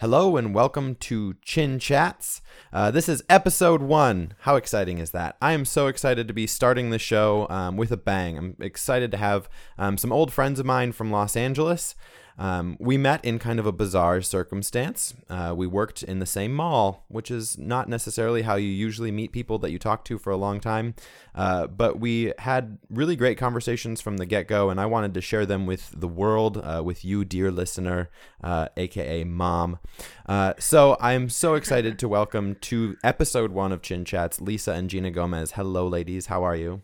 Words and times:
Hello 0.00 0.38
and 0.38 0.54
welcome 0.54 0.94
to 0.94 1.34
Chin 1.42 1.78
Chats. 1.78 2.40
Uh, 2.72 2.90
this 2.90 3.06
is 3.06 3.22
episode 3.28 3.82
one. 3.82 4.32
How 4.40 4.56
exciting 4.56 4.96
is 4.96 5.10
that? 5.10 5.36
I 5.42 5.52
am 5.52 5.66
so 5.66 5.88
excited 5.88 6.26
to 6.26 6.32
be 6.32 6.46
starting 6.46 6.88
the 6.88 6.98
show 6.98 7.46
um, 7.50 7.76
with 7.76 7.92
a 7.92 7.98
bang. 7.98 8.38
I'm 8.38 8.56
excited 8.60 9.10
to 9.10 9.18
have 9.18 9.50
um, 9.76 9.98
some 9.98 10.10
old 10.10 10.32
friends 10.32 10.58
of 10.58 10.64
mine 10.64 10.92
from 10.92 11.10
Los 11.10 11.36
Angeles. 11.36 11.96
Um, 12.40 12.78
we 12.80 12.96
met 12.96 13.22
in 13.22 13.38
kind 13.38 13.60
of 13.60 13.66
a 13.66 13.72
bizarre 13.72 14.22
circumstance. 14.22 15.12
Uh, 15.28 15.52
we 15.54 15.66
worked 15.66 16.02
in 16.02 16.20
the 16.20 16.26
same 16.26 16.54
mall, 16.54 17.04
which 17.08 17.30
is 17.30 17.58
not 17.58 17.86
necessarily 17.86 18.42
how 18.42 18.54
you 18.54 18.68
usually 18.68 19.12
meet 19.12 19.30
people 19.30 19.58
that 19.58 19.70
you 19.70 19.78
talk 19.78 20.06
to 20.06 20.18
for 20.18 20.30
a 20.30 20.38
long 20.38 20.58
time. 20.58 20.94
Uh, 21.34 21.66
but 21.66 22.00
we 22.00 22.32
had 22.38 22.78
really 22.88 23.14
great 23.14 23.36
conversations 23.36 24.00
from 24.00 24.16
the 24.16 24.24
get 24.24 24.48
go, 24.48 24.70
and 24.70 24.80
I 24.80 24.86
wanted 24.86 25.12
to 25.14 25.20
share 25.20 25.44
them 25.44 25.66
with 25.66 25.92
the 25.94 26.08
world, 26.08 26.56
uh, 26.56 26.80
with 26.82 27.04
you, 27.04 27.26
dear 27.26 27.50
listener, 27.50 28.08
aka 28.42 29.22
uh, 29.22 29.24
mom. 29.26 29.78
Uh, 30.24 30.54
so 30.58 30.96
I'm 30.98 31.28
so 31.28 31.56
excited 31.56 31.98
to 31.98 32.08
welcome 32.08 32.54
to 32.62 32.96
episode 33.04 33.52
one 33.52 33.70
of 33.70 33.82
Chin 33.82 34.06
Chats 34.06 34.40
Lisa 34.40 34.72
and 34.72 34.88
Gina 34.88 35.10
Gomez. 35.10 35.52
Hello, 35.52 35.86
ladies. 35.86 36.26
How 36.26 36.42
are 36.42 36.56
you? 36.56 36.80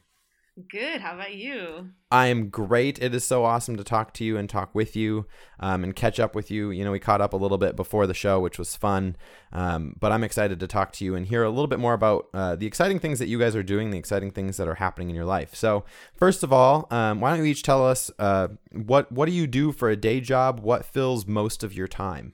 Good. 0.70 1.02
How 1.02 1.14
about 1.14 1.34
you? 1.34 1.90
I 2.10 2.28
am 2.28 2.48
great. 2.48 2.98
It 3.02 3.14
is 3.14 3.26
so 3.26 3.44
awesome 3.44 3.76
to 3.76 3.84
talk 3.84 4.14
to 4.14 4.24
you 4.24 4.38
and 4.38 4.48
talk 4.48 4.74
with 4.74 4.96
you 4.96 5.26
um, 5.60 5.84
and 5.84 5.94
catch 5.94 6.18
up 6.18 6.34
with 6.34 6.50
you. 6.50 6.70
You 6.70 6.82
know, 6.82 6.92
we 6.92 6.98
caught 6.98 7.20
up 7.20 7.34
a 7.34 7.36
little 7.36 7.58
bit 7.58 7.76
before 7.76 8.06
the 8.06 8.14
show, 8.14 8.40
which 8.40 8.58
was 8.58 8.74
fun. 8.74 9.16
Um, 9.52 9.96
but 10.00 10.12
I'm 10.12 10.24
excited 10.24 10.58
to 10.60 10.66
talk 10.66 10.92
to 10.92 11.04
you 11.04 11.14
and 11.14 11.26
hear 11.26 11.42
a 11.42 11.50
little 11.50 11.66
bit 11.66 11.78
more 11.78 11.92
about 11.92 12.28
uh, 12.32 12.56
the 12.56 12.66
exciting 12.66 12.98
things 12.98 13.18
that 13.18 13.28
you 13.28 13.38
guys 13.38 13.54
are 13.54 13.62
doing, 13.62 13.90
the 13.90 13.98
exciting 13.98 14.30
things 14.30 14.56
that 14.56 14.66
are 14.66 14.76
happening 14.76 15.10
in 15.10 15.14
your 15.14 15.26
life. 15.26 15.54
So, 15.54 15.84
first 16.16 16.42
of 16.42 16.54
all, 16.54 16.86
um, 16.90 17.20
why 17.20 17.30
don't 17.30 17.44
you 17.44 17.50
each 17.50 17.62
tell 17.62 17.86
us 17.86 18.10
uh, 18.18 18.48
what 18.72 19.12
what 19.12 19.26
do 19.26 19.32
you 19.32 19.46
do 19.46 19.72
for 19.72 19.90
a 19.90 19.96
day 19.96 20.22
job? 20.22 20.60
What 20.60 20.86
fills 20.86 21.26
most 21.26 21.64
of 21.64 21.74
your 21.74 21.86
time? 21.86 22.32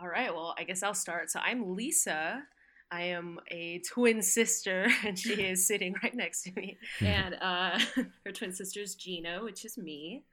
All 0.00 0.08
right. 0.08 0.34
Well, 0.34 0.54
I 0.58 0.64
guess 0.64 0.82
I'll 0.82 0.94
start. 0.94 1.30
So 1.30 1.40
I'm 1.40 1.74
Lisa. 1.76 2.42
I 2.90 3.02
am 3.02 3.40
a 3.48 3.80
twin 3.80 4.22
sister, 4.22 4.88
and 5.04 5.18
she 5.18 5.34
is 5.34 5.66
sitting 5.68 5.94
right 6.02 6.14
next 6.14 6.42
to 6.42 6.52
me. 6.54 6.78
and 7.00 7.36
uh, 7.40 7.78
her 8.24 8.32
twin 8.32 8.52
sister 8.52 8.80
is 8.80 8.94
Gina, 8.94 9.42
which 9.42 9.64
is 9.64 9.76
me. 9.76 10.24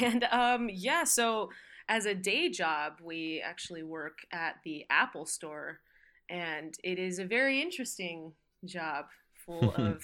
And 0.00 0.24
um, 0.30 0.70
yeah, 0.72 1.04
so 1.04 1.50
as 1.88 2.06
a 2.06 2.14
day 2.14 2.48
job, 2.48 2.94
we 3.02 3.42
actually 3.44 3.82
work 3.82 4.20
at 4.32 4.56
the 4.64 4.86
Apple 4.88 5.26
Store, 5.26 5.80
and 6.30 6.74
it 6.82 6.98
is 6.98 7.18
a 7.18 7.26
very 7.26 7.60
interesting 7.60 8.32
job 8.64 9.06
full 9.44 9.74
of 9.76 10.02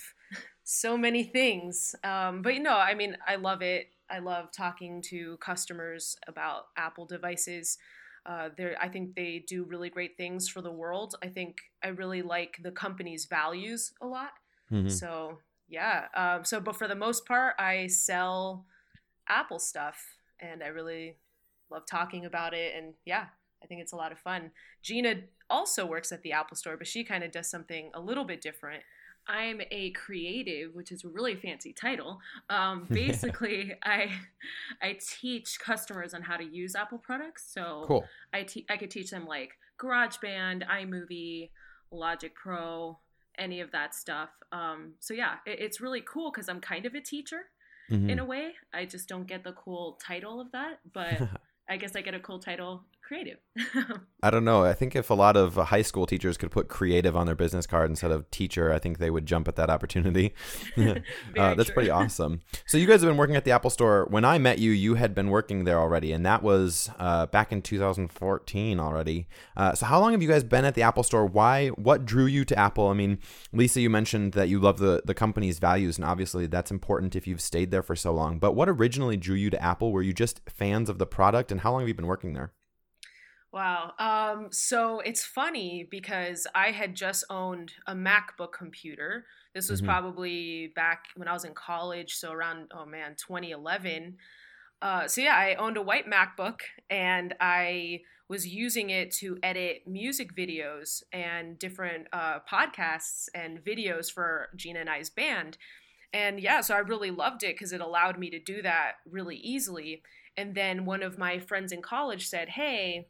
so 0.65 0.97
many 0.97 1.25
things. 1.25 1.94
Um, 2.05 2.42
but 2.42 2.55
you 2.55 2.61
know, 2.61 2.77
I 2.77 2.94
mean, 2.94 3.17
I 3.27 3.37
love 3.37 3.62
it. 3.62 3.89
I 4.11 4.19
love 4.19 4.53
talking 4.53 5.03
to 5.09 5.39
customers 5.39 6.17
about 6.28 6.67
Apple 6.77 7.06
devices. 7.06 7.78
Uh, 8.25 8.51
I 8.81 8.89
think 8.89 9.15
they 9.15 9.45
do 9.48 9.65
really 9.65 9.91
great 9.91 10.17
things 10.17 10.48
for 10.48 10.62
the 10.62 10.70
world. 10.70 11.17
I 11.23 11.28
think 11.28 11.56
I 11.83 11.89
really 11.89 12.23
like 12.23 12.59
the 12.62 12.70
company's 12.70 13.27
values 13.27 13.92
a 14.01 14.06
lot. 14.06 14.31
Mm-hmm. 14.70 14.89
So 14.89 15.39
yeah. 15.69 16.06
Um, 16.15 16.45
so, 16.45 16.61
but 16.61 16.77
for 16.77 16.87
the 16.87 16.95
most 16.95 17.27
part, 17.27 17.55
I 17.59 17.87
sell 17.87 18.67
Apple 19.28 19.59
stuff, 19.59 19.97
and 20.39 20.62
I 20.62 20.69
really 20.69 21.17
love 21.70 21.87
talking 21.87 22.27
about 22.27 22.53
it. 22.53 22.75
And 22.77 22.95
yeah, 23.06 23.27
I 23.62 23.67
think 23.67 23.81
it's 23.81 23.93
a 23.93 23.97
lot 23.97 24.12
of 24.12 24.19
fun. 24.19 24.50
Gina 24.83 25.15
also 25.48 25.87
works 25.87 26.12
at 26.12 26.23
the 26.23 26.33
Apple 26.33 26.56
Store, 26.56 26.77
but 26.77 26.87
she 26.87 27.05
kind 27.05 27.25
of 27.25 27.33
does 27.33 27.50
something 27.50 27.91
a 27.95 28.00
little 28.00 28.25
bit 28.25 28.41
different. 28.41 28.83
I'm 29.28 29.61
a 29.70 29.91
creative, 29.91 30.75
which 30.75 30.91
is 30.92 31.05
a 31.05 31.09
really 31.09 31.37
fancy 31.37 31.73
title. 31.73 32.20
Um, 32.51 32.87
basically, 32.91 33.75
I 33.83 34.11
I 34.81 34.98
teach 35.01 35.59
customers 35.61 36.15
on 36.15 36.23
how 36.23 36.37
to 36.37 36.45
use 36.45 36.75
Apple 36.75 36.98
products. 36.98 37.50
So 37.53 37.84
cool. 37.87 38.05
I 38.33 38.43
te- 38.43 38.67
I 38.69 38.77
could 38.77 38.91
teach 38.91 39.11
them 39.11 39.27
like 39.27 39.53
GarageBand, 39.78 40.67
iMovie, 40.69 41.50
Logic 41.91 42.34
Pro, 42.34 42.98
any 43.39 43.61
of 43.61 43.70
that 43.73 43.95
stuff. 43.95 44.31
Um, 44.50 44.93
so 45.00 45.15
yeah, 45.15 45.37
it, 45.47 45.61
it's 45.61 45.81
really 45.81 46.03
cool 46.03 46.31
because 46.31 46.49
I'm 46.49 46.60
kind 46.60 46.87
of 46.87 46.94
a 46.94 47.00
teacher 47.00 47.43
mm-hmm. 47.91 48.10
in 48.10 48.19
a 48.19 48.25
way. 48.25 48.53
I 48.72 48.84
just 48.84 49.09
don't 49.09 49.27
get 49.27 49.44
the 49.44 49.53
cool 49.53 49.99
title 50.04 50.41
of 50.41 50.53
that, 50.53 50.81
but 50.93 51.21
I 51.69 51.77
guess 51.77 51.97
I 51.97 52.00
get 52.00 52.15
a 52.15 52.21
cool 52.21 52.39
title 52.39 52.84
creative. 53.12 53.39
I 54.23 54.31
don't 54.31 54.45
know. 54.45 54.65
I 54.65 54.73
think 54.73 54.97
if 54.97 55.11
a 55.11 55.15
lot 55.15 55.37
of 55.37 55.59
uh, 55.59 55.65
high 55.65 55.83
school 55.83 56.06
teachers 56.06 56.39
could 56.39 56.50
put 56.50 56.69
creative 56.69 57.15
on 57.15 57.27
their 57.27 57.34
business 57.34 57.67
card 57.67 57.91
instead 57.91 58.11
of 58.11 58.31
teacher, 58.31 58.73
I 58.73 58.78
think 58.78 58.99
they 58.99 59.11
would 59.11 59.27
jump 59.27 59.49
at 59.49 59.56
that 59.56 59.69
opportunity. 59.69 60.33
uh, 60.77 61.55
that's 61.55 61.71
pretty 61.71 61.91
awesome. 62.01 62.41
So 62.67 62.78
you 62.78 62.87
guys 62.87 63.03
have 63.03 63.11
been 63.11 63.19
working 63.19 63.37
at 63.37 63.45
the 63.45 63.51
Apple 63.51 63.69
Store. 63.69 64.06
When 64.09 64.25
I 64.25 64.39
met 64.39 64.61
you, 64.61 64.71
you 64.71 64.95
had 64.95 65.15
been 65.15 65.28
working 65.28 65.65
there 65.65 65.78
already, 65.78 66.12
and 66.12 66.25
that 66.25 66.43
was 66.43 66.91
uh, 66.99 67.27
back 67.27 67.53
in 67.53 67.61
2014 67.61 68.81
already. 68.81 69.28
Uh, 69.56 69.75
so 69.75 69.84
how 69.84 70.01
long 70.01 70.12
have 70.12 70.22
you 70.22 70.28
guys 70.28 70.45
been 70.45 70.65
at 70.65 70.75
the 70.75 70.83
Apple 70.83 71.03
Store? 71.03 71.27
Why? 71.27 71.69
What 71.69 72.06
drew 72.06 72.25
you 72.25 72.47
to 72.47 72.59
Apple? 72.59 72.89
I 72.89 72.95
mean, 72.95 73.19
Lisa, 73.53 73.83
you 73.83 73.91
mentioned 73.91 74.33
that 74.33 74.49
you 74.49 74.59
love 74.59 74.78
the 74.78 75.03
the 75.05 75.15
company's 75.15 75.59
values, 75.59 75.99
and 75.99 76.06
obviously 76.06 76.47
that's 76.47 76.71
important 76.71 77.15
if 77.15 77.27
you've 77.27 77.43
stayed 77.43 77.71
there 77.71 77.83
for 77.83 77.97
so 77.97 78.15
long. 78.15 78.39
But 78.39 78.53
what 78.53 78.71
originally 78.71 79.19
drew 79.19 79.37
you 79.37 79.51
to 79.51 79.62
Apple? 79.62 79.93
Were 79.93 80.03
you 80.03 80.15
just 80.15 80.41
fans 80.49 80.89
of 80.89 80.99
the 80.99 81.06
product, 81.06 81.53
and 81.53 81.61
how 81.61 81.72
long 81.72 81.83
have 81.83 81.89
you 81.89 81.95
been 81.95 82.06
working 82.06 82.33
there? 82.33 82.53
Wow. 83.53 83.93
Um, 83.99 84.49
so 84.51 85.01
it's 85.01 85.25
funny 85.25 85.87
because 85.91 86.47
I 86.55 86.71
had 86.71 86.95
just 86.95 87.25
owned 87.29 87.75
a 87.87 87.95
MacBook 87.95 88.53
computer. 88.53 89.27
This 89.55 89.69
was 89.69 89.81
mm-hmm. 89.81 89.91
probably 89.91 90.73
back 90.75 91.07
when 91.17 91.29
I 91.29 91.35
was 91.35 91.45
in 91.45 91.53
college, 91.53 92.15
so 92.15 92.33
around 92.33 92.71
oh 92.75 92.87
man, 92.87 93.15
2011. 93.17 94.17
Uh, 94.81 95.07
so 95.07 95.21
yeah, 95.21 95.37
I 95.37 95.55
owned 95.55 95.77
a 95.77 95.83
white 95.83 96.07
MacBook 96.11 96.61
and 96.89 97.35
I 97.41 98.01
was 98.27 98.49
using 98.49 98.89
it 98.89 99.13
to 99.13 99.39
edit 99.43 99.83
music 99.87 100.34
videos 100.34 101.03
and 101.13 101.59
different 101.59 102.07
uh, 102.13 102.39
podcasts 102.51 103.29
and 103.34 103.63
videos 103.63 104.11
for 104.11 104.49
Gina 104.57 104.81
and 104.81 104.89
I's 104.89 105.11
band. 105.11 105.59
And 106.15 106.41
yeah, 106.41 106.63
so 106.63 106.75
I 106.75 106.79
really 106.79 107.11
loved 107.11 107.43
it 107.43 107.55
because 107.55 107.73
it 107.73 107.83
allowed 107.83 108.19
me 108.19 108.31
to 108.31 108.39
do 108.39 108.63
that 108.63 108.93
really 109.09 109.37
easily. 109.37 110.03
And 110.39 110.55
then 110.55 110.87
one 110.87 111.03
of 111.03 111.19
my 111.19 111.39
friends 111.39 111.71
in 111.71 111.83
college 111.83 112.27
said, 112.27 112.49
"Hey." 112.49 113.09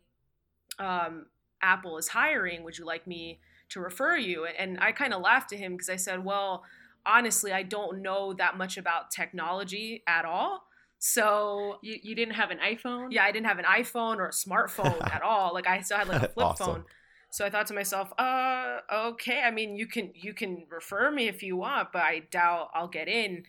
Um, 0.79 1.27
Apple 1.63 1.99
is 1.99 2.09
hiring. 2.09 2.65
Would 2.65 2.79
you 2.79 2.85
like 2.85 3.07
me 3.07 3.41
to 3.71 3.81
refer 3.81 4.17
you? 4.17 4.47
And 4.47 4.79
I 4.81 4.93
kind 4.93 5.15
of 5.15 5.23
laughed 5.23 5.53
at 5.53 5.59
him 5.59 5.73
because 5.73 5.89
I 5.89 5.97
said, 5.97 6.25
well, 6.25 6.65
honestly, 7.07 7.53
I 7.53 7.63
don't 7.63 8.03
know 8.03 8.33
that 8.35 8.57
much 8.57 8.77
about 8.77 9.11
technology 9.11 10.03
at 10.07 10.25
all. 10.25 10.65
So 10.99 11.79
you, 11.83 11.97
you 12.03 12.15
didn't 12.15 12.35
have 12.35 12.51
an 12.51 12.59
iPhone? 12.59 13.09
Yeah, 13.11 13.25
I 13.25 13.33
didn't 13.33 13.47
have 13.47 13.59
an 13.59 13.65
iPhone 13.65 14.19
or 14.19 14.27
a 14.27 14.31
smartphone 14.31 15.03
at 15.15 15.23
all. 15.23 15.53
Like 15.53 15.67
I 15.67 15.81
still 15.81 15.99
had 15.99 16.09
like 16.09 16.23
a 16.23 16.29
flip 16.29 16.47
awesome. 16.47 16.67
phone. 16.67 16.85
So 17.31 17.47
I 17.47 17.51
thought 17.51 17.67
to 17.69 17.75
myself, 17.75 18.13
uh, 18.19 18.81
okay. 18.93 19.41
I 19.41 19.51
mean, 19.51 19.75
you 19.75 19.87
can 19.87 20.13
you 20.15 20.35
can 20.35 20.67
refer 20.71 21.11
me 21.11 21.29
if 21.29 21.43
you 21.43 21.57
want, 21.57 21.89
but 21.91 22.03
I 22.03 22.21
doubt 22.31 22.69
I'll 22.75 22.89
get 22.89 23.09
in. 23.09 23.45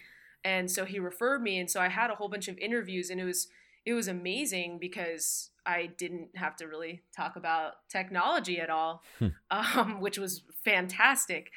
And 0.46 0.72
so 0.72 0.86
he 0.86 1.00
referred 1.00 1.42
me, 1.42 1.60
and 1.60 1.70
so 1.70 1.82
I 1.82 1.90
had 1.90 2.10
a 2.10 2.16
whole 2.16 2.30
bunch 2.30 2.48
of 2.48 2.58
interviews, 2.58 3.10
and 3.10 3.20
it 3.20 3.26
was 3.26 3.50
it 3.86 3.94
was 3.94 4.08
amazing 4.08 4.78
because 4.80 5.50
I 5.66 5.88
didn't 5.98 6.36
have 6.36 6.56
to 6.58 6.68
really 6.68 7.04
talk 7.16 7.36
about 7.36 7.74
technology 7.90 8.60
at 8.60 8.70
all, 8.70 9.04
hmm. 9.20 9.28
um, 9.52 10.02
which 10.02 10.18
was 10.18 10.44
fantastic. 10.64 11.52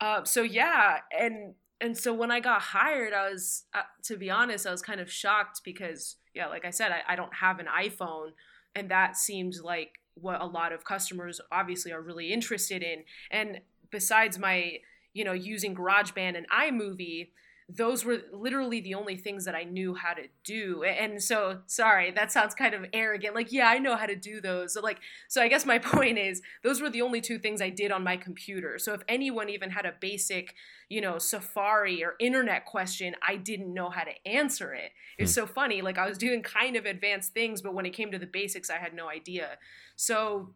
Uh, 0.00 0.24
so 0.24 0.42
yeah, 0.42 0.98
and 1.16 1.54
and 1.80 1.96
so 1.96 2.12
when 2.12 2.30
I 2.30 2.40
got 2.40 2.60
hired, 2.60 3.14
I 3.14 3.30
was, 3.30 3.64
uh, 3.72 3.82
to 4.04 4.16
be 4.16 4.28
honest, 4.28 4.66
I 4.66 4.70
was 4.70 4.82
kind 4.82 5.00
of 5.00 5.10
shocked 5.10 5.62
because 5.64 6.16
yeah, 6.34 6.46
like 6.46 6.64
I 6.64 6.70
said, 6.70 6.92
I, 6.92 7.12
I 7.12 7.16
don't 7.16 7.34
have 7.34 7.58
an 7.58 7.66
iPhone, 7.66 8.30
and 8.74 8.90
that 8.90 9.16
seems 9.16 9.62
like 9.62 9.98
what 10.14 10.40
a 10.40 10.46
lot 10.46 10.72
of 10.72 10.84
customers 10.84 11.40
obviously 11.50 11.92
are 11.92 12.00
really 12.00 12.32
interested 12.32 12.82
in. 12.82 13.04
And 13.30 13.60
besides 13.90 14.38
my, 14.38 14.78
you 15.12 15.24
know, 15.24 15.32
using 15.32 15.74
GarageBand 15.74 16.36
and 16.36 16.46
iMovie, 16.50 17.28
those 17.76 18.04
were 18.04 18.18
literally 18.32 18.80
the 18.80 18.94
only 18.94 19.16
things 19.16 19.44
that 19.44 19.54
I 19.54 19.64
knew 19.64 19.94
how 19.94 20.14
to 20.14 20.22
do. 20.44 20.82
And 20.82 21.22
so, 21.22 21.58
sorry, 21.66 22.10
that 22.12 22.32
sounds 22.32 22.54
kind 22.54 22.74
of 22.74 22.86
arrogant. 22.92 23.34
Like, 23.34 23.52
yeah, 23.52 23.68
I 23.68 23.78
know 23.78 23.96
how 23.96 24.06
to 24.06 24.16
do 24.16 24.40
those. 24.40 24.74
So, 24.74 24.80
like, 24.80 24.98
so 25.28 25.42
I 25.42 25.48
guess 25.48 25.66
my 25.66 25.78
point 25.90 26.18
is 26.18 26.42
those 26.62 26.80
were 26.80 26.90
the 26.90 27.02
only 27.02 27.20
two 27.20 27.38
things 27.38 27.60
I 27.60 27.70
did 27.70 27.92
on 27.92 28.02
my 28.02 28.16
computer. 28.16 28.78
So, 28.78 28.94
if 28.94 29.02
anyone 29.08 29.48
even 29.48 29.70
had 29.70 29.86
a 29.86 29.94
basic, 30.00 30.54
you 30.88 31.00
know, 31.00 31.18
Safari 31.18 32.02
or 32.02 32.14
internet 32.18 32.64
question, 32.64 33.14
I 33.26 33.36
didn't 33.36 33.72
know 33.72 33.90
how 33.90 34.04
to 34.04 34.28
answer 34.28 34.74
it. 34.74 34.92
It's 35.18 35.32
hmm. 35.32 35.40
so 35.40 35.46
funny. 35.46 35.82
Like, 35.82 35.98
I 35.98 36.08
was 36.08 36.18
doing 36.18 36.42
kind 36.42 36.76
of 36.76 36.86
advanced 36.86 37.34
things, 37.34 37.62
but 37.62 37.74
when 37.74 37.86
it 37.86 37.90
came 37.90 38.10
to 38.12 38.18
the 38.18 38.26
basics, 38.26 38.70
I 38.70 38.78
had 38.78 38.94
no 38.94 39.08
idea. 39.08 39.58
So, 39.96 40.54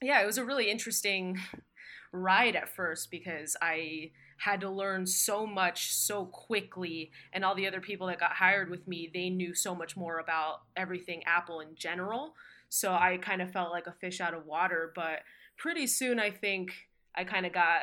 yeah, 0.00 0.22
it 0.22 0.26
was 0.26 0.38
a 0.38 0.44
really 0.44 0.70
interesting 0.70 1.38
ride 2.12 2.56
at 2.56 2.68
first 2.68 3.10
because 3.10 3.56
I 3.60 4.12
had 4.44 4.60
to 4.60 4.68
learn 4.68 5.06
so 5.06 5.46
much 5.46 5.94
so 5.94 6.26
quickly 6.26 7.10
and 7.32 7.44
all 7.44 7.54
the 7.54 7.66
other 7.66 7.80
people 7.80 8.06
that 8.06 8.20
got 8.20 8.32
hired 8.32 8.70
with 8.70 8.86
me 8.86 9.10
they 9.12 9.30
knew 9.30 9.54
so 9.54 9.74
much 9.74 9.96
more 9.96 10.18
about 10.18 10.62
everything 10.76 11.22
apple 11.24 11.60
in 11.60 11.68
general 11.74 12.34
so 12.68 12.92
i 12.92 13.18
kind 13.20 13.40
of 13.40 13.50
felt 13.50 13.72
like 13.72 13.86
a 13.86 13.92
fish 14.00 14.20
out 14.20 14.34
of 14.34 14.46
water 14.46 14.92
but 14.94 15.20
pretty 15.56 15.86
soon 15.86 16.18
i 16.18 16.30
think 16.30 16.72
i 17.14 17.24
kind 17.24 17.46
of 17.46 17.52
got 17.52 17.82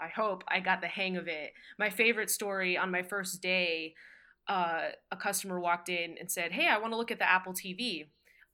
i 0.00 0.08
hope 0.08 0.44
i 0.48 0.60
got 0.60 0.80
the 0.80 0.86
hang 0.86 1.16
of 1.16 1.26
it 1.26 1.52
my 1.78 1.90
favorite 1.90 2.30
story 2.30 2.76
on 2.76 2.90
my 2.90 3.02
first 3.02 3.42
day 3.42 3.94
uh, 4.48 4.90
a 5.10 5.16
customer 5.16 5.58
walked 5.58 5.88
in 5.88 6.14
and 6.20 6.30
said 6.30 6.52
hey 6.52 6.68
i 6.68 6.78
want 6.78 6.92
to 6.92 6.96
look 6.96 7.10
at 7.10 7.18
the 7.18 7.28
apple 7.28 7.52
tv 7.52 8.06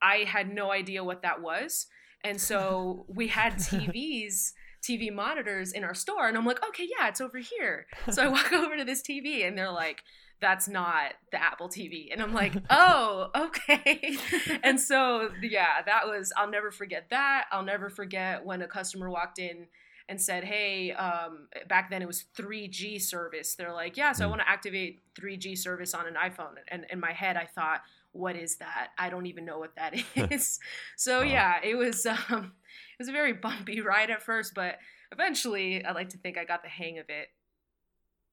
I 0.02 0.24
had 0.26 0.52
no 0.52 0.72
idea 0.72 1.04
what 1.04 1.22
that 1.22 1.40
was. 1.40 1.86
And 2.24 2.40
so 2.40 3.06
we 3.14 3.28
had 3.28 3.54
TVs, 3.54 4.52
TV 4.82 5.12
monitors 5.12 5.72
in 5.72 5.84
our 5.84 5.94
store. 5.94 6.28
And 6.28 6.36
I'm 6.36 6.44
like, 6.44 6.62
okay, 6.68 6.88
yeah, 6.98 7.08
it's 7.08 7.20
over 7.20 7.38
here. 7.38 7.86
So 8.10 8.22
I 8.22 8.28
walk 8.28 8.52
over 8.52 8.76
to 8.76 8.84
this 8.84 9.02
TV 9.02 9.46
and 9.46 9.56
they're 9.56 9.70
like, 9.70 10.02
that's 10.40 10.68
not 10.68 11.12
the 11.30 11.40
Apple 11.40 11.68
TV. 11.68 12.12
And 12.12 12.20
I'm 12.20 12.34
like, 12.34 12.54
oh, 12.70 13.30
okay. 13.34 14.18
and 14.62 14.80
so, 14.80 15.30
yeah, 15.40 15.82
that 15.86 16.06
was, 16.06 16.32
I'll 16.36 16.50
never 16.50 16.70
forget 16.70 17.06
that. 17.10 17.44
I'll 17.52 17.62
never 17.62 17.88
forget 17.88 18.44
when 18.44 18.60
a 18.60 18.66
customer 18.66 19.08
walked 19.08 19.38
in 19.38 19.68
and 20.08 20.20
said, 20.20 20.44
hey, 20.44 20.92
um, 20.92 21.46
back 21.68 21.90
then 21.90 22.02
it 22.02 22.06
was 22.06 22.24
3G 22.36 23.00
service. 23.00 23.54
They're 23.54 23.72
like, 23.72 23.96
yeah, 23.96 24.12
so 24.12 24.24
I 24.24 24.26
hmm. 24.26 24.30
want 24.30 24.42
to 24.42 24.50
activate 24.50 25.00
3G 25.18 25.56
service 25.56 25.94
on 25.94 26.06
an 26.06 26.14
iPhone. 26.14 26.54
And 26.68 26.86
in 26.90 26.98
my 26.98 27.12
head, 27.12 27.36
I 27.36 27.46
thought, 27.46 27.82
what 28.12 28.36
is 28.36 28.56
that? 28.56 28.88
I 28.98 29.08
don't 29.08 29.26
even 29.26 29.44
know 29.44 29.58
what 29.58 29.74
that 29.76 29.94
is. 30.30 30.58
so 30.96 31.22
yeah, 31.22 31.56
it 31.62 31.76
was 31.76 32.04
um, 32.06 32.52
was 32.98 33.08
a 33.08 33.12
very 33.12 33.32
bumpy 33.32 33.80
ride 33.80 34.10
at 34.10 34.22
first, 34.22 34.54
but 34.54 34.78
eventually, 35.10 35.84
I 35.84 35.92
like 35.92 36.10
to 36.10 36.18
think 36.18 36.38
I 36.38 36.44
got 36.44 36.62
the 36.62 36.68
hang 36.68 36.98
of 36.98 37.06
it. 37.08 37.28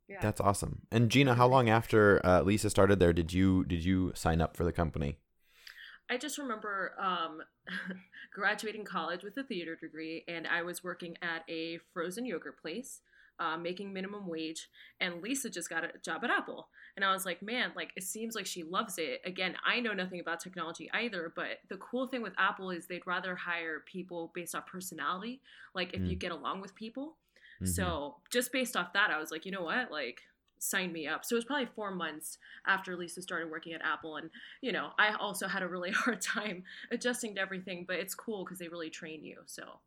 Yeah. 0.08 0.18
That's 0.22 0.42
awesome. 0.42 0.82
And 0.92 1.10
Gina, 1.12 1.36
how 1.36 1.48
long 1.48 1.70
after 1.70 2.26
uh, 2.26 2.42
Lisa 2.42 2.72
started 2.72 3.00
there 3.00 3.14
did 3.14 3.32
you 3.32 3.64
did 3.66 3.86
you 3.86 4.12
sign 4.16 4.42
up 4.42 4.58
for 4.58 4.64
the 4.64 4.72
company? 4.72 5.18
I 6.10 6.18
just 6.18 6.40
remember 6.40 6.94
um, 7.00 7.42
graduating 8.34 8.84
college 8.84 9.24
with 9.24 9.38
a 9.38 9.44
theater 9.44 9.76
degree, 9.76 10.24
and 10.28 10.48
I 10.48 10.64
was 10.64 10.84
working 10.84 11.16
at 11.22 11.44
a 11.48 11.78
frozen 11.94 12.26
yogurt 12.26 12.60
place, 12.60 13.02
uh, 13.40 13.58
making 13.58 13.94
minimum 13.94 14.28
wage. 14.28 14.70
And 15.00 15.22
Lisa 15.22 15.50
just 15.50 15.70
got 15.70 15.84
a 15.84 15.92
job 16.04 16.24
at 16.24 16.30
Apple, 16.30 16.68
and 16.96 17.06
I 17.06 17.14
was 17.14 17.26
like, 17.26 17.42
man, 17.42 17.72
like 17.76 17.92
it 17.96 18.04
seems 18.04 18.36
like 18.36 18.46
she 18.46 18.64
loves 18.64 18.98
it. 18.98 19.22
Again, 19.26 19.56
I 19.66 19.80
know 19.80 19.94
nothing 19.94 20.20
about 20.20 20.40
technology 20.40 20.90
either, 20.94 21.32
but 21.36 21.60
the 21.70 21.78
cool 21.78 22.08
thing 22.08 22.22
with 22.22 22.34
Apple 22.38 22.72
is 22.72 22.88
they'd 22.88 23.06
rather 23.08 23.36
hire 23.36 23.82
people 23.86 24.32
based 24.34 24.56
off 24.56 24.68
personality, 24.68 25.42
like 25.74 25.94
if 25.94 26.02
mm. 26.02 26.10
you 26.10 26.16
get 26.16 26.32
along 26.32 26.62
with 26.62 26.76
people. 26.76 27.18
Mm-hmm. 27.62 27.72
So 27.72 28.16
just 28.32 28.52
based 28.52 28.76
off 28.76 28.94
that, 28.94 29.12
I 29.12 29.20
was 29.20 29.32
like, 29.32 29.46
you 29.46 29.52
know 29.52 29.64
what, 29.64 29.92
like 29.92 30.22
sign 30.60 30.92
me 30.92 31.08
up. 31.08 31.26
So 31.26 31.36
it 31.36 31.38
was 31.38 31.46
probably 31.46 31.68
four 31.76 31.92
months 31.92 32.38
after 32.68 32.96
Lisa 32.96 33.22
started 33.22 33.50
working 33.50 33.74
at 33.74 33.82
Apple. 33.82 34.18
And, 34.18 34.30
you 34.62 34.72
know, 34.72 34.90
I 35.00 35.14
also 35.14 35.48
had 35.48 35.64
a 35.64 35.68
really 35.68 35.92
hard 35.96 36.22
time 36.22 36.64
adjusting 36.92 37.36
to 37.36 37.42
everything, 37.42 37.86
but 37.88 37.98
it's 37.98 38.14
cool 38.14 38.44
because 38.44 38.60
they 38.60 38.68
really 38.68 38.90
train 38.90 39.24
you. 39.24 39.38
So, 39.46 39.80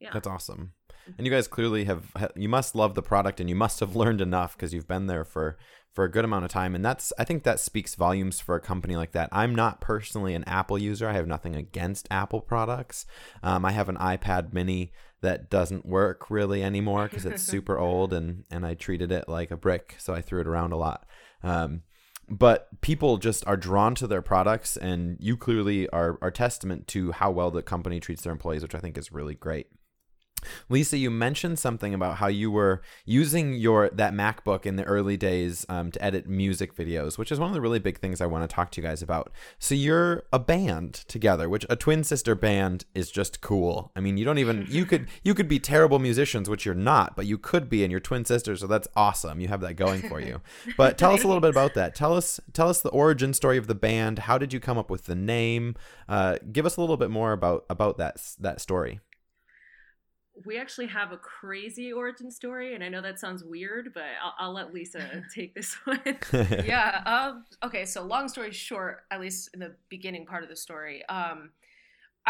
yeah. 0.00 0.10
That's 0.12 0.26
awesome. 0.26 0.72
And 1.18 1.26
you 1.26 1.32
guys 1.32 1.48
clearly 1.48 1.84
have, 1.84 2.14
you 2.34 2.48
must 2.48 2.74
love 2.74 2.94
the 2.94 3.02
product 3.02 3.40
and 3.40 3.48
you 3.48 3.54
must 3.54 3.80
have 3.80 3.96
learned 4.02 4.20
enough 4.20 4.56
because 4.56 4.72
you've 4.72 4.88
been 4.88 5.06
there 5.06 5.24
for 5.24 5.56
for 5.92 6.04
a 6.04 6.10
good 6.10 6.24
amount 6.24 6.44
of 6.44 6.50
time. 6.50 6.74
And 6.74 6.84
that's 6.84 7.12
i 7.18 7.24
think 7.24 7.42
that 7.42 7.60
speaks 7.60 7.94
volumes 7.94 8.40
for 8.40 8.54
a 8.54 8.60
company 8.60 8.96
like 8.96 9.12
that. 9.12 9.28
I'm 9.32 9.54
not 9.54 9.80
personally 9.80 10.34
an 10.34 10.44
apple 10.44 10.78
user. 10.78 11.08
I 11.08 11.14
have 11.14 11.26
nothing 11.26 11.56
against 11.56 12.08
apple 12.10 12.40
products. 12.40 13.06
Um, 13.42 13.64
i 13.64 13.72
have 13.72 13.88
an 13.88 13.96
ipad 13.96 14.52
mini 14.52 14.92
that 15.20 15.50
doesn't 15.50 15.84
work 15.84 16.30
really 16.30 16.62
anymore 16.62 17.08
because 17.08 17.26
it's 17.26 17.42
super 17.54 17.78
old 17.78 18.12
and 18.12 18.44
and 18.50 18.64
i 18.64 18.74
treated 18.74 19.12
it 19.12 19.28
like 19.28 19.50
a 19.50 19.56
brick 19.56 19.96
so 19.98 20.14
i 20.14 20.20
threw 20.20 20.40
it 20.40 20.46
around 20.46 20.72
a 20.72 20.76
lot. 20.76 21.06
Um, 21.42 21.82
but 22.32 22.68
people 22.80 23.16
just 23.16 23.44
are 23.48 23.56
drawn 23.56 23.96
to 23.96 24.06
their 24.06 24.22
products 24.22 24.76
and 24.76 25.16
you 25.18 25.36
clearly 25.36 25.88
are, 25.88 26.16
are 26.22 26.30
testament 26.30 26.86
to 26.86 27.10
how 27.10 27.32
well 27.32 27.50
the 27.50 27.60
company 27.60 27.98
treats 27.98 28.22
their 28.22 28.32
employees 28.32 28.62
which 28.62 28.76
i 28.76 28.78
think 28.78 28.96
is 28.96 29.10
really 29.10 29.34
great 29.34 29.66
Lisa, 30.68 30.96
you 30.96 31.10
mentioned 31.10 31.58
something 31.58 31.94
about 31.94 32.16
how 32.16 32.26
you 32.26 32.50
were 32.50 32.82
using 33.04 33.54
your 33.54 33.90
that 33.90 34.12
MacBook 34.12 34.66
in 34.66 34.76
the 34.76 34.84
early 34.84 35.16
days 35.16 35.66
um, 35.68 35.90
to 35.92 36.04
edit 36.04 36.28
music 36.28 36.74
videos, 36.74 37.18
which 37.18 37.32
is 37.32 37.38
one 37.38 37.48
of 37.48 37.54
the 37.54 37.60
really 37.60 37.78
big 37.78 37.98
things 37.98 38.20
I 38.20 38.26
want 38.26 38.48
to 38.48 38.54
talk 38.54 38.70
to 38.72 38.80
you 38.80 38.86
guys 38.86 39.02
about. 39.02 39.32
So 39.58 39.74
you're 39.74 40.24
a 40.32 40.38
band 40.38 40.94
together, 41.08 41.48
which 41.48 41.66
a 41.68 41.76
twin 41.76 42.04
sister 42.04 42.34
band 42.34 42.84
is 42.94 43.10
just 43.10 43.40
cool. 43.40 43.92
I 43.94 44.00
mean, 44.00 44.16
you 44.16 44.24
don't 44.24 44.38
even 44.38 44.66
you 44.68 44.84
could 44.84 45.08
you 45.22 45.34
could 45.34 45.48
be 45.48 45.58
terrible 45.58 45.98
musicians, 45.98 46.48
which 46.48 46.64
you're 46.64 46.74
not, 46.74 47.16
but 47.16 47.26
you 47.26 47.38
could 47.38 47.68
be, 47.68 47.82
and 47.82 47.90
you're 47.90 48.00
twin 48.00 48.24
sisters, 48.24 48.60
so 48.60 48.66
that's 48.66 48.88
awesome. 48.96 49.40
You 49.40 49.48
have 49.48 49.60
that 49.60 49.74
going 49.74 50.02
for 50.02 50.20
you. 50.20 50.40
But 50.76 50.98
tell 50.98 51.12
us 51.12 51.24
a 51.24 51.26
little 51.26 51.40
bit 51.40 51.50
about 51.50 51.74
that. 51.74 51.94
Tell 51.94 52.16
us 52.16 52.40
tell 52.52 52.68
us 52.68 52.80
the 52.80 52.90
origin 52.90 53.34
story 53.34 53.58
of 53.58 53.66
the 53.66 53.74
band. 53.74 54.20
How 54.20 54.38
did 54.38 54.52
you 54.52 54.60
come 54.60 54.78
up 54.78 54.90
with 54.90 55.06
the 55.06 55.14
name? 55.14 55.74
Uh, 56.08 56.36
give 56.52 56.66
us 56.66 56.76
a 56.76 56.80
little 56.80 56.96
bit 56.96 57.10
more 57.10 57.32
about 57.32 57.64
about 57.68 57.98
that 57.98 58.20
that 58.40 58.60
story 58.60 59.00
we 60.44 60.58
actually 60.58 60.86
have 60.86 61.12
a 61.12 61.16
crazy 61.16 61.92
origin 61.92 62.30
story, 62.30 62.74
and 62.74 62.82
I 62.82 62.88
know 62.88 63.02
that 63.02 63.18
sounds 63.18 63.44
weird, 63.44 63.92
but 63.94 64.04
I'll, 64.22 64.34
I'll 64.38 64.52
let 64.52 64.72
Lisa 64.72 65.24
take 65.34 65.54
this 65.54 65.74
one. 65.84 66.00
yeah. 66.64 67.02
Um, 67.04 67.44
okay. 67.62 67.84
So, 67.84 68.02
long 68.02 68.28
story 68.28 68.52
short, 68.52 69.04
at 69.10 69.20
least 69.20 69.50
in 69.54 69.60
the 69.60 69.74
beginning 69.88 70.26
part 70.26 70.42
of 70.42 70.48
the 70.48 70.56
story, 70.56 71.04
um, 71.06 71.50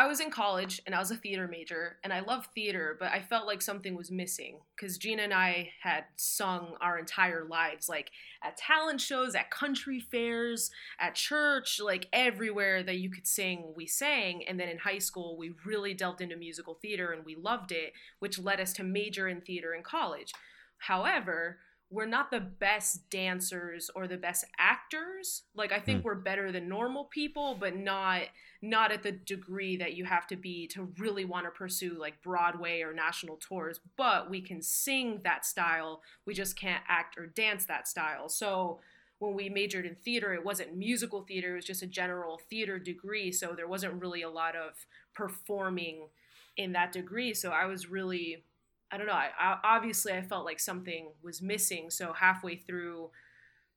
I 0.01 0.07
was 0.07 0.21
in 0.21 0.31
college 0.31 0.81
and 0.87 0.95
I 0.95 0.99
was 0.99 1.11
a 1.11 1.17
theater 1.17 1.47
major 1.47 1.99
and 2.03 2.11
I 2.11 2.21
love 2.21 2.49
theater, 2.55 2.97
but 2.99 3.13
I 3.13 3.21
felt 3.21 3.47
like 3.47 3.61
something 3.61 3.95
was 3.95 4.11
missing 4.11 4.61
because 4.75 4.97
Gina 4.97 5.25
and 5.25 5.35
I 5.35 5.73
had 5.83 6.05
sung 6.17 6.73
our 6.81 6.99
entire 6.99 7.45
lives, 7.45 7.87
like 7.87 8.11
at 8.43 8.57
talent 8.57 9.03
shows, 9.03 9.35
at 9.35 9.51
country 9.51 10.01
fairs, 10.01 10.71
at 10.99 11.17
church, 11.17 11.83
like 11.85 12.09
everywhere 12.15 12.83
that 12.83 12.97
you 12.97 13.11
could 13.11 13.27
sing, 13.27 13.75
we 13.77 13.87
sang. 13.87 14.43
And 14.49 14.59
then 14.59 14.71
in 14.71 14.79
high 14.79 15.01
school, 15.01 15.37
we 15.37 15.53
really 15.67 15.93
delved 15.93 16.23
into 16.23 16.35
musical 16.35 16.79
theater 16.81 17.13
and 17.13 17.23
we 17.23 17.37
loved 17.37 17.71
it, 17.71 17.93
which 18.21 18.39
led 18.39 18.59
us 18.59 18.73
to 18.75 18.83
major 18.83 19.29
in 19.29 19.43
theater 19.43 19.75
in 19.75 19.83
college. 19.83 20.33
However, 20.79 21.59
we're 21.91 22.07
not 22.07 22.31
the 22.31 22.41
best 22.41 23.11
dancers 23.11 23.91
or 23.97 24.07
the 24.07 24.17
best 24.17 24.45
actors. 24.59 25.43
Like 25.55 25.73
I 25.73 25.81
think 25.81 26.01
mm. 26.01 26.05
we're 26.05 26.15
better 26.15 26.53
than 26.53 26.69
normal 26.69 27.05
people, 27.05 27.57
but 27.59 27.77
not 27.77 28.23
not 28.63 28.93
at 28.93 29.03
the 29.03 29.13
degree 29.13 29.77
that 29.79 29.95
you 29.95 30.05
have 30.05 30.27
to 30.29 30.37
be 30.37 30.67
to 30.69 30.93
really 30.99 31.25
want 31.25 31.47
to 31.47 31.51
pursue 31.51 31.97
like 31.99 32.23
Broadway 32.23 32.83
or 32.83 32.93
national 32.93 33.39
tours, 33.39 33.81
but 33.97 34.31
we 34.31 34.41
can 34.41 34.63
sing 34.63 35.21
that 35.25 35.45
style. 35.45 36.03
We 36.27 36.35
just 36.35 36.57
can't 36.57 36.85
act 36.87 37.19
or 37.19 37.27
dance 37.27 37.65
that 37.65 37.89
style. 37.89 38.29
So 38.29 38.81
when 39.19 39.35
we 39.35 39.49
majored 39.49 39.87
in 39.87 39.97
theater, 39.97 40.33
it 40.35 40.45
wasn't 40.45 40.77
musical 40.77 41.23
theater, 41.23 41.53
it 41.53 41.57
was 41.57 41.65
just 41.65 41.83
a 41.83 41.87
general 41.87 42.41
theater 42.49 42.79
degree, 42.79 43.33
so 43.33 43.55
there 43.55 43.69
wasn't 43.69 44.01
really 44.01 44.23
a 44.23 44.31
lot 44.31 44.57
of 44.57 44.87
performing 45.15 46.09
in 46.57 46.73
that 46.73 46.93
degree. 46.93 47.35
So 47.35 47.51
I 47.51 47.67
was 47.67 47.91
really 47.91 48.45
I 48.91 48.97
don't 48.97 49.07
know. 49.07 49.13
I, 49.13 49.31
I, 49.39 49.59
obviously, 49.63 50.13
I 50.13 50.23
felt 50.23 50.45
like 50.45 50.61
something 50.61 51.11
was 51.23 51.41
missing. 51.41 51.91
So 51.91 52.13
halfway 52.13 52.57
through 52.57 53.11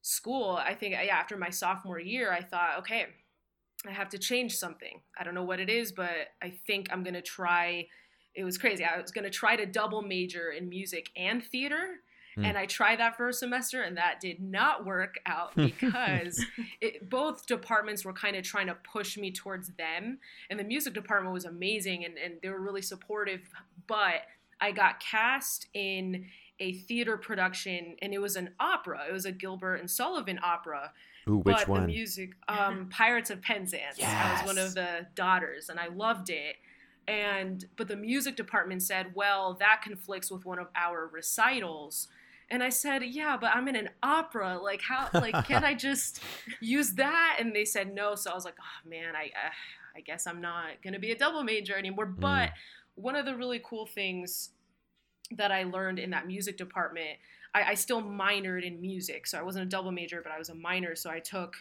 school, 0.01 0.60
I 0.62 0.74
think 0.74 0.94
yeah, 0.94 1.15
after 1.15 1.38
my 1.38 1.50
sophomore 1.50 2.00
year, 2.00 2.31
I 2.31 2.42
thought, 2.42 2.80
okay, 2.80 3.07
I 3.88 3.92
have 3.92 4.10
to 4.10 4.18
change 4.18 4.56
something. 4.56 5.01
I 5.18 5.24
don't 5.24 5.36
know 5.36 5.44
what 5.44 5.60
it 5.60 5.69
is, 5.69 5.92
but 5.92 6.30
I 6.42 6.54
think 6.65 6.88
I'm 6.92 7.04
gonna 7.04 7.21
try. 7.21 7.88
It 8.35 8.44
was 8.44 8.57
crazy. 8.57 8.83
I 8.83 8.99
was 8.99 9.11
gonna 9.11 9.30
try 9.30 9.56
to 9.56 9.66
double 9.66 10.02
major 10.02 10.49
in 10.52 10.69
music 10.69 11.09
and 11.16 11.44
theater. 11.44 11.99
Mm. 12.37 12.45
And 12.45 12.57
I 12.57 12.66
tried 12.66 12.99
that 12.99 13.16
for 13.16 13.30
a 13.30 13.33
semester, 13.33 13.83
and 13.83 13.97
that 13.97 14.19
did 14.19 14.42
not 14.42 14.85
work 14.85 15.19
out 15.26 15.52
because 15.56 16.44
it, 16.81 17.09
both 17.09 17.45
departments 17.45 18.04
were 18.04 18.14
kind 18.14 18.35
of 18.35 18.44
trying 18.44 18.68
to 18.68 18.76
push 18.76 19.18
me 19.18 19.31
towards 19.31 19.69
them. 19.73 20.19
And 20.49 20.59
the 20.59 20.64
music 20.64 20.94
department 20.94 21.33
was 21.33 21.45
amazing, 21.45 22.06
and, 22.06 22.18
and 22.18 22.35
they 22.42 22.49
were 22.49 22.61
really 22.61 22.81
supportive. 22.81 23.42
But 23.87 24.23
I 24.63 24.71
got 24.71 25.01
cast 25.01 25.67
in 25.73 26.27
a 26.57 26.71
theater 26.71 27.17
production, 27.17 27.97
and 28.01 28.13
it 28.13 28.19
was 28.19 28.37
an 28.37 28.51
opera. 28.61 29.01
It 29.09 29.11
was 29.11 29.25
a 29.25 29.31
Gilbert 29.33 29.75
and 29.75 29.91
Sullivan 29.91 30.39
opera. 30.41 30.93
Ooh, 31.27 31.39
which 31.39 31.57
but 31.57 31.67
one? 31.67 31.81
The 31.81 31.87
music, 31.87 32.31
um, 32.47 32.87
Pirates 32.89 33.29
of 33.29 33.41
Penzance. 33.41 33.97
Yes. 33.97 34.13
I 34.13 34.31
was 34.45 34.55
one 34.55 34.65
of 34.65 34.73
the 34.73 35.05
daughters, 35.15 35.67
and 35.67 35.81
I 35.81 35.87
loved 35.87 36.29
it. 36.29 36.55
And 37.09 37.65
but 37.75 37.89
the 37.89 37.97
music 37.97 38.37
department 38.37 38.83
said, 38.83 39.13
"Well, 39.13 39.55
that 39.55 39.81
conflicts 39.83 40.31
with 40.31 40.45
one 40.45 40.59
of 40.59 40.67
our 40.75 41.07
recitals." 41.07 42.07
And 42.49 42.63
I 42.63 42.69
said, 42.69 43.03
"Yeah, 43.03 43.35
but 43.35 43.53
I'm 43.53 43.67
in 43.67 43.75
an 43.75 43.89
opera. 44.01 44.57
Like, 44.57 44.81
how? 44.81 45.09
Like, 45.13 45.33
can 45.45 45.65
I 45.65 45.73
just 45.73 46.21
use 46.61 46.91
that?" 46.93 47.37
And 47.37 47.53
they 47.53 47.65
said 47.65 47.93
no. 47.93 48.15
So 48.15 48.31
I 48.31 48.33
was 48.33 48.45
like, 48.45 48.57
"Oh 48.61 48.89
man, 48.89 49.13
I, 49.13 49.25
uh, 49.25 49.51
I 49.97 49.99
guess 49.99 50.25
I'm 50.25 50.39
not 50.39 50.81
gonna 50.81 50.99
be 50.99 51.11
a 51.11 51.17
double 51.17 51.43
major 51.43 51.75
anymore." 51.75 52.05
Mm. 52.05 52.19
But 52.21 52.51
one 52.95 53.16
of 53.16 53.26
the 53.26 53.35
really 53.35 53.62
cool 53.64 53.85
things 53.85 54.50
that 55.31 55.52
I 55.52 55.64
learned 55.64 56.00
in 56.00 56.09
that 56.12 56.28
music 56.28 56.57
department, 56.57 57.18
I, 57.54 57.64
I 57.64 57.73
still 57.73 58.02
minored 58.02 58.66
in 58.66 58.81
music. 58.81 59.28
So 59.28 59.38
I 59.38 59.44
wasn't 59.44 59.66
a 59.66 59.69
double 59.69 59.92
major, 59.92 60.21
but 60.21 60.31
I 60.31 60.38
was 60.38 60.50
a 60.50 60.56
minor. 60.56 60.95
So 60.95 61.09
I 61.09 61.19
took 61.19 61.56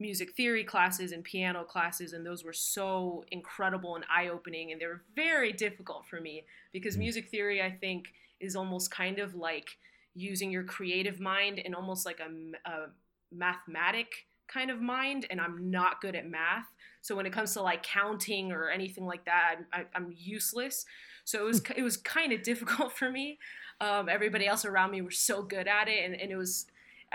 music 0.00 0.34
theory 0.36 0.64
classes 0.64 1.12
and 1.12 1.24
piano 1.24 1.64
classes, 1.64 2.12
and 2.12 2.24
those 2.24 2.44
were 2.44 2.52
so 2.52 3.24
incredible 3.32 3.96
and 3.96 4.04
eye 4.14 4.28
opening. 4.28 4.72
And 4.72 4.80
they 4.80 4.86
were 4.86 5.02
very 5.14 5.52
difficult 5.52 6.06
for 6.06 6.20
me 6.20 6.44
because 6.72 6.96
mm. 6.96 7.00
music 7.00 7.28
theory, 7.28 7.60
I 7.62 7.70
think, 7.70 8.08
is 8.40 8.54
almost 8.54 8.90
kind 8.90 9.18
of 9.18 9.34
like 9.34 9.76
using 10.14 10.50
your 10.50 10.64
creative 10.64 11.20
mind 11.20 11.60
and 11.64 11.74
almost 11.74 12.06
like 12.06 12.20
a, 12.20 12.70
a 12.70 12.86
mathematic 13.32 14.26
kind 14.48 14.70
of 14.70 14.80
mind 14.80 15.26
and 15.30 15.40
I'm 15.40 15.70
not 15.70 16.00
good 16.00 16.16
at 16.16 16.28
math. 16.28 16.66
So 17.08 17.16
when 17.16 17.24
it 17.24 17.32
comes 17.32 17.54
to 17.54 17.62
like 17.62 17.82
counting 17.82 18.52
or 18.52 18.68
anything 18.68 19.06
like 19.06 19.24
that, 19.24 19.56
I'm, 19.72 19.86
I, 19.94 19.96
am 19.96 20.12
useless. 20.14 20.84
So 21.24 21.40
it 21.40 21.44
was 21.44 21.62
it 21.74 21.82
was 21.82 21.96
kind 21.96 22.34
of 22.34 22.42
difficult 22.42 22.92
for 22.98 23.10
me. 23.10 23.38
Um, 23.80 24.10
everybody 24.10 24.46
else 24.46 24.66
around 24.66 24.90
me 24.90 25.00
were 25.00 25.10
so 25.10 25.42
good 25.42 25.66
at 25.66 25.88
it, 25.88 26.04
and, 26.04 26.14
and 26.14 26.30
it 26.30 26.36
was 26.36 26.66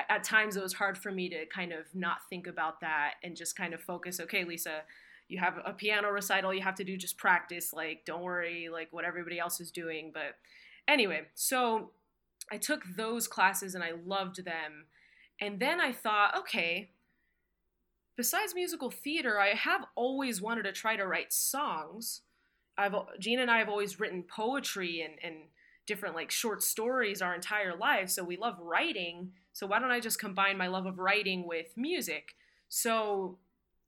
at 0.10 0.24
times 0.24 0.58
it 0.58 0.64
was 0.64 0.74
hard 0.74 0.98
for 0.98 1.12
me 1.12 1.30
to 1.30 1.46
kind 1.46 1.72
of 1.72 1.86
not 1.94 2.28
think 2.28 2.48
about 2.48 2.82
that 2.82 3.14
and 3.24 3.36
just 3.36 3.56
kind 3.56 3.72
of 3.72 3.82
focus. 3.82 4.20
Okay, 4.20 4.44
Lisa, 4.44 4.82
you 5.28 5.38
have 5.38 5.60
a 5.64 5.74
piano 5.74 6.10
recital 6.10 6.54
you 6.54 6.62
have 6.62 6.76
to 6.76 6.84
do 6.84 6.98
just 6.98 7.18
practice 7.18 7.72
like 7.72 8.04
don't 8.06 8.22
worry 8.22 8.70
like 8.72 8.90
what 8.92 9.06
everybody 9.06 9.40
else 9.40 9.62
is 9.62 9.72
doing 9.72 10.12
but 10.14 10.36
anyway 10.88 11.22
so 11.34 11.92
i 12.52 12.58
took 12.58 12.84
those 12.98 13.26
classes 13.28 13.74
and 13.74 13.84
i 13.84 13.92
loved 14.06 14.44
them 14.44 14.86
and 15.40 15.62
then 15.62 15.80
i 15.80 15.94
thought 15.94 16.38
okay 16.38 16.90
besides 18.16 18.56
musical 18.56 18.90
theater 18.90 19.40
i 19.40 19.50
have 19.50 19.86
always 19.96 20.42
wanted 20.42 20.64
to 20.64 20.72
try 20.72 20.96
to 20.96 21.08
write 21.08 21.32
songs 21.34 22.22
i've 22.78 22.96
gina 23.20 23.42
and 23.42 23.52
i 23.52 23.60
have 23.60 23.70
always 23.70 24.00
written 24.00 24.24
poetry 24.24 25.02
and, 25.02 25.14
and 25.24 25.46
different 25.86 26.16
like 26.16 26.32
short 26.32 26.64
stories 26.64 27.22
our 27.22 27.36
entire 27.36 27.76
lives 27.76 28.16
so 28.16 28.24
we 28.24 28.38
love 28.38 28.58
writing 28.60 29.32
so 29.52 29.68
why 29.68 29.80
don't 29.80 29.92
i 29.92 30.00
just 30.00 30.20
combine 30.20 30.58
my 30.58 30.68
love 30.68 30.86
of 30.86 30.98
writing 30.98 31.46
with 31.48 31.76
music 31.76 32.36
so 32.70 33.38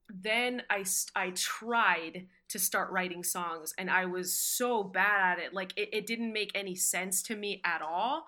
then 0.10 0.62
I, 0.70 0.86
I 1.16 1.32
tried 1.32 2.28
to 2.50 2.60
start 2.60 2.92
writing 2.92 3.24
songs 3.24 3.74
and 3.78 3.90
I 3.90 4.06
was 4.06 4.34
so 4.34 4.84
bad 4.84 5.40
at 5.40 5.44
it. 5.44 5.54
Like 5.54 5.74
it, 5.76 5.90
it 5.92 6.06
didn't 6.06 6.32
make 6.32 6.52
any 6.54 6.76
sense 6.76 7.24
to 7.24 7.36
me 7.36 7.62
at 7.66 7.82
all. 7.82 8.26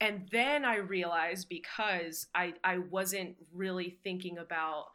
And 0.00 0.28
then 0.32 0.64
I 0.64 0.76
realized 0.76 1.48
because 1.48 2.26
I, 2.34 2.54
I 2.64 2.78
wasn't 2.78 3.36
really 3.52 3.98
thinking 4.02 4.38
about 4.38 4.86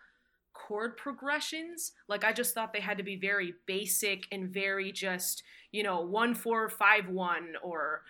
chord 0.57 0.97
progressions, 0.97 1.91
like 2.07 2.23
I 2.23 2.33
just 2.33 2.53
thought 2.53 2.73
they 2.73 2.79
had 2.79 2.97
to 2.97 3.03
be 3.03 3.15
very 3.15 3.53
basic 3.65 4.25
and 4.31 4.49
very 4.49 4.91
just, 4.91 5.43
you 5.71 5.83
know, 5.83 6.01
one, 6.01 6.33
four, 6.33 6.69
five, 6.69 7.07
one, 7.09 7.53
or 7.61 8.01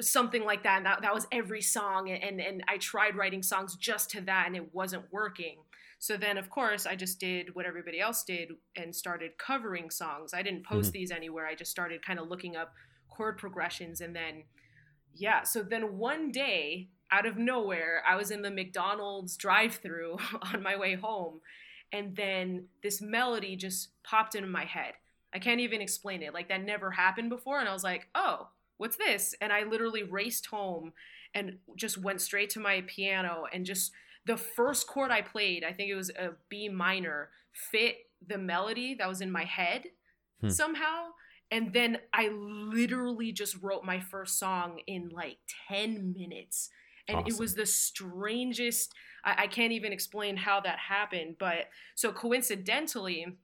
something 0.00 0.44
like 0.44 0.62
that. 0.64 0.78
And 0.78 0.86
that, 0.86 1.02
that 1.02 1.14
was 1.14 1.26
every 1.32 1.62
song. 1.62 2.10
And, 2.10 2.40
and 2.40 2.64
I 2.68 2.78
tried 2.78 3.16
writing 3.16 3.42
songs 3.42 3.76
just 3.76 4.10
to 4.10 4.20
that 4.22 4.46
and 4.46 4.56
it 4.56 4.74
wasn't 4.74 5.04
working. 5.12 5.56
So 6.00 6.16
then, 6.16 6.38
of 6.38 6.50
course, 6.50 6.86
I 6.86 6.94
just 6.94 7.18
did 7.18 7.54
what 7.54 7.66
everybody 7.66 8.00
else 8.00 8.22
did 8.22 8.50
and 8.76 8.94
started 8.94 9.38
covering 9.38 9.90
songs. 9.90 10.32
I 10.32 10.42
didn't 10.42 10.64
post 10.64 10.88
mm-hmm. 10.88 10.98
these 10.98 11.10
anywhere. 11.10 11.46
I 11.46 11.54
just 11.54 11.70
started 11.70 12.04
kind 12.04 12.18
of 12.18 12.28
looking 12.28 12.56
up 12.56 12.72
chord 13.08 13.36
progressions. 13.38 14.00
And 14.00 14.14
then, 14.14 14.44
yeah, 15.14 15.42
so 15.42 15.62
then 15.62 15.98
one 15.98 16.30
day, 16.30 16.88
out 17.10 17.26
of 17.26 17.36
nowhere, 17.36 18.02
I 18.06 18.16
was 18.16 18.30
in 18.30 18.42
the 18.42 18.50
McDonald's 18.50 19.36
drive 19.36 19.76
through 19.76 20.18
on 20.42 20.62
my 20.62 20.76
way 20.76 20.94
home. 20.94 21.40
And 21.92 22.14
then 22.16 22.66
this 22.82 23.00
melody 23.00 23.56
just 23.56 23.90
popped 24.02 24.34
into 24.34 24.48
my 24.48 24.64
head. 24.64 24.94
I 25.34 25.38
can't 25.38 25.60
even 25.60 25.80
explain 25.80 26.22
it. 26.22 26.34
Like 26.34 26.48
that 26.48 26.64
never 26.64 26.90
happened 26.90 27.30
before. 27.30 27.60
And 27.60 27.68
I 27.68 27.72
was 27.72 27.84
like, 27.84 28.08
oh, 28.14 28.48
what's 28.78 28.96
this? 28.96 29.34
And 29.40 29.52
I 29.52 29.64
literally 29.64 30.02
raced 30.02 30.46
home 30.46 30.92
and 31.34 31.58
just 31.76 31.98
went 31.98 32.20
straight 32.20 32.50
to 32.50 32.60
my 32.60 32.82
piano 32.86 33.44
and 33.52 33.66
just 33.66 33.92
the 34.24 34.36
first 34.36 34.86
chord 34.86 35.10
I 35.10 35.22
played, 35.22 35.64
I 35.64 35.72
think 35.72 35.90
it 35.90 35.94
was 35.94 36.10
a 36.10 36.30
B 36.48 36.68
minor, 36.68 37.30
fit 37.52 37.96
the 38.26 38.38
melody 38.38 38.94
that 38.94 39.08
was 39.08 39.20
in 39.20 39.30
my 39.30 39.44
head 39.44 39.84
hmm. 40.40 40.50
somehow. 40.50 41.08
And 41.50 41.72
then 41.72 41.98
I 42.12 42.28
literally 42.28 43.32
just 43.32 43.62
wrote 43.62 43.84
my 43.84 44.00
first 44.00 44.38
song 44.38 44.80
in 44.86 45.08
like 45.08 45.38
10 45.68 46.14
minutes. 46.16 46.68
And 47.08 47.18
awesome. 47.18 47.34
it 47.34 47.40
was 47.40 47.54
the 47.54 47.66
strangest, 47.66 48.94
I, 49.24 49.44
I 49.44 49.46
can't 49.46 49.72
even 49.72 49.92
explain 49.92 50.36
how 50.36 50.60
that 50.60 50.78
happened. 50.78 51.36
But 51.38 51.68
so 51.94 52.12
coincidentally, 52.12 53.38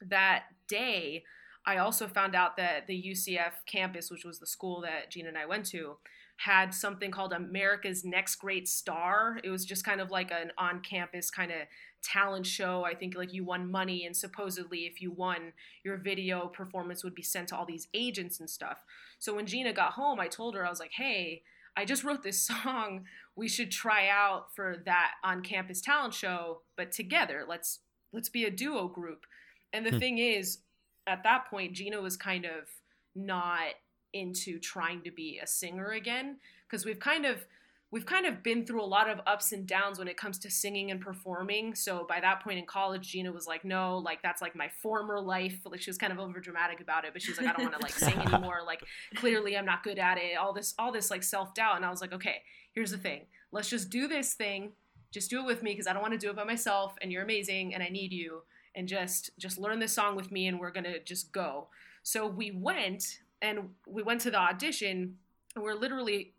that 0.00 0.44
day, 0.68 1.24
I 1.64 1.76
also 1.76 2.08
found 2.08 2.34
out 2.34 2.56
that 2.56 2.86
the 2.86 3.00
UCF 3.10 3.52
campus, 3.66 4.10
which 4.10 4.24
was 4.24 4.38
the 4.38 4.46
school 4.46 4.80
that 4.80 5.10
Gina 5.10 5.28
and 5.28 5.38
I 5.38 5.46
went 5.46 5.66
to, 5.66 5.96
had 6.38 6.74
something 6.74 7.10
called 7.10 7.32
America's 7.32 8.04
Next 8.04 8.36
Great 8.36 8.66
Star. 8.66 9.38
It 9.44 9.50
was 9.50 9.64
just 9.64 9.84
kind 9.84 10.00
of 10.00 10.10
like 10.10 10.32
an 10.32 10.50
on 10.58 10.80
campus 10.80 11.30
kind 11.30 11.52
of 11.52 11.58
talent 12.02 12.46
show. 12.46 12.84
I 12.84 12.94
think 12.94 13.14
like 13.14 13.32
you 13.32 13.44
won 13.44 13.70
money, 13.70 14.06
and 14.06 14.16
supposedly 14.16 14.80
if 14.80 15.00
you 15.00 15.12
won, 15.12 15.52
your 15.84 15.96
video 15.96 16.48
performance 16.48 17.04
would 17.04 17.14
be 17.14 17.22
sent 17.22 17.48
to 17.48 17.56
all 17.56 17.66
these 17.66 17.86
agents 17.94 18.40
and 18.40 18.50
stuff. 18.50 18.82
So 19.20 19.34
when 19.34 19.46
Gina 19.46 19.72
got 19.72 19.92
home, 19.92 20.18
I 20.18 20.26
told 20.26 20.56
her, 20.56 20.66
I 20.66 20.70
was 20.70 20.80
like, 20.80 20.92
hey, 20.96 21.42
I 21.76 21.84
just 21.84 22.04
wrote 22.04 22.22
this 22.22 22.40
song. 22.46 23.04
We 23.36 23.48
should 23.48 23.70
try 23.70 24.08
out 24.08 24.54
for 24.54 24.82
that 24.84 25.12
on 25.24 25.42
campus 25.42 25.80
talent 25.80 26.14
show, 26.14 26.62
but 26.76 26.92
together. 26.92 27.44
Let's 27.48 27.80
let's 28.12 28.28
be 28.28 28.44
a 28.44 28.50
duo 28.50 28.88
group. 28.88 29.24
And 29.72 29.86
the 29.86 29.90
hmm. 29.90 29.98
thing 29.98 30.18
is, 30.18 30.58
at 31.06 31.22
that 31.24 31.46
point, 31.48 31.72
Gina 31.72 32.00
was 32.00 32.16
kind 32.16 32.44
of 32.44 32.68
not 33.14 33.74
into 34.12 34.58
trying 34.58 35.02
to 35.02 35.10
be 35.10 35.40
a 35.42 35.46
singer 35.46 35.92
again 35.92 36.36
because 36.68 36.84
we've 36.84 37.00
kind 37.00 37.24
of 37.24 37.46
we've 37.92 38.06
kind 38.06 38.24
of 38.24 38.42
been 38.42 38.64
through 38.64 38.82
a 38.82 38.86
lot 38.86 39.08
of 39.08 39.20
ups 39.26 39.52
and 39.52 39.66
downs 39.66 39.98
when 39.98 40.08
it 40.08 40.16
comes 40.16 40.38
to 40.38 40.50
singing 40.50 40.90
and 40.90 41.00
performing. 41.00 41.74
So 41.74 42.06
by 42.08 42.20
that 42.20 42.42
point 42.42 42.58
in 42.58 42.64
college, 42.64 43.06
Gina 43.08 43.30
was 43.30 43.46
like, 43.46 43.64
"No, 43.64 43.98
like 43.98 44.22
that's 44.22 44.42
like 44.42 44.56
my 44.56 44.68
former 44.82 45.20
life." 45.20 45.60
Like 45.64 45.80
she 45.80 45.90
was 45.90 45.98
kind 45.98 46.12
of 46.12 46.18
over 46.18 46.40
dramatic 46.40 46.80
about 46.80 47.04
it, 47.04 47.12
but 47.12 47.22
she's 47.22 47.38
like, 47.38 47.46
"I 47.46 47.52
don't 47.52 47.62
want 47.62 47.74
to 47.78 47.82
like 47.82 47.92
sing 47.92 48.18
anymore. 48.26 48.60
Like 48.66 48.82
clearly 49.14 49.56
I'm 49.56 49.66
not 49.66 49.84
good 49.84 49.98
at 49.98 50.18
it." 50.18 50.36
All 50.38 50.52
this 50.52 50.74
all 50.78 50.90
this 50.90 51.10
like 51.10 51.22
self-doubt 51.22 51.76
and 51.76 51.84
I 51.84 51.90
was 51.90 52.00
like, 52.00 52.12
"Okay, 52.12 52.42
here's 52.72 52.90
the 52.90 52.98
thing. 52.98 53.26
Let's 53.52 53.68
just 53.68 53.90
do 53.90 54.08
this 54.08 54.32
thing. 54.32 54.72
Just 55.12 55.28
do 55.28 55.40
it 55.40 55.46
with 55.46 55.62
me 55.62 55.72
because 55.72 55.86
I 55.86 55.92
don't 55.92 56.02
want 56.02 56.14
to 56.14 56.18
do 56.18 56.30
it 56.30 56.36
by 56.36 56.44
myself 56.44 56.94
and 57.02 57.12
you're 57.12 57.22
amazing 57.22 57.74
and 57.74 57.82
I 57.82 57.88
need 57.88 58.12
you 58.12 58.42
and 58.74 58.88
just 58.88 59.30
just 59.38 59.58
learn 59.58 59.78
this 59.78 59.92
song 59.92 60.16
with 60.16 60.32
me 60.32 60.46
and 60.48 60.58
we're 60.58 60.70
going 60.72 60.84
to 60.84 60.98
just 61.04 61.30
go." 61.30 61.68
So 62.02 62.26
we 62.26 62.50
went 62.50 63.18
and 63.42 63.70
we 63.86 64.02
went 64.02 64.22
to 64.22 64.30
the 64.30 64.38
audition 64.38 65.18
and 65.54 65.62
we're 65.62 65.74
literally 65.74 66.32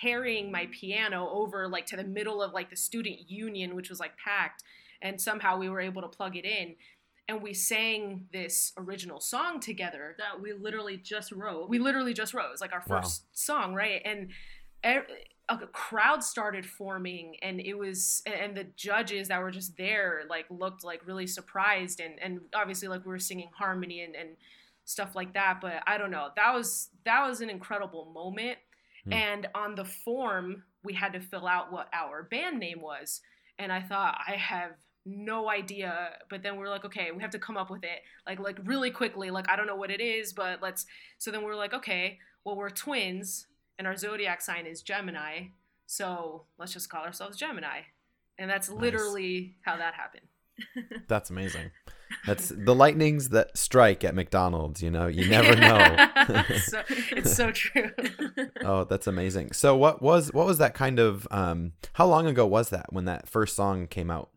carrying 0.00 0.50
my 0.50 0.68
piano 0.70 1.28
over 1.30 1.68
like 1.68 1.86
to 1.86 1.96
the 1.96 2.04
middle 2.04 2.42
of 2.42 2.52
like 2.52 2.70
the 2.70 2.76
student 2.76 3.30
union 3.30 3.74
which 3.74 3.90
was 3.90 4.00
like 4.00 4.16
packed 4.16 4.62
and 5.02 5.20
somehow 5.20 5.58
we 5.58 5.68
were 5.68 5.80
able 5.80 6.02
to 6.02 6.08
plug 6.08 6.36
it 6.36 6.44
in 6.44 6.74
and 7.28 7.42
we 7.42 7.54
sang 7.54 8.26
this 8.32 8.72
original 8.76 9.20
song 9.20 9.60
together 9.60 10.16
that 10.18 10.40
we 10.40 10.52
literally 10.52 10.96
just 10.96 11.32
wrote 11.32 11.68
we 11.68 11.78
literally 11.78 12.14
just 12.14 12.34
wrote 12.34 12.46
it 12.46 12.52
was 12.52 12.60
like 12.60 12.72
our 12.72 12.82
first 12.82 13.22
wow. 13.22 13.28
song 13.32 13.74
right 13.74 14.02
and 14.04 14.30
a 14.82 15.66
crowd 15.72 16.22
started 16.22 16.64
forming 16.64 17.34
and 17.42 17.60
it 17.60 17.74
was 17.74 18.22
and 18.24 18.56
the 18.56 18.64
judges 18.76 19.28
that 19.28 19.42
were 19.42 19.50
just 19.50 19.76
there 19.76 20.22
like 20.30 20.46
looked 20.48 20.84
like 20.84 21.04
really 21.06 21.26
surprised 21.26 21.98
and 22.00 22.20
and 22.22 22.40
obviously 22.54 22.86
like 22.86 23.04
we 23.04 23.10
were 23.10 23.18
singing 23.18 23.50
harmony 23.58 24.02
and 24.02 24.14
and 24.14 24.36
stuff 24.90 25.14
like 25.14 25.34
that. 25.34 25.58
But 25.60 25.82
I 25.86 25.96
don't 25.98 26.10
know. 26.10 26.28
That 26.36 26.52
was 26.54 26.90
that 27.04 27.26
was 27.26 27.40
an 27.40 27.50
incredible 27.50 28.10
moment. 28.12 28.58
Mm. 29.10 29.14
And 29.14 29.48
on 29.54 29.74
the 29.74 29.84
form, 29.84 30.62
we 30.82 30.92
had 30.92 31.12
to 31.12 31.20
fill 31.20 31.46
out 31.46 31.72
what 31.72 31.88
our 31.92 32.24
band 32.24 32.58
name 32.58 32.80
was. 32.80 33.20
And 33.58 33.72
I 33.72 33.82
thought 33.82 34.18
I 34.26 34.36
have 34.36 34.72
no 35.06 35.48
idea 35.48 36.10
but 36.28 36.42
then 36.42 36.56
we're 36.56 36.68
like 36.68 36.84
okay 36.84 37.10
we 37.10 37.22
have 37.22 37.30
to 37.30 37.38
come 37.38 37.56
up 37.56 37.70
with 37.70 37.82
it 37.84 38.00
like 38.26 38.38
like 38.38 38.58
really 38.64 38.90
quickly 38.90 39.30
like 39.30 39.48
i 39.48 39.56
don't 39.56 39.66
know 39.66 39.76
what 39.76 39.90
it 39.90 40.00
is 40.00 40.32
but 40.32 40.60
let's 40.60 40.84
so 41.18 41.30
then 41.30 41.42
we're 41.42 41.56
like 41.56 41.72
okay 41.72 42.18
well 42.44 42.54
we're 42.54 42.68
twins 42.68 43.46
and 43.78 43.86
our 43.86 43.96
zodiac 43.96 44.42
sign 44.42 44.66
is 44.66 44.82
gemini 44.82 45.46
so 45.86 46.44
let's 46.58 46.72
just 46.72 46.90
call 46.90 47.02
ourselves 47.02 47.36
gemini 47.36 47.80
and 48.38 48.50
that's 48.50 48.68
nice. 48.68 48.78
literally 48.78 49.56
how 49.62 49.76
that 49.76 49.94
happened 49.94 50.26
that's 51.08 51.30
amazing 51.30 51.70
that's 52.26 52.48
the 52.48 52.74
lightnings 52.74 53.30
that 53.30 53.56
strike 53.56 54.04
at 54.04 54.14
McDonald's. 54.14 54.82
You 54.82 54.90
know, 54.90 55.06
you 55.06 55.28
never 55.28 55.56
know. 55.56 56.06
so, 56.58 56.82
it's 56.88 57.34
so 57.34 57.50
true. 57.52 57.90
oh, 58.64 58.84
that's 58.84 59.06
amazing. 59.06 59.52
So, 59.52 59.76
what 59.76 60.02
was 60.02 60.32
what 60.32 60.46
was 60.46 60.58
that 60.58 60.74
kind 60.74 60.98
of? 60.98 61.26
Um, 61.30 61.72
how 61.94 62.06
long 62.06 62.26
ago 62.26 62.46
was 62.46 62.70
that 62.70 62.92
when 62.92 63.04
that 63.06 63.28
first 63.28 63.56
song 63.56 63.86
came 63.86 64.10
out? 64.10 64.30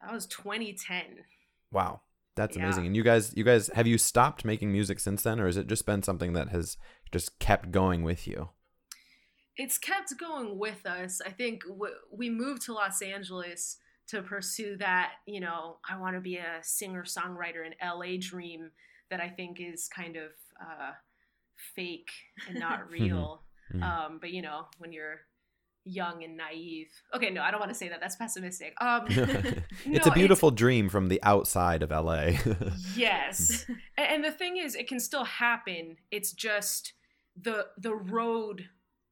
That 0.00 0.12
was 0.12 0.26
2010. 0.26 1.02
Wow, 1.72 2.00
that's 2.36 2.56
yeah. 2.56 2.64
amazing. 2.64 2.86
And 2.86 2.96
you 2.96 3.02
guys, 3.02 3.32
you 3.36 3.44
guys, 3.44 3.70
have 3.74 3.86
you 3.86 3.98
stopped 3.98 4.44
making 4.44 4.72
music 4.72 5.00
since 5.00 5.22
then, 5.22 5.40
or 5.40 5.46
has 5.46 5.56
it 5.56 5.66
just 5.66 5.86
been 5.86 6.02
something 6.02 6.32
that 6.34 6.50
has 6.50 6.76
just 7.12 7.38
kept 7.38 7.70
going 7.70 8.02
with 8.02 8.26
you? 8.26 8.50
It's 9.56 9.78
kept 9.78 10.12
going 10.18 10.58
with 10.58 10.84
us. 10.84 11.20
I 11.24 11.30
think 11.30 11.66
w- 11.66 11.94
we 12.12 12.28
moved 12.28 12.62
to 12.66 12.74
Los 12.74 13.00
Angeles 13.00 13.78
to 14.08 14.22
pursue 14.22 14.76
that, 14.76 15.12
you 15.26 15.40
know, 15.40 15.78
I 15.88 15.98
want 15.98 16.16
to 16.16 16.20
be 16.20 16.36
a 16.36 16.58
singer 16.62 17.04
songwriter 17.04 17.66
in 17.66 17.74
LA 17.82 18.16
dream 18.20 18.70
that 19.10 19.20
I 19.20 19.28
think 19.28 19.58
is 19.60 19.88
kind 19.88 20.16
of 20.16 20.30
uh, 20.60 20.92
fake 21.74 22.10
and 22.48 22.58
not 22.60 22.90
real. 22.90 23.42
Mm-hmm. 23.72 23.82
um, 23.82 24.18
but 24.20 24.30
you 24.30 24.42
know, 24.42 24.66
when 24.78 24.92
you're 24.92 25.22
young 25.86 26.24
and 26.24 26.36
naive. 26.36 26.88
Okay, 27.14 27.30
no, 27.30 27.42
I 27.42 27.50
don't 27.50 27.60
want 27.60 27.70
to 27.72 27.78
say 27.78 27.88
that. 27.88 28.00
That's 28.00 28.16
pessimistic. 28.16 28.74
Um, 28.80 29.06
it's 29.08 30.06
no, 30.06 30.12
a 30.12 30.14
beautiful 30.14 30.50
it's, 30.50 30.58
dream 30.58 30.88
from 30.88 31.08
the 31.08 31.20
outside 31.22 31.82
of 31.82 31.90
LA. 31.90 32.32
yes, 32.94 33.66
and, 33.96 34.08
and 34.08 34.24
the 34.24 34.32
thing 34.32 34.56
is, 34.56 34.74
it 34.74 34.88
can 34.88 35.00
still 35.00 35.24
happen. 35.24 35.96
It's 36.10 36.32
just 36.32 36.92
the 37.40 37.66
the 37.78 37.94
road 37.94 38.68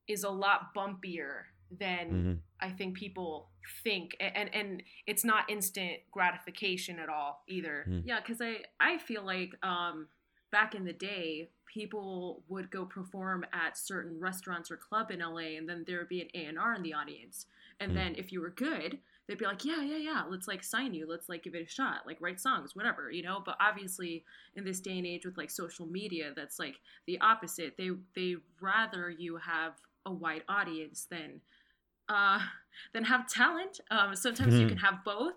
is 0.07 0.25
a 0.25 0.31
lot 0.31 0.75
bumpier 0.77 1.45
than 1.79 2.11
mm-hmm. 2.11 2.33
I 2.61 2.71
think 2.71 2.97
people 2.97 3.51
think 3.83 4.17
and 4.21 4.53
and 4.55 4.83
it's 5.07 5.25
not 5.25 5.51
instant 5.51 5.99
gratification 6.11 6.99
at 6.99 7.09
all 7.09 7.43
either. 7.49 7.87
Mm. 7.89 8.03
Yeah, 8.05 8.21
cuz 8.21 8.41
I 8.41 8.65
I 8.81 8.99
feel 8.99 9.25
like 9.25 9.55
um 9.65 10.09
back 10.51 10.75
in 10.75 10.85
the 10.85 10.93
day 10.93 11.51
people 11.67 12.45
would 12.49 12.71
go 12.71 12.85
perform 12.85 13.45
at 13.53 13.77
certain 13.77 14.21
restaurants 14.21 14.71
or 14.71 14.77
club 14.77 15.11
in 15.11 15.19
LA 15.19 15.57
and 15.59 15.69
then 15.69 15.85
there 15.87 15.99
would 15.99 16.09
be 16.09 16.21
an 16.21 16.29
A&R 16.35 16.75
in 16.75 16.83
the 16.83 16.95
audience. 16.95 17.47
And 17.81 17.91
mm. 17.91 17.95
then 17.97 18.15
if 18.17 18.31
you 18.31 18.41
were 18.41 18.51
good, 18.51 19.01
they'd 19.27 19.39
be 19.39 19.47
like, 19.47 19.65
yeah, 19.65 19.83
yeah, 19.83 19.97
yeah, 19.97 20.23
let's 20.29 20.47
like 20.47 20.63
sign 20.63 20.95
you, 20.95 21.07
let's 21.09 21.29
like 21.29 21.43
give 21.43 21.55
it 21.55 21.67
a 21.67 21.69
shot, 21.69 22.07
like 22.07 22.21
write 22.21 22.41
songs, 22.41 22.77
whatever, 22.77 23.11
you 23.11 23.23
know. 23.23 23.43
But 23.45 23.57
obviously, 23.61 24.25
in 24.55 24.65
this 24.65 24.81
day 24.81 24.99
and 24.99 25.07
age 25.07 25.25
with 25.25 25.37
like 25.37 25.51
social 25.51 25.87
media, 25.87 26.33
that's 26.37 26.59
like 26.59 26.77
the 27.07 27.21
opposite. 27.21 27.77
They 27.77 27.91
they 28.15 28.37
rather 28.61 29.11
you 29.11 29.37
have 29.39 29.73
a 30.07 30.13
wide 30.13 30.43
audience 30.49 31.07
than 31.11 31.41
uh 32.09 32.41
than 32.93 33.05
have 33.05 33.29
talent. 33.29 33.81
Um, 33.91 34.15
sometimes 34.17 34.55
mm-hmm. 34.55 34.63
you 34.63 34.69
can 34.69 34.79
have 34.79 35.05
both. 35.05 35.35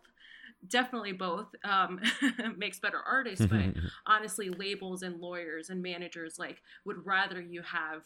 Definitely 0.68 1.14
both 1.14 1.48
um, 1.64 2.02
makes 2.58 2.80
better 2.80 3.00
artists, 3.00 3.46
but 3.46 3.62
honestly, 4.08 4.50
labels 4.50 5.04
and 5.04 5.20
lawyers 5.22 5.70
and 5.70 5.82
managers 5.84 6.40
like 6.40 6.62
would 6.84 7.06
rather 7.06 7.40
you 7.40 7.62
have 7.62 8.04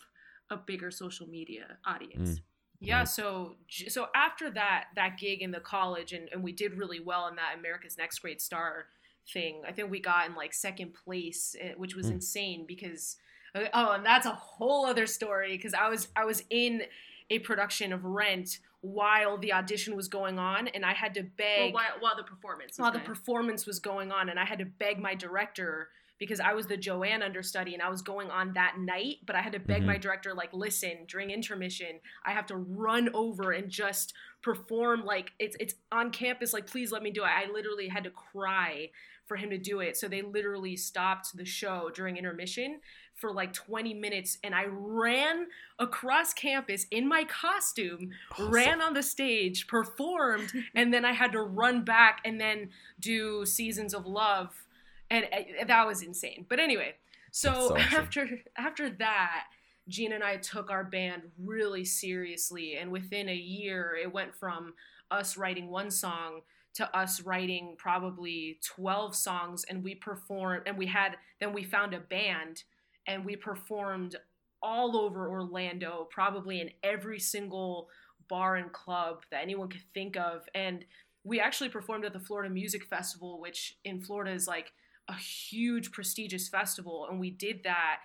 a 0.49 0.57
bigger 0.57 0.91
social 0.91 1.27
media 1.27 1.77
audience. 1.85 2.31
Mm. 2.31 2.41
Yeah, 2.83 3.03
so 3.03 3.55
so 3.69 4.07
after 4.15 4.49
that 4.51 4.85
that 4.95 5.17
gig 5.17 5.41
in 5.41 5.51
the 5.51 5.59
college 5.59 6.13
and, 6.13 6.27
and 6.33 6.43
we 6.43 6.51
did 6.51 6.73
really 6.73 6.99
well 6.99 7.27
in 7.27 7.35
that 7.35 7.55
America's 7.57 7.97
Next 7.97 8.19
Great 8.19 8.41
Star 8.41 8.87
thing. 9.31 9.61
I 9.67 9.71
think 9.71 9.91
we 9.91 9.99
got 9.99 10.27
in 10.27 10.35
like 10.35 10.53
second 10.53 10.93
place, 10.93 11.55
eh, 11.59 11.73
which 11.77 11.95
was 11.95 12.07
mm. 12.07 12.13
insane 12.13 12.65
because 12.67 13.17
uh, 13.53 13.65
oh, 13.73 13.91
and 13.91 14.05
that's 14.05 14.25
a 14.25 14.31
whole 14.31 14.85
other 14.85 15.05
story 15.05 15.55
because 15.55 15.73
I 15.73 15.89
was 15.89 16.07
I 16.15 16.25
was 16.25 16.43
in 16.49 16.81
a 17.31 17.39
production 17.39 17.91
of 17.91 18.05
Rent 18.05 18.59
while 18.81 19.37
the 19.37 19.53
audition 19.53 19.95
was 19.95 20.07
going 20.07 20.37
on, 20.37 20.67
and 20.67 20.85
I 20.85 20.93
had 20.93 21.13
to 21.15 21.23
beg 21.23 21.73
well, 21.73 21.83
while, 21.83 22.01
while 22.01 22.17
the 22.17 22.23
performance 22.23 22.77
while 22.77 22.91
the 22.91 22.99
performance 22.99 23.65
was 23.65 23.79
going 23.79 24.11
on, 24.11 24.29
and 24.29 24.39
I 24.39 24.45
had 24.45 24.59
to 24.59 24.65
beg 24.65 24.99
my 24.99 25.15
director 25.15 25.89
because 26.19 26.39
I 26.39 26.53
was 26.53 26.67
the 26.67 26.77
Joanne 26.77 27.23
understudy 27.23 27.73
and 27.73 27.81
I 27.81 27.89
was 27.89 28.03
going 28.03 28.29
on 28.29 28.53
that 28.53 28.75
night, 28.77 29.17
but 29.25 29.35
I 29.35 29.41
had 29.41 29.53
to 29.53 29.59
beg 29.59 29.77
mm-hmm. 29.77 29.87
my 29.87 29.97
director, 29.97 30.35
like, 30.35 30.53
listen, 30.53 31.05
during 31.07 31.31
intermission, 31.31 31.99
I 32.23 32.31
have 32.31 32.45
to 32.47 32.57
run 32.57 33.09
over 33.15 33.51
and 33.53 33.71
just 33.71 34.13
perform 34.43 35.03
like 35.03 35.31
it's 35.39 35.55
it's 35.59 35.73
on 35.91 36.11
campus, 36.11 36.53
like, 36.53 36.67
please 36.67 36.91
let 36.91 37.01
me 37.01 37.09
do 37.09 37.23
it. 37.23 37.27
I 37.27 37.51
literally 37.51 37.87
had 37.87 38.03
to 38.03 38.11
cry 38.11 38.89
for 39.25 39.37
him 39.37 39.49
to 39.49 39.57
do 39.57 39.79
it. 39.79 39.95
So 39.95 40.07
they 40.07 40.21
literally 40.21 40.75
stopped 40.75 41.35
the 41.35 41.45
show 41.45 41.89
during 41.93 42.17
intermission 42.17 42.81
for 43.21 43.31
like 43.31 43.53
20 43.53 43.93
minutes 43.93 44.39
and 44.43 44.53
I 44.53 44.65
ran 44.67 45.47
across 45.79 46.33
campus 46.33 46.87
in 46.91 47.07
my 47.07 47.23
costume, 47.23 48.11
awesome. 48.31 48.51
ran 48.51 48.81
on 48.81 48.93
the 48.93 49.03
stage, 49.03 49.67
performed, 49.67 50.51
and 50.75 50.93
then 50.93 51.05
I 51.05 51.13
had 51.13 51.31
to 51.33 51.41
run 51.41 51.85
back 51.85 52.21
and 52.25 52.41
then 52.41 52.71
do 52.99 53.45
Seasons 53.45 53.93
of 53.93 54.05
Love 54.05 54.65
and 55.11 55.25
uh, 55.31 55.65
that 55.67 55.85
was 55.85 56.01
insane. 56.01 56.45
But 56.49 56.59
anyway, 56.59 56.95
so, 57.31 57.51
awesome. 57.51 57.77
after 57.77 58.29
after 58.57 58.89
that, 58.89 59.45
Gina 59.87 60.15
and 60.15 60.23
I 60.23 60.37
took 60.37 60.71
our 60.71 60.83
band 60.83 61.23
really 61.37 61.85
seriously, 61.85 62.77
and 62.77 62.91
within 62.91 63.29
a 63.29 63.35
year, 63.35 63.95
it 64.01 64.11
went 64.11 64.33
from 64.33 64.73
us 65.11 65.37
writing 65.37 65.69
one 65.69 65.91
song 65.91 66.41
to 66.73 66.97
us 66.97 67.21
writing 67.21 67.75
probably 67.77 68.57
12 68.63 69.13
songs 69.13 69.65
and 69.65 69.83
we 69.83 69.93
performed 69.93 70.63
and 70.65 70.77
we 70.77 70.85
had 70.85 71.17
then 71.41 71.51
we 71.51 71.65
found 71.65 71.93
a 71.93 71.99
band 71.99 72.63
and 73.07 73.25
we 73.25 73.35
performed 73.35 74.15
all 74.61 74.97
over 74.97 75.29
Orlando 75.29 76.07
probably 76.11 76.61
in 76.61 76.69
every 76.83 77.19
single 77.19 77.89
bar 78.29 78.55
and 78.55 78.71
club 78.71 79.23
that 79.31 79.41
anyone 79.41 79.69
could 79.69 79.83
think 79.93 80.15
of. 80.15 80.43
And 80.53 80.85
we 81.23 81.39
actually 81.39 81.69
performed 81.69 82.05
at 82.05 82.13
the 82.13 82.19
Florida 82.19 82.53
Music 82.53 82.85
Festival 82.85 83.39
which 83.39 83.77
in 83.83 84.01
Florida 84.01 84.31
is 84.31 84.47
like 84.47 84.71
a 85.07 85.15
huge 85.15 85.91
prestigious 85.91 86.47
festival. 86.47 87.07
And 87.09 87.19
we 87.19 87.31
did 87.31 87.63
that 87.63 87.97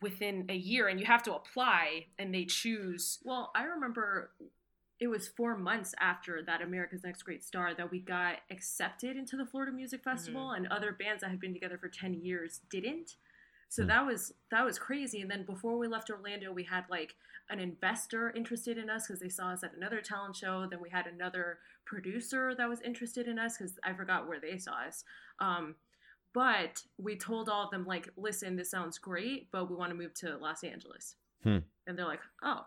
within 0.00 0.46
a 0.48 0.54
year 0.54 0.88
and 0.88 0.98
you 1.00 1.06
have 1.06 1.22
to 1.24 1.34
apply 1.34 2.06
and 2.18 2.34
they 2.34 2.44
choose. 2.44 3.18
Well 3.24 3.50
i 3.54 3.64
remember 3.64 4.30
it 5.00 5.08
was 5.08 5.26
four 5.26 5.56
months 5.56 5.94
after 6.00 6.42
that 6.46 6.62
america's 6.62 7.02
next 7.02 7.24
great 7.24 7.42
star 7.42 7.74
that 7.74 7.90
we 7.90 7.98
got 7.98 8.36
accepted 8.50 9.16
into 9.16 9.36
the 9.36 9.44
florida 9.44 9.72
music 9.72 10.04
festival 10.04 10.46
mm-hmm. 10.46 10.64
and 10.64 10.72
other 10.72 10.92
bands 10.92 11.22
that 11.22 11.30
had 11.30 11.40
been 11.40 11.52
together 11.52 11.76
for 11.76 11.88
10 11.88 12.14
years 12.14 12.60
didn't 12.70 13.16
so 13.72 13.82
mm 13.82 13.88
that 13.88 14.04
was 14.06 14.32
that 14.50 14.64
was 14.64 14.78
crazy 14.78 15.20
and 15.22 15.30
then 15.30 15.44
before 15.44 15.78
we 15.78 15.88
left 15.88 16.10
orlando 16.10 16.52
we 16.52 16.62
had 16.64 16.84
like 16.90 17.14
an 17.50 17.58
investor 17.58 18.32
interested 18.36 18.76
in 18.78 18.88
us 18.88 19.06
because 19.06 19.20
they 19.20 19.28
saw 19.28 19.48
us 19.48 19.64
at 19.64 19.74
another 19.74 20.00
talent 20.00 20.36
show 20.36 20.66
then 20.70 20.80
we 20.80 20.90
had 20.90 21.06
another 21.06 21.58
producer 21.84 22.54
that 22.56 22.68
was 22.68 22.80
interested 22.82 23.26
in 23.26 23.38
us 23.38 23.56
because 23.56 23.78
i 23.84 23.92
forgot 23.92 24.28
where 24.28 24.40
they 24.40 24.58
saw 24.58 24.72
us 24.86 25.04
um, 25.40 25.74
but 26.34 26.82
we 26.98 27.16
told 27.16 27.48
all 27.48 27.64
of 27.64 27.70
them, 27.70 27.84
like, 27.84 28.08
listen, 28.16 28.56
this 28.56 28.70
sounds 28.70 28.98
great, 28.98 29.48
but 29.52 29.68
we 29.68 29.76
want 29.76 29.90
to 29.90 29.96
move 29.96 30.14
to 30.14 30.36
Los 30.38 30.64
Angeles. 30.64 31.16
Hmm. 31.42 31.58
And 31.86 31.98
they're 31.98 32.06
like, 32.06 32.22
oh. 32.42 32.62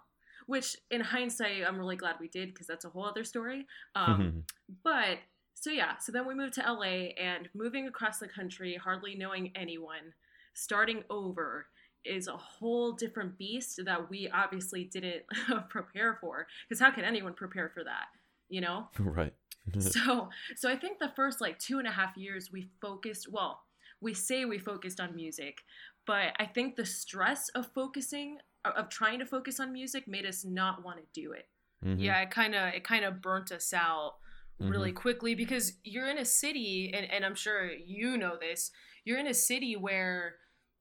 Which, 0.48 0.78
in 0.92 1.02
hindsight, 1.02 1.64
I'm 1.68 1.80
really 1.80 1.96
glad 1.96 2.18
we 2.20 2.28
did 2.28 2.54
because 2.54 2.68
that's 2.68 2.86
a 2.86 2.90
whole 2.90 3.06
other 3.06 3.24
story. 3.24 3.66
Um, 3.96 4.44
but 4.84 5.18
so, 5.56 5.72
yeah, 5.72 5.98
so 5.98 6.12
then 6.12 6.28
we 6.28 6.36
moved 6.36 6.54
to 6.56 6.62
LA 6.62 7.14
and 7.20 7.50
moving 7.56 7.88
across 7.88 8.20
the 8.20 8.28
country, 8.28 8.76
hardly 8.76 9.16
knowing 9.16 9.52
anyone, 9.56 10.14
starting 10.56 11.04
over 11.10 11.68
is 12.04 12.28
a 12.28 12.38
whole 12.38 12.94
different 12.94 13.38
beast 13.38 13.80
that 13.84 14.10
we 14.10 14.30
obviously 14.30 14.86
didn't 14.86 15.24
prepare 15.70 16.18
for. 16.22 16.48
Because 16.68 16.80
how 16.80 16.92
can 16.92 17.04
anyone 17.04 17.34
prepare 17.34 17.70
for 17.74 17.84
that? 17.84 18.06
You 18.50 18.62
know? 18.62 18.88
Right. 19.00 19.34
so 19.80 20.30
so 20.56 20.70
I 20.70 20.76
think 20.76 21.00
the 21.00 21.12
first 21.16 21.42
like 21.42 21.58
two 21.58 21.80
and 21.80 21.88
a 21.88 21.92
half 21.92 22.16
years 22.16 22.52
we 22.52 22.70
focused 22.82 23.32
well, 23.32 23.64
we 24.00 24.14
say 24.14 24.46
we 24.46 24.60
focused 24.60 25.00
on 25.00 25.16
music, 25.16 25.58
but 26.06 26.36
I 26.38 26.46
think 26.46 26.76
the 26.76 26.86
stress 26.86 27.50
of 27.50 27.72
focusing 27.74 28.38
of 28.64 28.90
trying 28.90 29.18
to 29.20 29.26
focus 29.26 29.60
on 29.60 29.74
music 29.74 30.08
made 30.08 30.26
us 30.26 30.46
not 30.46 30.84
want 30.84 31.00
to 31.00 31.20
do 31.20 31.32
it. 31.32 31.48
Mm-hmm. 31.84 32.00
Yeah, 32.00 32.22
it 32.22 32.30
kind 32.30 32.54
of 32.54 32.76
it 32.76 32.84
kind 32.84 33.06
of 33.06 33.24
burnt 33.24 33.52
us 33.52 33.74
out 33.74 34.18
really 34.60 34.92
mm-hmm. 34.92 34.98
quickly 34.98 35.36
because 35.36 35.74
you're 35.84 36.08
in 36.08 36.18
a 36.18 36.26
city 36.26 36.92
and, 36.96 37.12
and 37.12 37.26
I'm 37.26 37.36
sure 37.36 37.72
you 37.72 38.18
know 38.18 38.38
this, 38.40 38.72
you're 39.04 39.20
in 39.20 39.28
a 39.28 39.34
city 39.34 39.76
where 39.76 40.36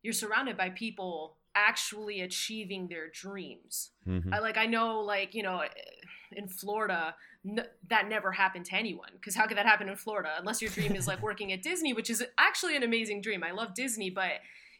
you're 0.04 0.12
surrounded 0.12 0.56
by 0.56 0.68
people 0.68 1.38
actually 1.56 2.20
achieving 2.20 2.88
their 2.88 3.08
dreams. 3.08 3.90
Mm-hmm. 4.06 4.34
I 4.34 4.38
like 4.38 4.58
I 4.58 4.66
know 4.66 5.00
like, 5.00 5.34
you 5.34 5.42
know, 5.42 5.62
in 6.32 6.46
Florida, 6.46 7.14
n- 7.48 7.66
that 7.88 8.08
never 8.08 8.30
happened 8.30 8.66
to 8.66 8.74
anyone. 8.76 9.08
Because 9.14 9.34
how 9.34 9.46
could 9.46 9.56
that 9.56 9.66
happen 9.66 9.88
in 9.88 9.96
Florida? 9.96 10.30
Unless 10.38 10.60
your 10.60 10.70
dream 10.70 10.94
is 10.94 11.08
like 11.08 11.22
working 11.28 11.52
at 11.52 11.62
Disney, 11.62 11.94
which 11.94 12.10
is 12.10 12.22
actually 12.38 12.76
an 12.76 12.82
amazing 12.82 13.22
dream. 13.22 13.42
I 13.42 13.52
love 13.52 13.74
Disney, 13.74 14.10
but 14.10 14.32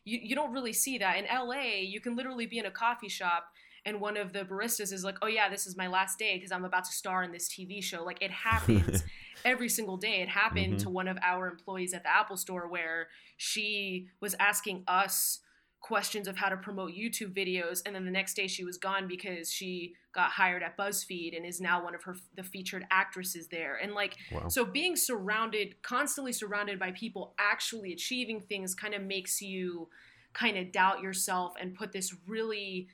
you, 0.04 0.18
you 0.22 0.34
don't 0.34 0.52
really 0.52 0.74
see 0.74 0.98
that. 0.98 1.16
In 1.16 1.24
LA, 1.24 1.80
you 1.80 2.00
can 2.00 2.16
literally 2.16 2.46
be 2.46 2.58
in 2.58 2.66
a 2.66 2.70
coffee 2.70 3.08
shop 3.08 3.46
and 3.87 4.01
one 4.01 4.16
of 4.16 4.33
the 4.33 4.44
baristas 4.44 4.92
is 4.92 5.05
like, 5.05 5.16
"Oh 5.23 5.27
yeah, 5.27 5.49
this 5.49 5.66
is 5.66 5.77
my 5.77 5.87
last 5.87 6.18
day 6.18 6.37
because 6.37 6.53
I'm 6.53 6.64
about 6.64 6.85
to 6.85 6.92
star 6.92 7.23
in 7.23 7.33
this 7.33 7.49
TV 7.49 7.83
show." 7.83 8.03
Like 8.03 8.23
it 8.23 8.31
happens 8.31 9.05
every 9.44 9.68
single 9.68 9.97
day. 9.97 10.23
It 10.23 10.29
happened 10.29 10.75
mm-hmm. 10.75 10.85
to 10.85 10.90
one 10.90 11.09
of 11.09 11.18
our 11.23 11.49
employees 11.49 11.94
at 11.94 12.03
the 12.03 12.14
Apple 12.14 12.37
Store 12.37 12.68
where 12.68 13.09
she 13.37 14.09
was 14.20 14.35
asking 14.38 14.85
us 14.88 15.40
questions 15.81 16.27
of 16.27 16.37
how 16.37 16.49
to 16.49 16.57
promote 16.57 16.92
YouTube 16.92 17.35
videos, 17.35 17.83
and 17.85 17.94
then 17.94 18.07
the 18.07 18.11
next 18.11 18.35
day 18.35 18.47
she 18.47 18.64
was 18.64 18.79
gone 18.79 19.07
because 19.07 19.53
she 19.53 19.94
got 20.14 20.31
hired 20.31 20.62
at 20.62 20.79
BuzzFeed 20.79 21.37
and 21.37 21.44
is 21.44 21.61
now 21.61 21.85
one 21.85 21.94
of 21.94 22.03
her 22.05 22.16
the 22.37 22.42
featured 22.42 22.87
actresses 22.90 23.49
there. 23.49 23.77
And 23.77 23.92
like, 23.92 24.16
wow. 24.33 24.49
so 24.49 24.64
being 24.64 24.97
surrounded, 24.97 25.83
constantly 25.83 26.33
surrounded 26.33 26.79
by 26.79 26.92
people 26.92 27.35
actually 27.38 27.92
achieving 27.92 28.40
things, 28.40 28.75
kind 28.75 28.94
of 28.94 29.03
makes 29.03 29.42
you 29.42 29.88
kind 30.33 30.57
of 30.57 30.73
doubt 30.73 31.03
yourself 31.03 31.55
and 31.61 31.75
put 31.75 31.92
this 31.92 32.14
really 32.27 32.88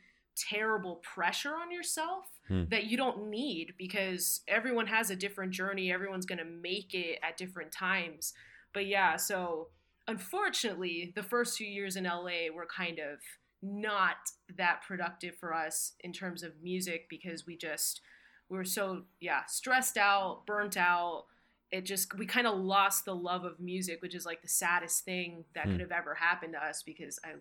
terrible 0.48 0.96
pressure 0.96 1.54
on 1.54 1.70
yourself 1.70 2.24
hmm. 2.48 2.64
that 2.70 2.84
you 2.84 2.96
don't 2.96 3.28
need 3.28 3.74
because 3.78 4.40
everyone 4.48 4.86
has 4.86 5.10
a 5.10 5.16
different 5.16 5.52
journey. 5.52 5.92
Everyone's 5.92 6.26
gonna 6.26 6.44
make 6.44 6.94
it 6.94 7.18
at 7.22 7.36
different 7.36 7.72
times. 7.72 8.32
But 8.72 8.86
yeah, 8.86 9.16
so 9.16 9.68
unfortunately, 10.06 11.12
the 11.14 11.22
first 11.22 11.56
few 11.56 11.66
years 11.66 11.96
in 11.96 12.04
LA 12.04 12.52
were 12.54 12.66
kind 12.66 12.98
of 12.98 13.18
not 13.62 14.16
that 14.56 14.82
productive 14.86 15.36
for 15.36 15.54
us 15.54 15.92
in 16.00 16.12
terms 16.12 16.42
of 16.42 16.52
music 16.62 17.06
because 17.10 17.46
we 17.46 17.56
just 17.56 18.00
we 18.48 18.56
were 18.56 18.64
so 18.64 19.02
yeah 19.20 19.44
stressed 19.46 19.96
out, 19.96 20.46
burnt 20.46 20.76
out. 20.76 21.24
It 21.70 21.86
just 21.86 22.16
we 22.18 22.26
kind 22.26 22.46
of 22.46 22.58
lost 22.58 23.04
the 23.04 23.14
love 23.14 23.44
of 23.44 23.60
music, 23.60 24.02
which 24.02 24.14
is 24.14 24.26
like 24.26 24.42
the 24.42 24.48
saddest 24.48 25.04
thing 25.04 25.44
that 25.54 25.66
hmm. 25.66 25.72
could 25.72 25.80
have 25.80 25.92
ever 25.92 26.14
happened 26.14 26.54
to 26.54 26.64
us 26.64 26.82
because 26.82 27.18
I 27.24 27.34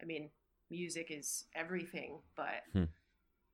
I 0.00 0.04
mean 0.04 0.30
music 0.70 1.08
is 1.10 1.44
everything, 1.54 2.20
but 2.36 2.62
hmm. 2.72 2.84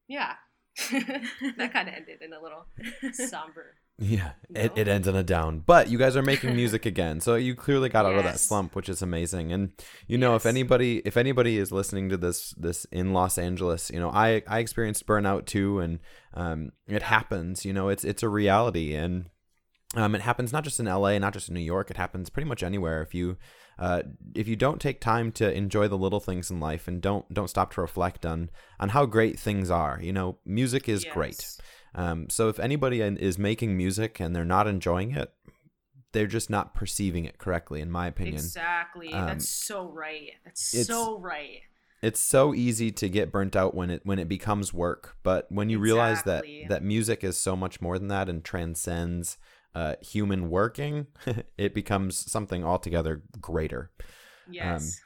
yeah. 0.08 0.34
that 0.90 1.72
kind 1.72 1.88
of 1.88 1.94
ended 1.94 2.20
in 2.20 2.34
a 2.34 2.42
little 2.42 2.66
somber 3.12 3.76
yeah, 3.98 4.32
no. 4.50 4.60
it, 4.60 4.72
it 4.76 4.88
ends 4.88 5.08
on 5.08 5.16
a 5.16 5.22
down. 5.22 5.60
But 5.60 5.88
you 5.88 5.96
guys 5.96 6.16
are 6.16 6.22
making 6.22 6.54
music 6.56 6.84
again, 6.84 7.20
so 7.20 7.34
you 7.34 7.54
clearly 7.54 7.88
got 7.88 8.04
yes. 8.04 8.12
out 8.12 8.18
of 8.18 8.24
that 8.24 8.38
slump, 8.38 8.74
which 8.74 8.90
is 8.90 9.00
amazing. 9.00 9.52
And 9.52 9.72
you 10.06 10.18
know, 10.18 10.32
yes. 10.32 10.42
if 10.42 10.46
anybody 10.46 10.98
if 11.06 11.16
anybody 11.16 11.56
is 11.56 11.72
listening 11.72 12.10
to 12.10 12.18
this 12.18 12.50
this 12.58 12.84
in 12.86 13.14
Los 13.14 13.38
Angeles, 13.38 13.90
you 13.90 13.98
know, 13.98 14.10
I 14.10 14.42
I 14.46 14.58
experienced 14.58 15.06
burnout 15.06 15.46
too, 15.46 15.80
and 15.80 16.00
um, 16.34 16.72
it 16.86 17.04
happens. 17.04 17.64
You 17.64 17.72
know, 17.72 17.88
it's 17.88 18.04
it's 18.04 18.22
a 18.22 18.28
reality, 18.28 18.94
and 18.94 19.30
um, 19.94 20.14
it 20.14 20.20
happens 20.20 20.52
not 20.52 20.64
just 20.64 20.78
in 20.78 20.86
LA, 20.86 21.18
not 21.18 21.32
just 21.32 21.48
in 21.48 21.54
New 21.54 21.60
York. 21.60 21.90
It 21.90 21.96
happens 21.96 22.28
pretty 22.28 22.48
much 22.48 22.62
anywhere. 22.62 23.00
If 23.00 23.14
you 23.14 23.38
uh, 23.78 24.02
if 24.34 24.48
you 24.48 24.56
don't 24.56 24.80
take 24.80 25.00
time 25.00 25.30
to 25.32 25.52
enjoy 25.52 25.88
the 25.88 25.98
little 25.98 26.20
things 26.20 26.50
in 26.50 26.60
life 26.60 26.88
and 26.88 27.00
don't 27.00 27.32
don't 27.32 27.48
stop 27.48 27.72
to 27.74 27.80
reflect 27.80 28.24
on 28.24 28.50
on 28.80 28.90
how 28.90 29.06
great 29.06 29.38
things 29.38 29.70
are, 29.70 29.98
you 30.02 30.12
know, 30.12 30.38
music 30.44 30.88
is 30.88 31.04
yes. 31.04 31.12
great. 31.12 31.56
Um, 31.94 32.28
so 32.28 32.48
if 32.48 32.58
anybody 32.58 33.00
is 33.00 33.38
making 33.38 33.76
music 33.76 34.20
and 34.20 34.36
they're 34.36 34.44
not 34.44 34.66
enjoying 34.66 35.12
it, 35.12 35.32
they're 36.12 36.26
just 36.26 36.50
not 36.50 36.74
perceiving 36.74 37.24
it 37.24 37.38
correctly, 37.38 37.80
in 37.80 37.90
my 37.90 38.06
opinion. 38.06 38.36
Exactly. 38.36 39.12
Um, 39.12 39.26
That's 39.26 39.48
so 39.48 39.90
right. 39.90 40.30
That's 40.44 40.86
so 40.86 41.18
right. 41.18 41.60
It's 42.02 42.20
so 42.20 42.54
easy 42.54 42.92
to 42.92 43.08
get 43.08 43.32
burnt 43.32 43.56
out 43.56 43.74
when 43.74 43.90
it 43.90 44.02
when 44.04 44.18
it 44.18 44.28
becomes 44.28 44.72
work, 44.72 45.16
but 45.22 45.46
when 45.50 45.70
you 45.70 45.78
exactly. 45.78 45.92
realize 45.92 46.22
that 46.24 46.44
that 46.68 46.82
music 46.82 47.24
is 47.24 47.36
so 47.38 47.56
much 47.56 47.80
more 47.80 47.98
than 47.98 48.08
that 48.08 48.28
and 48.28 48.44
transcends 48.44 49.38
uh, 49.76 49.94
human 50.00 50.48
working, 50.48 51.06
it 51.58 51.74
becomes 51.74 52.30
something 52.30 52.64
altogether 52.64 53.22
greater. 53.38 53.90
Yes. 54.50 55.00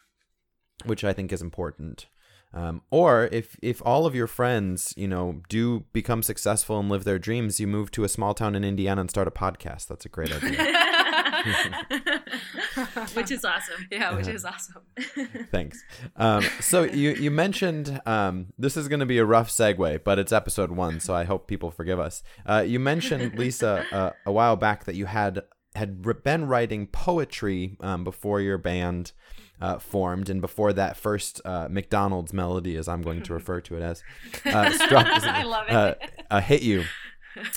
Um, 0.85 0.89
which 0.89 1.03
I 1.03 1.13
think 1.13 1.33
is 1.33 1.43
important. 1.43 2.07
Um, 2.55 2.83
or 2.91 3.29
if 3.33 3.57
if 3.63 3.83
all 3.85 4.07
of 4.07 4.15
your 4.15 4.27
friends, 4.29 4.95
you 4.97 5.09
know, 5.09 5.43
do 5.49 5.87
become 5.93 6.23
successful 6.23 6.79
and 6.79 6.89
live 6.89 7.05
their 7.05 7.19
dreams, 7.19 7.59
you 7.59 7.67
move 7.67 7.91
to 7.93 8.05
a 8.05 8.09
small 8.09 8.33
town 8.33 8.55
in 8.55 8.65
Indiana 8.65 9.01
and 9.01 9.11
start 9.11 9.29
a 9.29 9.33
podcast. 9.33 9.89
That's 9.89 10.07
a 10.07 10.09
great 10.09 10.33
idea. 10.33 10.57
which 13.15 13.31
is 13.31 13.45
awesome. 13.45 13.87
Yeah, 13.91 14.15
which 14.15 14.29
is 14.29 14.45
awesome. 14.45 14.83
Thanks. 15.51 15.83
Um, 16.17 16.45
so 16.61 16.83
you 16.83 17.11
you 17.13 17.31
mentioned 17.31 18.01
um, 18.07 18.47
this 18.59 18.77
is 18.77 18.89
going 18.89 19.01
to 19.01 19.07
be 19.07 19.19
a 19.19 19.25
rough 19.25 19.51
segue, 19.51 20.05
but 20.05 20.19
it's 20.19 20.33
episode 20.33 20.71
one, 20.71 21.01
so 21.01 21.15
I 21.15 21.25
hope 21.25 21.47
people 21.47 21.71
forgive 21.71 22.01
us. 22.01 22.23
Uh, 22.47 22.65
you 22.67 22.79
mentioned 22.79 23.35
Lisa 23.39 23.85
uh, 23.93 24.11
a 24.27 24.33
while 24.33 24.57
back 24.57 24.85
that 24.85 24.95
you 24.95 25.07
had 25.07 25.43
had 25.75 26.03
been 26.25 26.47
writing 26.47 26.87
poetry 26.87 27.77
um, 27.81 28.03
before 28.03 28.41
your 28.41 28.59
band 28.59 29.13
uh, 29.61 29.79
formed, 29.79 30.29
and 30.29 30.41
before 30.41 30.73
that 30.73 30.97
first 30.97 31.41
uh, 31.45 31.69
McDonald's 31.71 32.33
melody, 32.33 32.77
as 32.77 32.89
I'm 32.89 33.03
going 33.03 33.23
to 33.23 33.35
refer 33.35 33.61
to 33.63 33.77
it 33.77 33.83
as, 33.83 34.03
uh, 34.47 34.71
struck, 34.73 35.07
I 35.07 35.43
love 35.45 35.67
it. 35.69 35.75
Uh, 35.75 35.95
uh, 36.31 36.41
hit 36.41 36.63
you. 36.63 36.85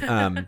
Um, 0.08 0.48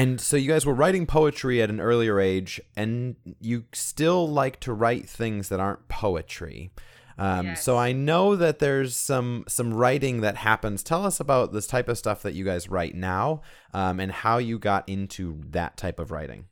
and 0.00 0.18
so 0.18 0.38
you 0.38 0.48
guys 0.48 0.64
were 0.64 0.72
writing 0.72 1.04
poetry 1.04 1.60
at 1.60 1.68
an 1.68 1.78
earlier 1.78 2.20
age, 2.20 2.58
and 2.74 3.16
you 3.38 3.64
still 3.74 4.26
like 4.26 4.58
to 4.60 4.72
write 4.72 5.06
things 5.06 5.50
that 5.50 5.60
aren't 5.60 5.88
poetry. 5.88 6.70
Um, 7.18 7.48
yes. 7.48 7.62
So 7.62 7.76
I 7.76 7.92
know 7.92 8.34
that 8.34 8.60
there's 8.60 8.96
some 8.96 9.44
some 9.46 9.74
writing 9.74 10.22
that 10.22 10.36
happens. 10.36 10.82
Tell 10.82 11.04
us 11.04 11.20
about 11.20 11.52
this 11.52 11.66
type 11.66 11.86
of 11.86 11.98
stuff 11.98 12.22
that 12.22 12.32
you 12.32 12.46
guys 12.46 12.70
write 12.70 12.94
now, 12.94 13.42
um, 13.74 14.00
and 14.00 14.10
how 14.10 14.38
you 14.38 14.58
got 14.58 14.88
into 14.88 15.42
that 15.50 15.76
type 15.76 16.00
of 16.00 16.10
writing. 16.10 16.46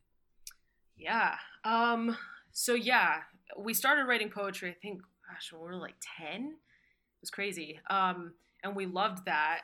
Yeah. 0.95 1.37
Um. 1.65 2.19
So 2.53 2.75
yeah, 2.75 3.21
we 3.59 3.73
started 3.73 4.05
writing 4.05 4.29
poetry. 4.29 4.69
I 4.69 4.77
think, 4.83 5.01
gosh, 5.27 5.51
when 5.53 5.63
we 5.63 5.69
were 5.69 5.81
like 5.81 5.97
ten, 6.19 6.49
it 6.49 7.23
was 7.23 7.31
crazy. 7.31 7.81
Um, 7.89 8.35
and 8.63 8.77
we 8.77 8.85
loved 8.85 9.25
that. 9.25 9.63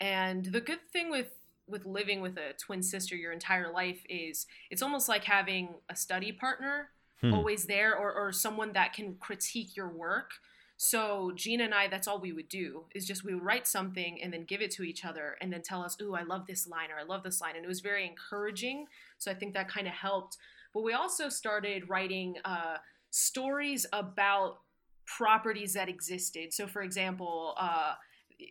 And 0.00 0.46
the 0.46 0.62
good 0.62 0.80
thing 0.90 1.10
with 1.10 1.26
with 1.68 1.84
living 1.84 2.20
with 2.20 2.36
a 2.36 2.52
twin 2.58 2.82
sister 2.82 3.16
your 3.16 3.32
entire 3.32 3.72
life 3.72 4.00
is 4.08 4.46
it's 4.70 4.82
almost 4.82 5.08
like 5.08 5.24
having 5.24 5.68
a 5.88 5.96
study 5.96 6.32
partner 6.32 6.90
hmm. 7.20 7.34
always 7.34 7.66
there 7.66 7.96
or, 7.96 8.12
or 8.12 8.32
someone 8.32 8.72
that 8.72 8.92
can 8.92 9.14
critique 9.16 9.76
your 9.76 9.88
work 9.88 10.30
so 10.78 11.32
Gina 11.34 11.64
and 11.64 11.74
I, 11.74 11.88
that's 11.88 12.06
all 12.06 12.20
we 12.20 12.32
would 12.32 12.48
do 12.48 12.84
is 12.94 13.06
just 13.06 13.24
we 13.24 13.34
would 13.34 13.42
write 13.42 13.66
something 13.66 14.20
and 14.22 14.32
then 14.32 14.44
give 14.44 14.60
it 14.60 14.70
to 14.72 14.82
each 14.82 15.04
other 15.04 15.36
and 15.40 15.50
then 15.50 15.62
tell 15.62 15.82
us, 15.82 15.96
"Ooh, 16.02 16.14
I 16.14 16.22
love 16.22 16.46
this 16.46 16.68
line 16.68 16.90
or 16.90 16.98
I 16.98 17.02
love 17.02 17.22
this 17.22 17.40
line," 17.40 17.56
and 17.56 17.64
it 17.64 17.68
was 17.68 17.80
very 17.80 18.06
encouraging. 18.06 18.86
So 19.16 19.30
I 19.30 19.34
think 19.34 19.54
that 19.54 19.68
kind 19.68 19.86
of 19.86 19.94
helped. 19.94 20.36
But 20.74 20.82
we 20.82 20.92
also 20.92 21.30
started 21.30 21.88
writing 21.88 22.36
uh, 22.44 22.76
stories 23.10 23.86
about 23.94 24.58
properties 25.06 25.72
that 25.72 25.88
existed. 25.88 26.52
So, 26.52 26.66
for 26.66 26.82
example, 26.82 27.54
uh, 27.58 27.94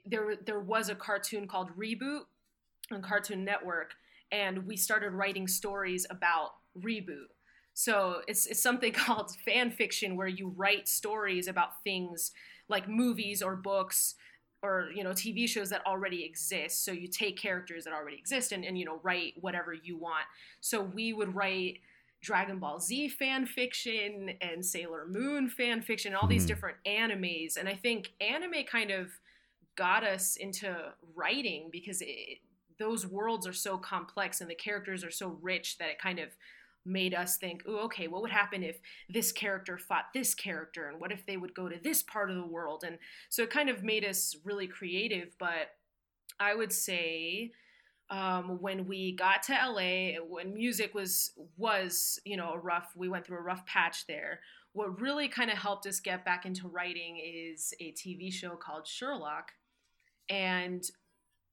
there 0.06 0.36
there 0.36 0.60
was 0.60 0.90
a 0.90 0.96
cartoon 0.96 1.48
called 1.48 1.70
Reboot 1.78 2.22
on 2.92 3.02
Cartoon 3.02 3.44
Network, 3.44 3.94
and 4.32 4.66
we 4.66 4.78
started 4.78 5.12
writing 5.12 5.48
stories 5.48 6.06
about 6.10 6.52
Reboot. 6.80 7.30
So 7.74 8.22
it's 8.28 8.46
it's 8.46 8.62
something 8.62 8.94
called 8.94 9.32
fan 9.46 9.72
fiction 9.72 10.16
where 10.16 10.28
you 10.28 10.54
write 10.56 10.88
stories 10.88 11.48
about 11.48 11.84
things 11.84 12.32
like 12.68 12.88
movies 12.88 13.42
or 13.42 13.56
books 13.56 14.16
or 14.64 14.90
you 14.96 15.04
know 15.04 15.12
TV 15.12 15.48
shows 15.48 15.70
that 15.70 15.86
already 15.86 16.24
exist. 16.24 16.84
So 16.84 16.92
you 16.92 17.08
take 17.08 17.38
characters 17.38 17.84
that 17.84 17.94
already 17.94 18.18
exist 18.18 18.52
and, 18.52 18.66
and 18.66 18.78
you 18.78 18.86
know 18.86 19.00
write 19.04 19.34
whatever 19.40 19.74
you 19.74 19.98
want. 19.98 20.26
So 20.62 20.82
we 20.82 21.14
would 21.14 21.36
write 21.36 21.80
Dragon 22.22 22.60
Ball 22.60 22.80
Z 22.80 23.10
fan 23.10 23.46
fiction 23.46 24.32
and 24.42 24.66
Sailor 24.66 25.06
Moon 25.08 25.48
fan 25.48 25.82
fiction, 25.82 26.16
all 26.16 26.22
mm-hmm. 26.22 26.30
these 26.30 26.46
different 26.46 26.78
animes. 26.88 27.58
And 27.58 27.70
I 27.70 27.76
think 27.76 28.14
anime 28.20 28.64
kind 28.70 28.90
of 28.90 29.12
got 29.76 30.04
us 30.04 30.38
into 30.38 30.76
writing 31.16 31.70
because 31.72 32.02
it, 32.02 32.40
those 32.80 33.06
worlds 33.06 33.48
are 33.48 33.54
so 33.54 33.78
complex 33.78 34.42
and 34.42 34.50
the 34.50 34.56
characters 34.56 35.04
are 35.04 35.12
so 35.12 35.38
rich 35.42 35.78
that 35.78 35.90
it 35.90 36.00
kind 36.00 36.20
of 36.20 36.30
made 36.86 37.14
us 37.14 37.38
think, 37.38 37.64
oh, 37.68 37.86
okay, 37.86 38.08
what 38.08 38.22
would 38.22 38.32
happen 38.32 38.64
if 38.64 38.80
this 39.10 39.32
character 39.32 39.78
fought 39.78 40.06
this 40.14 40.36
character? 40.36 40.88
And 40.88 41.00
what 41.00 41.12
if 41.12 41.26
they 41.26 41.38
would 41.38 41.56
go 41.56 41.68
to 41.68 41.80
this 41.84 42.04
part 42.04 42.30
of 42.30 42.36
the 42.36 42.46
world? 42.46 42.84
And 42.86 43.00
so 43.30 43.44
it 43.44 43.50
kind 43.50 43.70
of 43.70 43.84
made 43.84 44.06
us 44.06 44.36
really 44.44 44.68
creative. 44.68 45.36
But 45.40 45.72
I 46.40 46.54
would 46.54 46.72
say 46.72 47.52
um, 48.10 48.62
when 48.62 48.86
we 48.86 49.14
got 49.14 49.44
to 49.44 49.54
LA, 49.54 50.24
when 50.24 50.54
music 50.54 50.94
was 50.94 51.32
was 51.58 52.20
you 52.24 52.38
know 52.38 52.52
a 52.54 52.60
rough, 52.60 52.92
we 52.96 53.10
went 53.10 53.26
through 53.26 53.40
a 53.40 53.42
rough 53.42 53.66
patch 53.66 54.06
there. 54.06 54.42
What 54.74 55.02
really 55.02 55.28
kind 55.28 55.50
of 55.50 55.58
helped 55.58 55.88
us 55.88 56.00
get 56.00 56.26
back 56.26 56.46
into 56.46 56.68
writing 56.68 57.18
is 57.18 57.74
a 57.80 57.94
TV 57.94 58.32
show 58.32 58.56
called 58.56 58.86
Sherlock, 58.86 59.54
and 60.30 60.84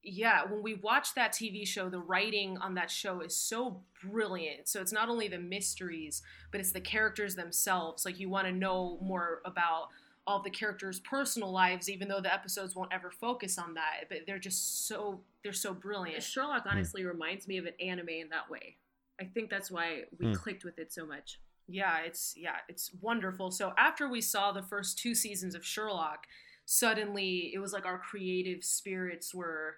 yeah, 0.02 0.44
when 0.44 0.62
we 0.62 0.74
watch 0.74 1.14
that 1.14 1.32
TV 1.32 1.66
show, 1.66 1.88
the 1.88 2.00
writing 2.00 2.58
on 2.58 2.74
that 2.74 2.90
show 2.90 3.20
is 3.20 3.36
so 3.36 3.82
brilliant. 4.04 4.68
So 4.68 4.80
it's 4.80 4.92
not 4.92 5.08
only 5.08 5.28
the 5.28 5.38
mysteries, 5.38 6.22
but 6.50 6.60
it's 6.60 6.72
the 6.72 6.80
characters 6.80 7.36
themselves. 7.36 8.04
Like 8.04 8.18
you 8.18 8.28
want 8.28 8.46
to 8.46 8.52
know 8.52 8.98
more 9.00 9.42
about 9.44 9.88
all 10.26 10.42
the 10.42 10.50
characters' 10.50 11.00
personal 11.00 11.52
lives, 11.52 11.88
even 11.88 12.08
though 12.08 12.20
the 12.20 12.32
episodes 12.32 12.74
won't 12.74 12.92
ever 12.92 13.10
focus 13.10 13.58
on 13.58 13.74
that. 13.74 14.08
But 14.08 14.18
they're 14.26 14.38
just 14.38 14.86
so 14.88 15.20
they're 15.44 15.52
so 15.52 15.72
brilliant. 15.72 16.22
Sherlock 16.22 16.64
hmm. 16.64 16.70
honestly 16.70 17.02
mm. 17.02 17.08
reminds 17.08 17.46
me 17.46 17.58
of 17.58 17.66
an 17.66 17.74
anime 17.80 18.08
in 18.08 18.28
that 18.30 18.50
way. 18.50 18.76
I 19.20 19.24
think 19.24 19.50
that's 19.50 19.70
why 19.70 20.02
we 20.18 20.26
mm. 20.26 20.36
clicked 20.36 20.64
with 20.64 20.78
it 20.78 20.92
so 20.92 21.06
much. 21.06 21.38
Yeah, 21.68 22.00
it's 22.04 22.34
yeah, 22.36 22.56
it's 22.68 22.90
wonderful. 23.00 23.52
So 23.52 23.72
after 23.78 24.08
we 24.08 24.20
saw 24.20 24.50
the 24.50 24.62
first 24.62 24.98
two 24.98 25.14
seasons 25.14 25.54
of 25.54 25.64
Sherlock, 25.64 26.26
suddenly 26.64 27.52
it 27.54 27.58
was 27.58 27.72
like 27.72 27.86
our 27.86 27.98
creative 27.98 28.64
spirits 28.64 29.32
were 29.32 29.76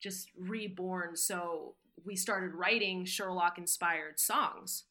just 0.00 0.30
reborn. 0.36 1.16
So 1.16 1.74
we 2.04 2.16
started 2.16 2.54
writing 2.54 3.04
Sherlock 3.04 3.58
inspired 3.58 4.18
songs. 4.18 4.84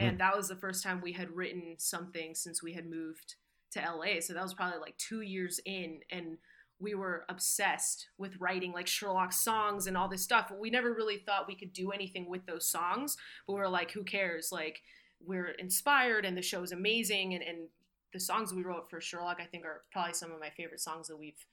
Mm. 0.00 0.08
And 0.08 0.20
that 0.20 0.36
was 0.36 0.48
the 0.48 0.56
first 0.56 0.82
time 0.82 1.00
we 1.00 1.12
had 1.12 1.30
written 1.30 1.74
something 1.78 2.34
since 2.34 2.62
we 2.62 2.74
had 2.74 2.86
moved 2.86 3.36
to 3.72 3.80
LA. 3.80 4.20
So 4.20 4.32
that 4.32 4.42
was 4.42 4.54
probably 4.54 4.78
like 4.78 4.96
two 4.98 5.20
years 5.20 5.60
in, 5.64 6.00
and 6.10 6.38
we 6.78 6.94
were 6.94 7.24
obsessed 7.28 8.08
with 8.18 8.38
writing 8.38 8.72
like 8.72 8.86
Sherlock 8.86 9.32
songs 9.32 9.86
and 9.86 9.96
all 9.96 10.08
this 10.08 10.22
stuff. 10.22 10.52
We 10.56 10.70
never 10.70 10.92
really 10.92 11.18
thought 11.18 11.48
we 11.48 11.56
could 11.56 11.72
do 11.72 11.90
anything 11.90 12.28
with 12.28 12.44
those 12.46 12.68
songs, 12.68 13.16
but 13.46 13.54
we 13.54 13.60
were 13.60 13.68
like, 13.68 13.92
who 13.92 14.04
cares? 14.04 14.50
Like, 14.52 14.82
we're 15.24 15.50
inspired, 15.52 16.24
and 16.24 16.36
the 16.36 16.42
show 16.42 16.62
is 16.62 16.72
amazing. 16.72 17.34
And, 17.34 17.42
and 17.42 17.68
the 18.12 18.20
songs 18.20 18.52
we 18.52 18.62
wrote 18.62 18.90
for 18.90 19.00
Sherlock, 19.00 19.38
I 19.40 19.46
think, 19.46 19.64
are 19.64 19.82
probably 19.92 20.12
some 20.12 20.30
of 20.30 20.40
my 20.40 20.50
favorite 20.50 20.80
songs 20.80 21.08
that 21.08 21.18
we've 21.18 21.46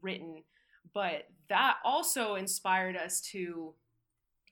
written. 0.00 0.44
But 0.94 1.28
that 1.48 1.76
also 1.84 2.34
inspired 2.34 2.96
us 2.96 3.20
to 3.32 3.74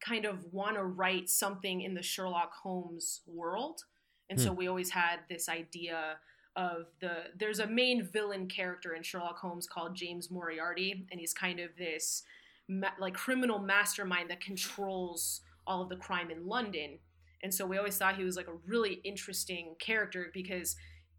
kind 0.01 0.25
of 0.25 0.53
want 0.53 0.77
to 0.77 0.85
write 0.85 1.29
something 1.29 1.81
in 1.81 1.95
the 1.95 2.03
Sherlock 2.03 2.53
Holmes 2.55 3.23
world. 3.27 3.85
And 4.29 4.39
hmm. 4.39 4.45
so 4.45 4.53
we 4.53 4.69
always 4.69 4.91
had 4.91 5.21
this 5.29 5.49
idea 5.49 6.19
of 6.57 6.87
the 7.01 7.25
there's 7.39 7.59
a 7.59 7.67
main 7.67 8.03
villain 8.03 8.49
character 8.49 8.95
in 8.95 9.03
Sherlock 9.03 9.39
Holmes 9.39 9.67
called 9.67 9.95
James 9.95 10.31
Moriarty 10.31 11.07
and 11.11 11.21
he's 11.21 11.35
kind 11.35 11.61
of 11.61 11.69
this 11.77 12.23
ma- 12.67 12.89
like 12.99 13.13
criminal 13.13 13.59
mastermind 13.59 14.31
that 14.31 14.41
controls 14.41 15.43
all 15.67 15.83
of 15.83 15.89
the 15.89 15.97
crime 15.97 16.31
in 16.31 16.47
London. 16.47 16.99
And 17.43 17.53
so 17.53 17.67
we 17.67 17.77
always 17.77 17.99
thought 17.99 18.17
he 18.17 18.25
was 18.25 18.37
like 18.37 18.49
a 18.49 18.57
really 18.67 19.01
interesting 19.05 19.75
character 19.79 20.31
because 20.33 20.77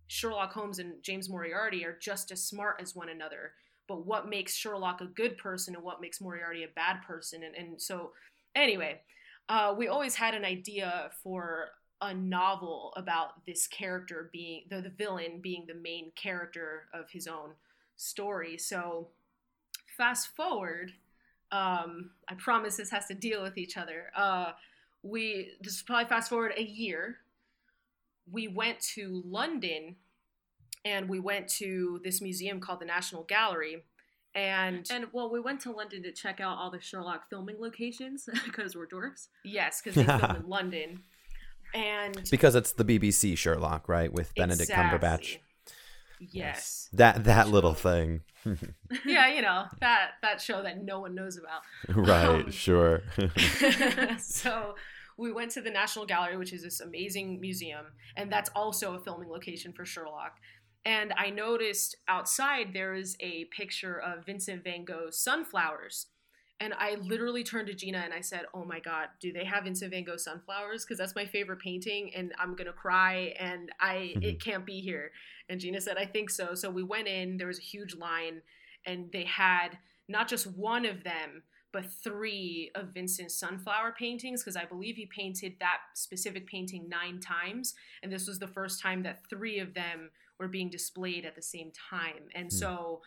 Sherlock 0.08 0.54
Holmes 0.54 0.80
and 0.80 1.04
James 1.04 1.30
Moriarty 1.30 1.86
are 1.86 1.98
just 2.00 2.32
as 2.32 2.44
smart 2.44 2.80
as 2.82 2.96
one 2.96 3.10
another. 3.10 3.52
But 3.88 4.06
what 4.06 4.30
makes 4.30 4.54
Sherlock 4.54 5.02
a 5.02 5.06
good 5.06 5.38
person 5.38 5.76
and 5.76 5.84
what 5.84 6.02
makes 6.02 6.20
Moriarty 6.20 6.64
a 6.64 6.70
bad 6.76 7.02
person? 7.08 7.44
And, 7.44 7.56
and 7.56 7.82
so, 7.82 8.12
anyway, 8.56 9.02
uh, 9.50 9.74
we 9.78 9.88
always 9.88 10.16
had 10.16 10.34
an 10.34 10.44
idea 10.44 11.10
for 11.24 11.70
a 12.02 12.14
novel 12.14 12.94
about 12.96 13.46
this 13.46 13.68
character 13.68 14.30
being 14.32 14.64
the, 14.70 14.82
the 14.82 14.90
villain 14.90 15.40
being 15.42 15.66
the 15.68 15.74
main 15.74 16.12
character 16.16 16.84
of 16.94 17.10
his 17.10 17.28
own 17.28 17.52
story. 17.96 18.58
So 18.58 19.08
fast 19.98 20.36
forward, 20.36 20.94
um, 21.52 22.12
I 22.28 22.36
promise 22.38 22.78
this 22.78 22.92
has 22.92 23.08
to 23.08 23.16
deal 23.16 23.42
with 23.42 23.58
each 23.58 23.78
other. 23.78 24.12
Uh, 24.16 24.52
we 25.02 25.54
just 25.62 25.86
probably 25.86 26.08
fast 26.08 26.30
forward 26.30 26.54
a 26.56 26.64
year. 26.64 27.18
We 28.32 28.48
went 28.48 28.80
to 28.96 29.24
London 29.26 29.96
and 30.86 31.10
we 31.10 31.20
went 31.20 31.48
to 31.48 32.00
this 32.04 32.22
museum 32.22 32.60
called 32.60 32.80
the 32.80 32.86
National 32.86 33.24
Gallery 33.24 33.84
And 34.36 34.86
and 34.92 35.08
well, 35.14 35.32
we 35.32 35.40
went 35.40 35.62
to 35.62 35.72
London 35.72 36.04
to 36.04 36.12
check 36.12 36.40
out 36.40 36.58
all 36.58 36.70
the 36.70 36.80
Sherlock 36.80 37.30
filming 37.30 37.60
locations 37.60 38.30
because 38.46 38.76
we're 38.76 38.88
dorks. 38.88 39.28
Yes, 39.44 39.82
because 39.82 39.96
they 39.96 40.04
film 40.04 40.36
in 40.36 40.48
London. 40.48 41.04
And 41.74 42.30
because 42.30 42.56
it's 42.56 42.72
the 42.72 42.86
BBC 42.86 43.38
Sherlock, 43.38 43.90
right, 43.90 44.12
with 44.12 44.34
Benedict 44.36 44.70
exactly. 44.70 45.00
Cumberbatch. 45.00 45.38
Yes. 46.20 46.32
yes. 46.32 46.90
That 46.94 47.24
that 47.26 47.50
little 47.50 47.74
thing. 47.74 48.22
yeah, 49.06 49.34
you 49.34 49.42
know 49.42 49.66
that 49.82 50.12
that 50.22 50.42
show 50.42 50.62
that 50.64 50.84
no 50.84 51.00
one 51.00 51.14
knows 51.16 51.38
about. 51.38 51.62
Right. 51.90 52.46
Um, 52.46 52.52
sure. 52.52 53.04
so 54.20 54.76
we 55.18 55.32
went 55.32 55.52
to 55.52 55.62
the 55.62 55.72
National 55.72 56.06
Gallery, 56.06 56.38
which 56.38 56.54
is 56.54 56.64
this 56.64 56.80
amazing 56.80 57.42
museum, 57.42 57.86
and 58.16 58.32
that's 58.32 58.50
also 58.56 58.94
a 58.94 59.00
filming 59.00 59.30
location 59.30 59.74
for 59.74 59.84
Sherlock. 59.84 60.38
And 60.88 61.14
I 61.18 61.32
noticed 61.32 61.98
outside 62.08 62.72
there 62.72 62.94
is 62.94 63.18
a 63.20 63.44
picture 63.46 64.00
of 64.00 64.26
Vincent 64.26 64.64
van 64.64 64.86
Gogh's 64.86 65.20
sunflowers. 65.20 66.06
And 66.62 66.74
I 66.74 66.96
literally 67.02 67.44
turned 67.44 67.68
to 67.68 67.74
Gina 67.74 67.98
and 67.98 68.14
I 68.14 68.22
said, 68.22 68.44
Oh 68.54 68.64
my 68.64 68.80
God, 68.80 69.10
do 69.20 69.34
they 69.34 69.44
have 69.44 69.66
Vincent 69.66 69.92
van 69.92 70.06
Gogh 70.06 70.16
sunflowers? 70.16 70.86
Because 70.86 70.98
that's 70.98 71.14
my 71.14 71.26
favorite 71.26 71.60
painting 71.60 72.12
and 72.16 72.32
I'm 72.40 72.56
going 72.56 72.68
to 72.68 72.74
cry 72.74 73.36
and 73.38 73.70
I 73.82 74.14
mm-hmm. 74.16 74.24
it 74.24 74.42
can't 74.44 74.66
be 74.66 74.80
here. 74.80 75.12
And 75.50 75.60
Gina 75.60 75.82
said, 75.82 75.98
I 75.98 76.06
think 76.06 76.30
so. 76.30 76.56
So 76.56 76.70
we 76.70 76.84
went 76.84 77.10
in, 77.10 77.36
there 77.36 77.48
was 77.48 77.60
a 77.60 77.64
huge 77.64 77.94
line, 77.96 78.42
and 78.86 79.12
they 79.12 79.26
had 79.26 79.78
not 80.08 80.30
just 80.30 80.48
one 80.48 80.86
of 80.86 81.04
them, 81.04 81.44
but 81.74 81.92
three 81.92 82.72
of 82.76 82.94
Vincent's 82.94 83.38
sunflower 83.38 83.96
paintings 84.00 84.42
because 84.42 84.56
I 84.56 84.64
believe 84.64 84.96
he 84.96 85.06
painted 85.06 85.56
that 85.60 85.80
specific 85.96 86.48
painting 86.48 86.88
nine 86.88 87.20
times. 87.20 87.76
And 88.02 88.12
this 88.12 88.26
was 88.26 88.40
the 88.40 88.48
first 88.48 88.82
time 88.82 89.04
that 89.04 89.30
three 89.30 89.60
of 89.60 89.74
them 89.74 90.12
were 90.40 90.48
being 90.48 90.70
displayed 90.70 91.26
at 91.26 91.36
the 91.36 91.42
same 91.42 91.72
time. 91.90 92.30
And 92.36 92.48
mm. 92.48 92.54
so, 92.54 93.02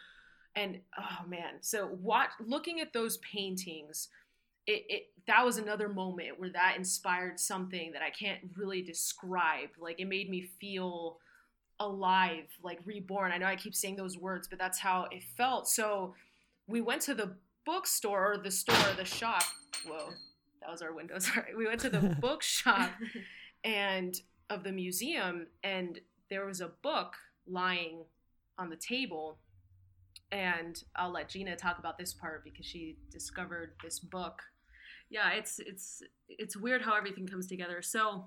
and 0.55 0.81
oh 0.99 1.27
man, 1.29 1.55
so 1.61 1.87
what 1.87 2.29
looking 2.45 2.81
at 2.81 2.93
those 2.93 3.19
paintings, 3.19 4.09
it, 4.67 4.85
it 4.89 5.03
that 5.27 5.45
was 5.45 5.59
another 5.59 5.89
moment 5.89 6.39
where 6.39 6.51
that 6.51 6.77
inspired 6.77 7.39
something 7.39 7.93
that 7.93 8.03
I 8.03 8.11
can't 8.11 8.41
really 8.57 8.83
describe. 8.83 9.71
Like 9.79 10.01
it 10.01 10.09
made 10.09 10.29
me 10.29 10.49
feel 10.61 11.19
alive, 11.79 12.45
like 12.63 12.79
reborn. 12.85 13.33
I 13.33 13.39
know 13.39 13.47
I 13.47 13.57
keep 13.57 13.75
saying 13.75 13.97
those 13.97 14.19
words, 14.19 14.49
but 14.49 14.59
that's 14.59 14.79
how 14.79 15.07
it 15.11 15.23
felt. 15.37 15.69
So 15.69 16.15
we 16.67 16.81
went 16.81 17.03
to 17.03 17.15
the 17.15 17.37
bookstore 17.65 18.35
or 18.35 18.39
the 18.39 18.51
store, 18.51 18.95
the 18.97 19.05
shop. 19.05 19.43
Whoa, 19.87 20.11
that 20.61 20.71
was 20.71 20.83
our 20.83 20.93
window. 20.93 21.19
Sorry. 21.19 21.55
We 21.57 21.67
went 21.67 21.81
to 21.81 21.91
the 21.91 22.01
bookshop 22.21 22.91
and 23.65 24.15
of 24.49 24.65
the 24.65 24.73
museum, 24.73 25.47
and 25.63 26.01
there 26.31 26.47
was 26.47 26.61
a 26.61 26.69
book 26.83 27.15
lying 27.47 28.05
on 28.59 28.71
the 28.71 28.77
table. 28.77 29.39
And 30.33 30.81
I'll 30.95 31.13
let 31.13 31.29
Gina 31.29 31.57
talk 31.57 31.79
about 31.79 31.99
this 31.99 32.15
part 32.15 32.45
because 32.45 32.65
she 32.65 32.97
discovered 33.11 33.73
this 33.83 33.99
book. 33.99 34.43
Yeah, 35.11 35.33
it's 35.33 35.59
it's 35.59 36.03
it's 36.29 36.57
weird 36.57 36.83
how 36.83 36.97
everything 36.97 37.27
comes 37.27 37.49
together. 37.49 37.83
So 37.83 38.27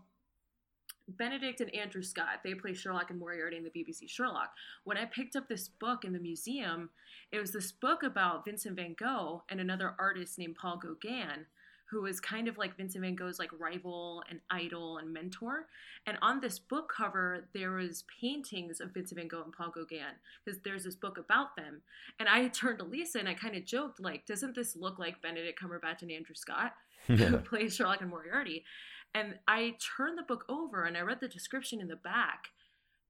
Benedict 1.07 1.61
and 1.61 1.73
Andrew 1.73 2.03
Scott, 2.03 2.41
they 2.43 2.53
play 2.55 2.73
Sherlock 2.73 3.09
and 3.09 3.19
Moriarty 3.19 3.57
in 3.57 3.63
the 3.63 3.69
BBC 3.69 4.09
Sherlock. 4.09 4.51
When 4.83 4.97
I 4.97 5.05
picked 5.05 5.35
up 5.35 5.47
this 5.47 5.67
book 5.67 6.03
in 6.03 6.13
the 6.13 6.19
museum, 6.19 6.89
it 7.31 7.39
was 7.39 7.51
this 7.51 7.71
book 7.71 8.03
about 8.03 8.45
Vincent 8.45 8.75
van 8.75 8.95
Gogh 8.97 9.43
and 9.49 9.59
another 9.59 9.95
artist 9.99 10.37
named 10.37 10.55
Paul 10.55 10.77
Gauguin, 10.77 11.45
who 11.93 12.01
was 12.01 12.19
kind 12.19 12.47
of 12.47 12.57
like 12.57 12.75
Vincent 12.75 13.03
van 13.03 13.13
Gogh's 13.13 13.37
like 13.37 13.51
rival 13.57 14.23
and 14.29 14.39
idol 14.49 14.97
and 14.97 15.13
mentor. 15.13 15.67
And 16.07 16.17
on 16.23 16.41
this 16.41 16.57
book 16.57 16.91
cover, 16.95 17.47
there 17.53 17.73
was 17.73 18.03
paintings 18.19 18.81
of 18.81 18.93
Vincent 18.93 19.19
van 19.19 19.27
Gogh 19.27 19.43
and 19.43 19.53
Paul 19.53 19.71
Gauguin 19.73 20.15
because 20.43 20.59
there's 20.63 20.83
this 20.83 20.95
book 20.95 21.19
about 21.19 21.55
them. 21.55 21.81
And 22.19 22.27
I 22.27 22.47
turned 22.47 22.79
to 22.79 22.85
Lisa 22.85 23.19
and 23.19 23.29
I 23.29 23.35
kind 23.35 23.55
of 23.55 23.63
joked 23.63 23.99
like, 23.99 24.25
doesn't 24.25 24.55
this 24.55 24.75
look 24.75 24.97
like 24.97 25.21
Benedict 25.21 25.61
Cumberbatch 25.61 26.01
and 26.01 26.11
Andrew 26.11 26.35
Scott, 26.35 26.73
who 27.07 27.37
plays 27.37 27.75
Sherlock 27.75 28.01
and 28.01 28.09
Moriarty? 28.09 28.65
And 29.13 29.35
I 29.47 29.75
turned 29.95 30.17
the 30.17 30.23
book 30.23 30.45
over 30.49 30.85
and 30.85 30.97
I 30.97 31.01
read 31.01 31.19
the 31.21 31.27
description 31.27 31.79
in 31.79 31.87
the 31.87 31.95
back. 31.95 32.47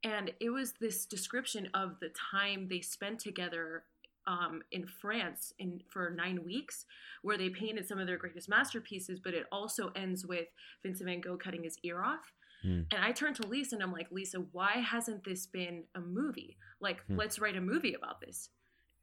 And 0.03 0.33
it 0.41 0.49
was 0.49 0.73
this 0.81 1.05
description 1.05 1.69
of 1.73 2.01
the 2.01 2.09
time 2.09 2.67
they 2.67 2.81
spent 2.81 3.19
together 3.19 3.83
um, 4.27 4.61
in 4.71 4.85
France 4.85 5.53
in 5.59 5.81
for 5.89 6.11
nine 6.11 6.43
weeks, 6.43 6.85
where 7.21 7.37
they 7.37 7.49
painted 7.49 7.87
some 7.87 7.99
of 7.99 8.07
their 8.07 8.17
greatest 8.17 8.49
masterpieces. 8.49 9.19
But 9.19 9.33
it 9.33 9.45
also 9.51 9.91
ends 9.95 10.25
with 10.25 10.47
Vincent 10.83 11.09
Van 11.09 11.21
Gogh 11.21 11.37
cutting 11.37 11.63
his 11.63 11.77
ear 11.83 12.03
off. 12.03 12.31
Mm. 12.65 12.85
And 12.91 13.03
I 13.03 13.11
turned 13.11 13.35
to 13.37 13.47
Lisa 13.47 13.75
and 13.75 13.83
I'm 13.83 13.91
like, 13.91 14.11
Lisa, 14.11 14.39
why 14.51 14.73
hasn't 14.73 15.23
this 15.23 15.47
been 15.47 15.83
a 15.95 15.99
movie? 15.99 16.57
Like, 16.79 17.01
mm. 17.09 17.17
let's 17.17 17.39
write 17.39 17.57
a 17.57 17.61
movie 17.61 17.93
about 17.93 18.21
this. 18.21 18.49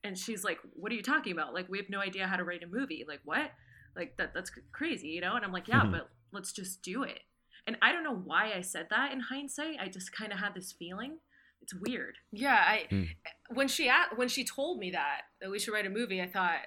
And 0.02 0.16
she's 0.16 0.44
like, 0.44 0.58
What 0.74 0.92
are 0.92 0.94
you 0.94 1.02
talking 1.02 1.32
about? 1.32 1.54
Like, 1.54 1.68
we 1.68 1.78
have 1.78 1.90
no 1.90 2.00
idea 2.00 2.26
how 2.26 2.36
to 2.36 2.44
write 2.44 2.62
a 2.62 2.66
movie. 2.66 3.04
Like, 3.06 3.20
what? 3.24 3.50
Like 3.96 4.16
that 4.18 4.32
that's 4.32 4.50
crazy, 4.72 5.08
you 5.08 5.20
know? 5.20 5.36
And 5.36 5.44
I'm 5.44 5.52
like, 5.52 5.68
Yeah, 5.68 5.82
mm-hmm. 5.82 5.92
but 5.92 6.10
let's 6.32 6.52
just 6.52 6.82
do 6.82 7.02
it. 7.02 7.20
And 7.66 7.76
I 7.82 7.92
don't 7.92 8.04
know 8.04 8.16
why 8.16 8.52
I 8.56 8.62
said 8.62 8.86
that 8.90 9.12
in 9.12 9.20
hindsight. 9.20 9.76
I 9.80 9.88
just 9.88 10.12
kind 10.12 10.32
of 10.32 10.38
had 10.38 10.54
this 10.54 10.72
feeling. 10.72 11.18
It's 11.62 11.74
weird. 11.74 12.16
Yeah, 12.32 12.54
I 12.54 12.86
mm. 12.90 13.08
when 13.50 13.68
she 13.68 13.88
at, 13.88 14.16
when 14.16 14.28
she 14.28 14.44
told 14.44 14.78
me 14.78 14.90
that 14.92 15.22
that 15.40 15.50
we 15.50 15.58
should 15.58 15.74
write 15.74 15.86
a 15.86 15.90
movie, 15.90 16.20
I 16.20 16.26
thought, 16.26 16.60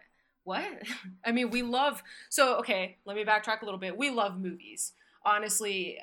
what? 0.43 0.65
I 1.25 1.31
mean, 1.31 1.49
we 1.49 1.61
love 1.61 2.03
so 2.29 2.57
okay, 2.57 2.97
let 3.05 3.15
me 3.15 3.23
backtrack 3.25 3.61
a 3.61 3.65
little 3.65 3.79
bit. 3.79 3.97
We 3.97 4.09
love 4.09 4.39
movies. 4.39 4.93
Honestly, 5.25 5.97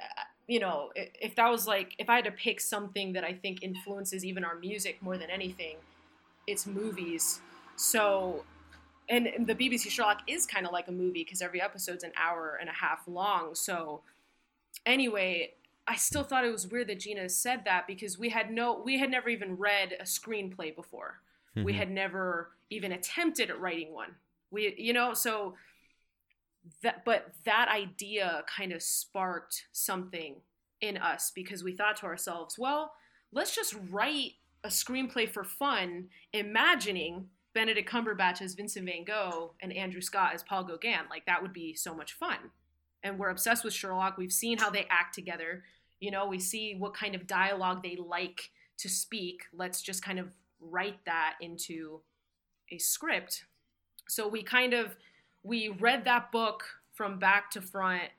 you 0.47 0.59
know, 0.59 0.91
if 0.97 1.37
that 1.37 1.49
was 1.49 1.67
like 1.67 1.95
if 1.99 2.09
I 2.11 2.17
had 2.17 2.25
to 2.25 2.33
pick 2.33 2.61
something 2.61 3.13
that 3.13 3.25
I 3.25 3.33
think 3.35 3.63
influences 3.63 4.25
even 4.25 4.45
our 4.45 4.59
music 4.59 5.01
more 5.01 5.17
than 5.17 5.31
anything, 5.31 5.77
it's 6.47 6.67
movies. 6.67 7.41
So 7.77 8.45
and, 9.09 9.27
and 9.27 9.47
the 9.47 9.55
BBC 9.55 9.91
Sherlock 9.91 10.23
is 10.29 10.47
kind 10.47 10.67
of 10.67 10.73
like 10.73 10.89
a 10.89 10.93
movie 10.93 11.25
because 11.25 11.43
every 11.43 11.61
episode's 11.61 12.05
an 12.05 12.13
hour 12.17 12.59
and 12.61 12.69
a 12.69 12.73
half 12.73 13.07
long. 13.09 13.55
So 13.55 14.03
anyway, 14.87 15.55
I 15.87 15.97
still 15.97 16.23
thought 16.23 16.45
it 16.45 16.53
was 16.53 16.69
weird 16.69 16.89
that 16.89 17.01
Gina 17.01 17.29
said 17.29 17.65
that 17.65 17.87
because 17.87 18.19
we 18.19 18.29
had 18.29 18.51
no 18.51 18.81
we 18.85 18.99
had 18.99 19.11
never 19.11 19.29
even 19.29 19.57
read 19.57 19.97
a 19.99 20.05
screenplay 20.05 20.75
before. 20.75 21.21
Mm-hmm. 21.57 21.65
We 21.65 21.73
had 21.73 21.91
never 21.91 22.51
even 22.71 22.93
attempted 22.93 23.51
at 23.51 23.61
writing 23.61 23.93
one. 23.93 24.15
We 24.51 24.75
you 24.79 24.93
know, 24.93 25.15
so 25.15 25.55
that 26.83 27.05
but 27.05 27.33
that 27.45 27.69
idea 27.69 28.45
kind 28.47 28.73
of 28.73 28.83
sparked 28.83 29.67
something 29.73 30.37
in 30.81 30.97
us 30.97 31.31
because 31.35 31.63
we 31.63 31.73
thought 31.73 31.97
to 31.99 32.07
ourselves, 32.07 32.59
well, 32.59 32.93
let's 33.33 33.55
just 33.55 33.75
write 33.91 34.33
a 34.65 34.69
screenplay 34.69 35.29
for 35.29 35.45
fun, 35.45 36.09
imagining 36.33 37.29
Benedict 37.55 37.91
Cumberbatch 37.91 38.43
as 38.43 38.55
Vincent 38.55 38.87
Van 38.87 39.05
Gogh 39.05 39.55
and 39.61 39.73
Andrew 39.73 40.01
Scott 40.01 40.35
as 40.35 40.43
Paul 40.43 40.65
Gauguin. 40.65 41.09
Like 41.09 41.27
that 41.27 41.43
would 41.43 41.53
be 41.53 41.75
so 41.75 41.95
much 41.95 42.13
fun. 42.13 42.39
And 43.03 43.19
we're 43.19 43.31
obsessed 43.31 43.65
with 43.65 43.73
Sherlock. 43.73 44.19
We've 44.19 44.33
seen 44.33 44.59
how 44.59 44.71
they 44.71 44.87
act 44.91 45.15
together. 45.15 45.65
You 46.01 46.11
know, 46.11 46.27
we 46.27 46.39
see 46.39 46.75
what 46.79 46.95
kind 46.95 47.15
of 47.15 47.27
dialogue 47.27 47.83
they 47.83 47.97
like 47.97 48.51
to 48.79 48.89
speak. 48.89 49.43
Let's 49.53 49.83
just 49.83 50.03
kind 50.03 50.19
of 50.19 50.29
write 50.61 51.05
that 51.07 51.35
into 51.41 52.01
a 52.71 52.79
script. 52.79 53.45
So 54.09 54.29
we 54.29 54.43
kind 54.43 54.75
of 54.75 54.97
we 55.43 55.69
read 55.69 56.05
that 56.05 56.31
book 56.31 56.65
from 56.93 57.19
back 57.19 57.51
to 57.53 57.63
front. 57.63 58.11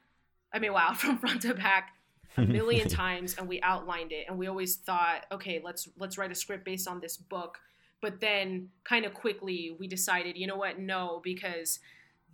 I 0.54 0.60
mean, 0.60 0.74
wow, 0.74 0.94
from 0.98 1.18
front 1.18 1.44
to 1.44 1.54
back 1.54 1.94
a 2.38 2.42
million 2.42 2.88
times 2.90 3.36
and 3.38 3.48
we 3.48 3.62
outlined 3.62 4.12
it 4.12 4.26
and 4.28 4.38
we 4.38 4.48
always 4.48 4.78
thought, 4.78 5.26
okay, 5.32 5.62
let's 5.64 5.88
let's 5.98 6.18
write 6.18 6.32
a 6.32 6.36
script 6.36 6.66
based 6.66 6.88
on 6.88 7.00
this 7.00 7.18
book 7.18 7.60
but 8.02 8.20
then 8.20 8.70
kind 8.84 9.06
of 9.06 9.14
quickly 9.14 9.76
we 9.80 9.88
decided, 9.88 10.36
you 10.36 10.48
know 10.48 10.58
what? 10.58 10.80
No, 10.80 11.22
because 11.24 11.80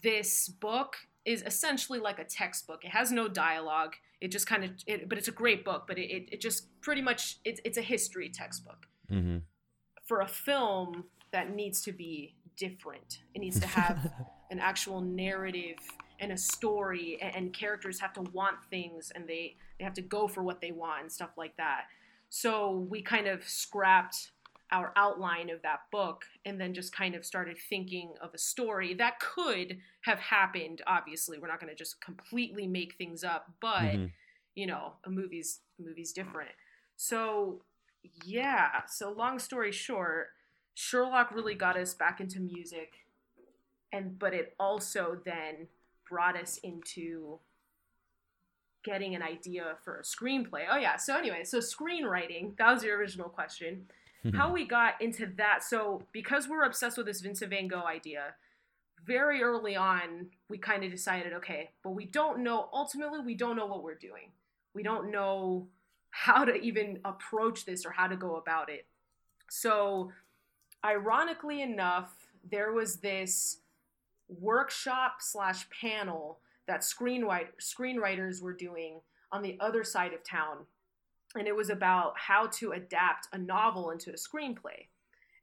this 0.01 0.47
book 0.47 0.95
is 1.27 1.43
essentially 1.45 1.99
like 1.99 2.19
a 2.19 2.23
textbook. 2.23 2.85
It 2.85 2.91
has 2.91 3.11
no 3.11 3.27
dialogue. 3.27 3.95
It 4.21 4.29
just 4.31 4.47
kind 4.47 4.63
of, 4.63 4.71
it, 4.87 5.09
but 5.09 5.17
it's 5.17 5.27
a 5.27 5.33
great 5.33 5.65
book. 5.65 5.83
But 5.85 5.99
it, 5.99 6.09
it, 6.09 6.29
it 6.31 6.41
just 6.41 6.67
pretty 6.81 7.01
much 7.01 7.37
it's 7.43 7.59
it's 7.65 7.77
a 7.77 7.81
history 7.81 8.29
textbook. 8.29 8.87
Mm-hmm. 9.11 9.39
For 10.05 10.21
a 10.21 10.27
film 10.27 11.03
that 11.33 11.53
needs 11.53 11.81
to 11.81 11.91
be 11.91 12.35
different, 12.55 13.19
it 13.35 13.39
needs 13.39 13.59
to 13.59 13.67
have 13.67 14.09
an 14.51 14.59
actual 14.59 15.01
narrative 15.01 15.77
and 16.19 16.31
a 16.31 16.37
story, 16.37 17.19
and, 17.21 17.35
and 17.35 17.53
characters 17.53 17.99
have 17.99 18.13
to 18.13 18.21
want 18.21 18.55
things, 18.69 19.11
and 19.13 19.27
they 19.27 19.57
they 19.77 19.83
have 19.83 19.93
to 19.95 20.01
go 20.01 20.29
for 20.29 20.43
what 20.43 20.61
they 20.61 20.71
want 20.71 21.01
and 21.01 21.11
stuff 21.11 21.31
like 21.37 21.57
that. 21.57 21.83
So 22.29 22.87
we 22.89 23.01
kind 23.01 23.27
of 23.27 23.47
scrapped 23.47 24.31
our 24.71 24.91
outline 24.95 25.49
of 25.49 25.61
that 25.61 25.79
book 25.91 26.23
and 26.45 26.59
then 26.59 26.73
just 26.73 26.93
kind 26.93 27.15
of 27.15 27.25
started 27.25 27.57
thinking 27.69 28.13
of 28.21 28.33
a 28.33 28.37
story 28.37 28.93
that 28.93 29.19
could 29.19 29.77
have 30.01 30.19
happened 30.19 30.81
obviously. 30.87 31.39
We're 31.39 31.47
not 31.47 31.59
going 31.59 31.71
to 31.71 31.75
just 31.75 32.01
completely 32.01 32.67
make 32.67 32.95
things 32.95 33.23
up 33.23 33.51
but 33.61 33.81
mm-hmm. 33.81 34.05
you 34.55 34.67
know 34.67 34.93
a 35.05 35.09
movie's 35.09 35.59
a 35.79 35.83
movie's 35.83 36.11
different. 36.11 36.51
So 36.97 37.61
yeah. 38.25 38.81
So 38.87 39.11
long 39.11 39.39
story 39.39 39.71
short 39.71 40.29
sherlock 40.73 41.31
really 41.31 41.55
got 41.55 41.77
us 41.77 41.93
back 41.93 42.19
into 42.19 42.39
music 42.39 42.93
and 43.93 44.19
but 44.19 44.33
it 44.33 44.53
also 44.59 45.17
then 45.25 45.67
brought 46.09 46.39
us 46.39 46.59
into 46.61 47.39
getting 48.83 49.15
an 49.15 49.21
idea 49.21 49.75
for 49.83 49.97
a 49.97 50.03
screenplay. 50.03 50.65
Oh 50.69 50.77
yeah. 50.77 50.97
So 50.97 51.17
anyway 51.17 51.45
so 51.45 51.59
screenwriting 51.59 52.57
that 52.57 52.73
was 52.73 52.83
your 52.83 52.97
original 52.97 53.29
question 53.29 53.85
Mm-hmm. 54.25 54.35
how 54.35 54.51
we 54.51 54.65
got 54.65 54.99
into 54.99 55.27
that. 55.37 55.63
So 55.63 56.01
because 56.11 56.47
we're 56.49 56.63
obsessed 56.63 56.97
with 56.97 57.05
this 57.05 57.21
Vincent 57.21 57.51
Van 57.51 57.67
Gogh 57.67 57.85
idea, 57.85 58.33
very 59.05 59.41
early 59.41 59.75
on 59.75 60.27
we 60.49 60.57
kind 60.57 60.83
of 60.83 60.91
decided, 60.91 61.33
okay, 61.33 61.69
but 61.83 61.91
we 61.91 62.05
don't 62.05 62.43
know. 62.43 62.69
Ultimately, 62.73 63.19
we 63.19 63.35
don't 63.35 63.55
know 63.55 63.65
what 63.65 63.83
we're 63.83 63.95
doing. 63.95 64.31
We 64.73 64.83
don't 64.83 65.11
know 65.11 65.67
how 66.09 66.45
to 66.45 66.55
even 66.55 66.99
approach 67.05 67.65
this 67.65 67.85
or 67.85 67.91
how 67.91 68.07
to 68.07 68.15
go 68.15 68.35
about 68.35 68.69
it. 68.69 68.85
So, 69.49 70.11
ironically 70.83 71.61
enough, 71.61 72.09
there 72.49 72.73
was 72.73 72.97
this 72.97 73.59
workshop 74.27 75.17
slash 75.19 75.69
panel 75.69 76.39
that 76.67 76.81
screenwriter, 76.81 77.49
screenwriters 77.61 78.41
were 78.41 78.53
doing 78.53 78.99
on 79.31 79.41
the 79.41 79.57
other 79.59 79.83
side 79.83 80.13
of 80.13 80.23
town. 80.23 80.65
And 81.35 81.47
it 81.47 81.55
was 81.55 81.69
about 81.69 82.13
how 82.17 82.47
to 82.47 82.71
adapt 82.71 83.27
a 83.33 83.37
novel 83.37 83.91
into 83.91 84.11
a 84.11 84.13
screenplay. 84.13 84.87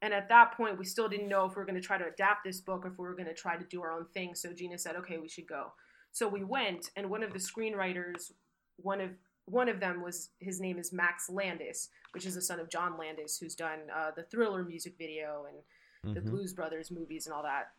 And 0.03 0.12
at 0.12 0.29
that 0.29 0.57
point, 0.57 0.79
we 0.79 0.85
still 0.85 1.09
didn't 1.09 1.29
know 1.29 1.47
if 1.47 1.53
we 1.53 1.57
were 1.57 1.64
going 1.64 1.81
to 1.81 1.87
try 1.87 1.99
to 1.99 2.07
adapt 2.07 2.44
this 2.44 2.61
book 2.61 2.85
or 2.85 2.88
if 2.88 2.99
we 2.99 3.07
were 3.07 3.14
going 3.14 3.29
to 3.29 3.35
try 3.35 3.57
to 3.57 3.64
do 3.64 3.83
our 3.83 3.92
own 3.92 4.07
thing. 4.12 4.35
So 4.35 4.53
Gina 4.53 4.77
said, 4.79 4.97
okay, 4.97 5.18
we 5.18 5.29
should 5.29 5.47
go. 5.47 5.73
So 6.12 6.29
we 6.29 6.44
went, 6.44 6.90
and 6.97 7.11
one 7.11 7.23
of 7.23 7.33
the 7.33 7.38
screenwriters, 7.38 8.33
one 8.77 9.01
of 9.01 9.11
one 9.47 9.68
of 9.68 9.79
them 9.79 10.03
was 10.03 10.31
his 10.38 10.61
name 10.61 10.79
is 10.79 10.92
Max 10.92 11.29
Landis, 11.29 11.90
which 12.12 12.25
is 12.25 12.35
the 12.35 12.40
son 12.40 12.61
of 12.61 12.70
John 12.70 12.97
Landis, 12.99 13.37
who's 13.38 13.55
done 13.55 13.81
uh, 13.94 14.11
the 14.16 14.23
Thriller 14.23 14.64
music 14.64 14.94
video 14.97 15.44
and 15.49 16.14
mm-hmm. 16.14 16.14
the 16.14 16.31
Blues 16.31 16.53
Brothers 16.55 16.90
movies 16.90 17.27
and 17.27 17.35
all 17.35 17.42
that. 17.42 17.73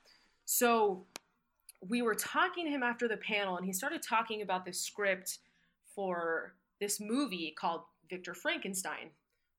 So 0.45 1.05
we 1.81 2.01
were 2.01 2.13
talking 2.13 2.65
to 2.65 2.71
him 2.71 2.83
after 2.83 3.07
the 3.07 3.17
panel, 3.17 3.57
and 3.57 3.65
he 3.65 3.73
started 3.73 4.03
talking 4.03 4.41
about 4.41 4.65
the 4.65 4.73
script 4.73 5.39
for 5.95 6.53
this 6.79 6.99
movie 6.99 7.55
called 7.57 7.81
Victor 8.09 8.33
Frankenstein, 8.33 9.09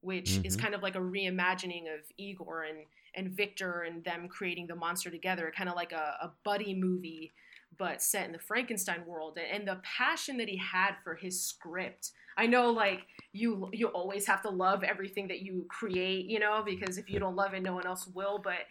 which 0.00 0.32
mm-hmm. 0.32 0.46
is 0.46 0.56
kind 0.56 0.74
of 0.74 0.82
like 0.82 0.94
a 0.94 1.00
reimagining 1.00 1.92
of 1.92 2.00
Igor 2.16 2.64
and 2.64 2.78
and 3.16 3.30
Victor 3.30 3.82
and 3.82 4.04
them 4.04 4.28
creating 4.28 4.66
the 4.66 4.76
monster 4.76 5.10
together, 5.10 5.52
kind 5.56 5.70
of 5.70 5.74
like 5.74 5.92
a, 5.92 6.16
a 6.20 6.32
buddy 6.44 6.74
movie, 6.74 7.32
but 7.78 8.02
set 8.02 8.26
in 8.26 8.32
the 8.32 8.38
Frankenstein 8.38 9.04
world. 9.06 9.38
And 9.38 9.66
the 9.66 9.80
passion 9.82 10.36
that 10.36 10.48
he 10.48 10.58
had 10.58 10.96
for 11.02 11.14
his 11.14 11.42
script. 11.42 12.12
I 12.36 12.46
know, 12.46 12.70
like 12.70 13.06
you, 13.32 13.70
you 13.72 13.86
always 13.88 14.26
have 14.26 14.42
to 14.42 14.50
love 14.50 14.84
everything 14.84 15.28
that 15.28 15.40
you 15.40 15.64
create, 15.70 16.26
you 16.26 16.38
know, 16.38 16.62
because 16.64 16.98
if 16.98 17.08
you 17.08 17.18
don't 17.18 17.36
love 17.36 17.54
it, 17.54 17.62
no 17.62 17.74
one 17.74 17.86
else 17.86 18.06
will. 18.06 18.38
But 18.38 18.66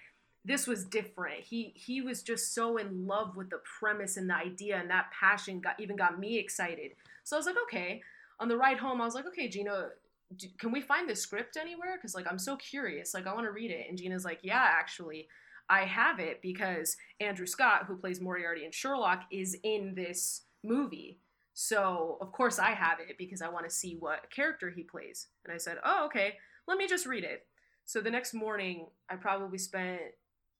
this 0.45 0.67
was 0.67 0.85
different. 0.85 1.41
He 1.41 1.73
he 1.75 2.01
was 2.01 2.21
just 2.21 2.53
so 2.53 2.77
in 2.77 3.07
love 3.07 3.35
with 3.35 3.49
the 3.49 3.59
premise 3.79 4.15
and 4.15 4.29
the 4.29 4.35
idea, 4.35 4.77
and 4.77 4.89
that 4.91 5.07
passion 5.19 5.59
got 5.59 5.79
even 5.79 5.95
got 5.95 6.19
me 6.19 6.37
excited. 6.37 6.91
So 7.23 7.35
I 7.35 7.39
was 7.39 7.47
like, 7.47 7.55
okay. 7.63 8.03
On 8.39 8.47
the 8.47 8.57
ride 8.57 8.77
home, 8.77 9.01
I 9.01 9.05
was 9.05 9.15
like, 9.15 9.27
okay, 9.27 9.47
Gina, 9.47 9.89
do, 10.35 10.47
can 10.57 10.71
we 10.71 10.81
find 10.81 11.09
the 11.09 11.15
script 11.15 11.57
anywhere? 11.57 11.97
Because 11.97 12.15
like 12.15 12.27
I'm 12.29 12.39
so 12.39 12.55
curious. 12.57 13.13
Like 13.13 13.27
I 13.27 13.33
want 13.33 13.45
to 13.45 13.51
read 13.51 13.71
it. 13.71 13.87
And 13.87 13.97
Gina's 13.97 14.25
like, 14.25 14.39
yeah, 14.43 14.63
actually, 14.63 15.27
I 15.69 15.81
have 15.81 16.19
it 16.19 16.41
because 16.41 16.95
Andrew 17.19 17.45
Scott, 17.45 17.85
who 17.87 17.97
plays 17.97 18.21
Moriarty 18.21 18.65
in 18.65 18.71
Sherlock, 18.71 19.23
is 19.31 19.57
in 19.63 19.93
this 19.95 20.43
movie. 20.63 21.19
So 21.53 22.17
of 22.21 22.31
course 22.31 22.59
I 22.59 22.71
have 22.71 22.99
it 22.99 23.17
because 23.17 23.41
I 23.41 23.49
want 23.49 23.65
to 23.65 23.75
see 23.75 23.95
what 23.99 24.29
character 24.31 24.69
he 24.69 24.83
plays. 24.83 25.27
And 25.45 25.53
I 25.53 25.57
said, 25.57 25.77
oh 25.83 26.05
okay, 26.07 26.35
let 26.67 26.77
me 26.77 26.87
just 26.87 27.05
read 27.05 27.23
it. 27.23 27.45
So 27.85 28.01
the 28.01 28.11
next 28.11 28.33
morning, 28.33 28.87
I 29.09 29.15
probably 29.15 29.59
spent 29.59 30.01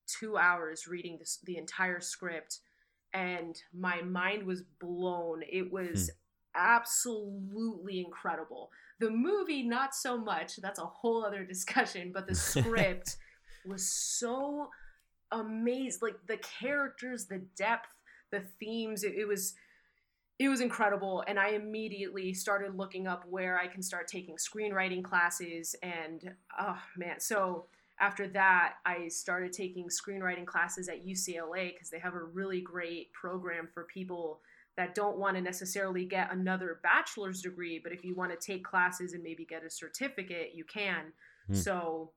two 0.06 0.38
hours 0.38 0.86
reading 0.86 1.18
this, 1.18 1.40
the 1.44 1.58
entire 1.58 2.00
script, 2.00 2.60
and 3.12 3.60
my 3.76 4.00
mind 4.02 4.46
was 4.46 4.62
blown. 4.80 5.42
It 5.50 5.72
was. 5.72 6.08
Hmm. 6.08 6.16
Absolutely 6.56 8.00
incredible. 8.00 8.70
The 8.98 9.10
movie, 9.10 9.62
not 9.62 9.94
so 9.94 10.16
much. 10.16 10.56
That's 10.56 10.78
a 10.78 10.86
whole 10.86 11.24
other 11.24 11.44
discussion. 11.44 12.12
But 12.12 12.26
the 12.26 12.34
script 12.34 13.16
was 13.66 13.88
so 13.88 14.70
amazing. 15.32 16.00
Like 16.02 16.26
the 16.26 16.38
characters, 16.38 17.26
the 17.26 17.42
depth, 17.56 17.94
the 18.30 18.42
themes. 18.58 19.04
It, 19.04 19.14
it 19.14 19.26
was 19.26 19.54
it 20.38 20.48
was 20.48 20.60
incredible 20.60 21.24
and 21.26 21.38
i 21.38 21.50
immediately 21.50 22.34
started 22.34 22.76
looking 22.76 23.06
up 23.06 23.24
where 23.28 23.58
i 23.58 23.66
can 23.66 23.82
start 23.82 24.06
taking 24.06 24.36
screenwriting 24.36 25.02
classes 25.02 25.74
and 25.82 26.34
oh 26.60 26.78
man 26.96 27.18
so 27.18 27.66
after 28.00 28.28
that 28.28 28.74
i 28.84 29.08
started 29.08 29.52
taking 29.52 29.88
screenwriting 29.88 30.44
classes 30.44 30.88
at 30.88 31.06
ucla 31.06 31.72
because 31.72 31.90
they 31.90 31.98
have 31.98 32.14
a 32.14 32.22
really 32.22 32.60
great 32.60 33.10
program 33.12 33.68
for 33.72 33.84
people 33.84 34.40
that 34.76 34.94
don't 34.94 35.16
want 35.16 35.36
to 35.36 35.42
necessarily 35.42 36.04
get 36.04 36.32
another 36.32 36.80
bachelor's 36.82 37.40
degree, 37.40 37.80
but 37.82 37.92
if 37.92 38.04
you 38.04 38.14
want 38.14 38.30
to 38.30 38.46
take 38.46 38.64
classes 38.64 39.14
and 39.14 39.22
maybe 39.22 39.44
get 39.44 39.64
a 39.64 39.70
certificate, 39.70 40.52
you 40.54 40.64
can. 40.64 41.12
Mm. 41.50 41.56
So 41.56 42.10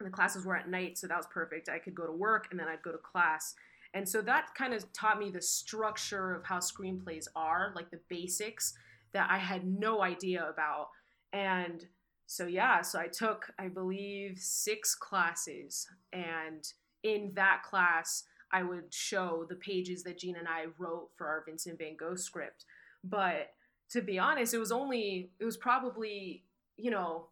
the 0.00 0.10
classes 0.10 0.44
were 0.44 0.56
at 0.56 0.68
night, 0.68 0.98
so 0.98 1.06
that 1.06 1.16
was 1.16 1.26
perfect. 1.32 1.68
I 1.68 1.78
could 1.78 1.94
go 1.94 2.06
to 2.06 2.12
work 2.12 2.48
and 2.50 2.58
then 2.58 2.66
I'd 2.68 2.82
go 2.82 2.92
to 2.92 2.98
class. 2.98 3.54
And 3.94 4.08
so 4.08 4.22
that 4.22 4.54
kind 4.54 4.72
of 4.72 4.92
taught 4.92 5.18
me 5.18 5.30
the 5.30 5.42
structure 5.42 6.34
of 6.34 6.44
how 6.44 6.58
screenplays 6.58 7.26
are, 7.34 7.72
like 7.74 7.90
the 7.90 8.00
basics 8.08 8.74
that 9.12 9.28
I 9.30 9.38
had 9.38 9.66
no 9.66 10.02
idea 10.02 10.48
about. 10.48 10.88
And 11.32 11.84
so, 12.26 12.46
yeah, 12.46 12.82
so 12.82 12.98
I 12.98 13.08
took, 13.08 13.50
I 13.58 13.68
believe, 13.68 14.38
six 14.38 14.94
classes. 14.94 15.88
And 16.12 16.64
in 17.02 17.32
that 17.34 17.62
class, 17.64 18.24
I 18.52 18.62
would 18.62 18.92
show 18.92 19.46
the 19.48 19.54
pages 19.54 20.02
that 20.04 20.18
Gina 20.18 20.38
and 20.38 20.48
I 20.48 20.66
wrote 20.78 21.10
for 21.16 21.26
our 21.26 21.44
Vincent 21.46 21.78
Van 21.78 21.96
Gogh 21.96 22.16
script. 22.16 22.64
But 23.04 23.50
to 23.90 24.02
be 24.02 24.18
honest, 24.18 24.54
it 24.54 24.58
was 24.58 24.72
only, 24.72 25.30
it 25.38 25.44
was 25.44 25.56
probably, 25.56 26.44
you 26.76 26.90
know, 26.90 27.26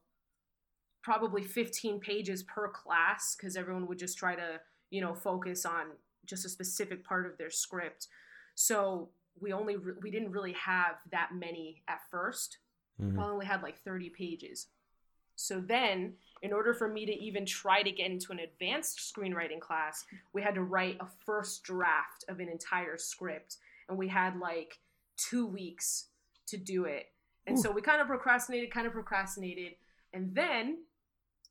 probably 1.02 1.42
15 1.42 2.00
pages 2.00 2.42
per 2.42 2.68
class 2.68 3.36
because 3.36 3.56
everyone 3.56 3.86
would 3.86 3.98
just 3.98 4.18
try 4.18 4.34
to, 4.34 4.60
you 4.90 5.00
know, 5.00 5.14
focus 5.14 5.64
on 5.64 5.86
just 6.26 6.44
a 6.44 6.48
specific 6.48 7.04
part 7.04 7.26
of 7.26 7.38
their 7.38 7.50
script. 7.50 8.08
So 8.54 9.08
we 9.40 9.52
only, 9.52 9.76
we 10.02 10.10
didn't 10.10 10.32
really 10.32 10.52
have 10.52 10.96
that 11.10 11.30
many 11.34 11.82
at 11.88 12.00
1st 12.12 12.56
mm-hmm. 13.00 13.16
We 13.16 13.22
only 13.22 13.46
had 13.46 13.62
like 13.62 13.78
30 13.78 14.10
pages. 14.10 14.66
So 15.38 15.60
then 15.60 16.14
in 16.42 16.52
order 16.52 16.74
for 16.74 16.88
me 16.88 17.06
to 17.06 17.12
even 17.12 17.46
try 17.46 17.82
to 17.82 17.90
get 17.92 18.10
into 18.10 18.32
an 18.32 18.40
advanced 18.40 18.98
screenwriting 18.98 19.60
class, 19.60 20.04
we 20.32 20.42
had 20.42 20.54
to 20.56 20.62
write 20.62 20.96
a 21.00 21.06
first 21.24 21.62
draft 21.62 22.24
of 22.28 22.40
an 22.40 22.48
entire 22.48 22.98
script. 22.98 23.58
And 23.88 23.96
we 23.96 24.08
had 24.08 24.38
like 24.38 24.78
two 25.16 25.46
weeks 25.46 26.06
to 26.46 26.56
do 26.56 26.84
it. 26.84 27.06
And 27.46 27.56
Ooh. 27.56 27.62
so 27.62 27.70
we 27.70 27.80
kind 27.82 28.00
of 28.00 28.08
procrastinated, 28.08 28.72
kind 28.72 28.86
of 28.86 28.92
procrastinated. 28.92 29.74
And 30.12 30.34
then 30.34 30.78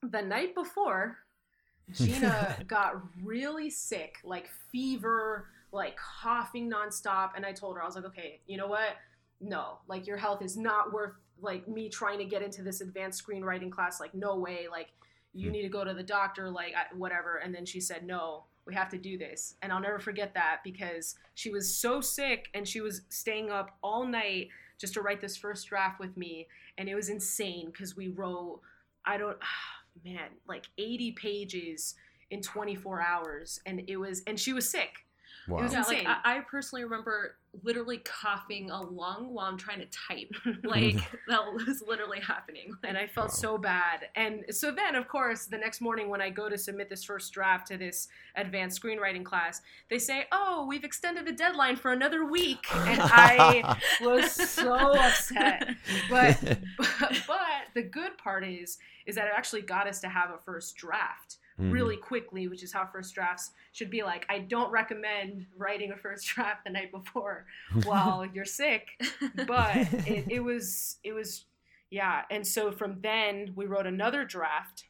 the 0.04 0.22
night 0.22 0.54
before, 0.54 1.20
Gina 1.94 2.58
got 2.68 3.02
really 3.24 3.70
sick, 3.70 4.18
like 4.26 4.50
fever, 4.70 5.48
like 5.72 5.96
coughing 5.96 6.70
nonstop. 6.70 7.32
And 7.38 7.46
I 7.46 7.54
told 7.54 7.78
her, 7.78 7.82
I 7.82 7.86
was 7.86 7.96
like, 7.96 8.06
okay, 8.06 8.42
you 8.48 8.58
know 8.58 8.68
what? 8.68 8.98
No, 9.40 9.78
like 9.88 10.08
your 10.08 10.18
health 10.18 10.42
is 10.42 10.58
not 10.58 10.92
worth 10.92 11.14
like 11.42 11.68
me 11.68 11.90
trying 11.90 12.18
to 12.20 12.26
get 12.26 12.42
into 12.42 12.64
this 12.64 12.82
advanced 12.82 13.26
screenwriting 13.26 13.72
class 13.72 14.00
like 14.00 14.14
no 14.14 14.38
way 14.38 14.68
like 14.70 14.88
you 15.34 15.48
hmm. 15.48 15.54
need 15.54 15.62
to 15.64 15.70
go 15.70 15.84
to 15.84 15.94
the 15.94 16.04
doctor 16.04 16.50
like 16.50 16.74
whatever. 16.96 17.38
And 17.38 17.54
then 17.54 17.66
she 17.66 17.80
said 17.80 18.06
no 18.06 18.46
we 18.66 18.74
have 18.76 18.90
to 18.90 18.98
do 18.98 19.18
this. 19.18 19.56
And 19.62 19.72
i'll 19.72 19.80
never 19.80 20.00
forget 20.00 20.34
that 20.34 20.60
because 20.64 21.16
she 21.36 21.50
was 21.50 21.74
so 21.74 22.02
sick 22.02 22.50
and 22.54 22.68
she 22.68 22.82
was 22.82 23.02
staying 23.10 23.50
up 23.50 23.78
all 23.82 24.06
night 24.06 24.50
just 24.78 24.94
to 24.94 25.02
write 25.02 25.22
this 25.22 25.38
first 25.38 25.68
draft 25.68 26.00
with 26.00 26.16
me. 26.18 26.48
And 26.78 26.88
it 26.90 26.96
was 26.96 27.10
insane 27.10 27.68
because 27.72 27.96
we 27.96 28.10
wrote 28.10 28.62
i 29.06 29.18
don't 29.18 29.38
man 30.06 30.30
like 30.48 30.68
80 30.78 31.14
pages 31.14 31.96
in 32.30 32.42
24 32.42 33.02
hours. 33.02 33.62
And 33.66 33.84
it 33.88 33.98
was 33.98 34.22
and 34.28 34.40
she 34.40 34.54
was 34.54 34.70
sick 34.70 35.07
Wow. 35.48 35.60
It 35.60 35.64
was 35.64 35.74
yeah, 35.74 35.80
insane. 35.80 36.04
like 36.04 36.18
I, 36.26 36.38
I, 36.38 36.40
personally 36.42 36.84
remember 36.84 37.36
literally 37.64 38.00
coughing 38.00 38.70
a 38.70 38.82
lung 38.82 39.34
while 39.34 39.46
I'm 39.46 39.58
trying 39.58 39.80
to 39.80 39.86
type. 39.86 40.34
Like 40.64 40.96
that 41.30 41.46
was 41.54 41.84
literally 41.88 42.20
happening. 42.20 42.74
And 42.84 42.98
I 42.98 43.08
felt 43.08 43.30
wow. 43.30 43.34
so 43.34 43.58
bad. 43.58 44.08
And 44.16 44.44
so 44.50 44.72
then, 44.72 44.96
of 44.96 45.08
course, 45.08 45.46
the 45.46 45.58
next 45.58 45.80
morning 45.80 46.10
when 46.10 46.22
I 46.22 46.30
go 46.30 46.50
to 46.50 46.58
submit 46.58 46.90
this 46.90 47.04
first 47.04 47.32
draft 47.32 47.68
to 47.68 47.78
this 47.78 48.10
advanced 48.36 48.82
screenwriting 48.82 49.24
class, 49.24 49.62
they 49.90 50.00
say, 50.00 50.26
"Oh, 50.32 50.66
we've 50.68 50.84
extended 50.84 51.26
the 51.26 51.32
deadline 51.32 51.78
for 51.78 51.94
another 51.94 52.26
week," 52.26 52.66
and 52.74 53.00
I 53.02 53.80
was 54.02 54.32
so 54.32 54.76
upset. 54.76 55.70
But, 56.10 56.38
but 56.78 57.24
but 57.28 57.40
the 57.74 57.84
good 57.84 58.18
part 58.18 58.44
is 58.46 58.78
is 59.06 59.16
that 59.16 59.28
it 59.28 59.34
actually 59.36 59.62
got 59.62 59.88
us 59.88 60.02
to 60.02 60.10
have 60.10 60.32
a 60.32 60.38
first 60.38 60.76
draft 60.76 61.38
mm-hmm. 61.60 61.72
really 61.72 61.98
quickly, 61.98 62.48
which 62.48 62.64
is 62.64 62.72
how 62.72 62.86
first 62.86 63.14
drafts 63.14 63.52
should 63.72 63.90
be 63.90 64.04
like. 64.04 64.26
I 64.30 64.40
don't 64.40 64.72
recommend 64.72 65.46
writing 65.56 65.92
a 65.92 65.98
first 65.98 66.26
draft 66.36 66.66
the 66.66 66.72
night 66.72 66.92
before 66.92 67.46
while 67.84 68.26
you're 68.34 68.46
sick, 68.46 68.88
but 69.48 69.76
it, 70.08 70.26
it 70.30 70.40
was 70.44 70.98
it 71.04 71.14
was 71.14 71.46
yeah. 71.90 72.24
And 72.30 72.46
so 72.46 72.72
from 72.72 73.00
then 73.02 73.54
we 73.56 73.66
wrote 73.66 73.88
another 73.88 74.26
draft, 74.26 74.86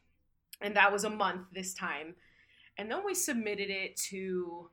and 0.61 0.76
that 0.76 0.91
was 0.91 1.03
a 1.03 1.09
month 1.09 1.47
this 1.53 1.74
time, 1.74 2.15
and 2.78 2.89
then 2.91 3.03
we 3.05 3.13
submitted 3.13 3.70
it 3.70 3.95
to 4.09 4.70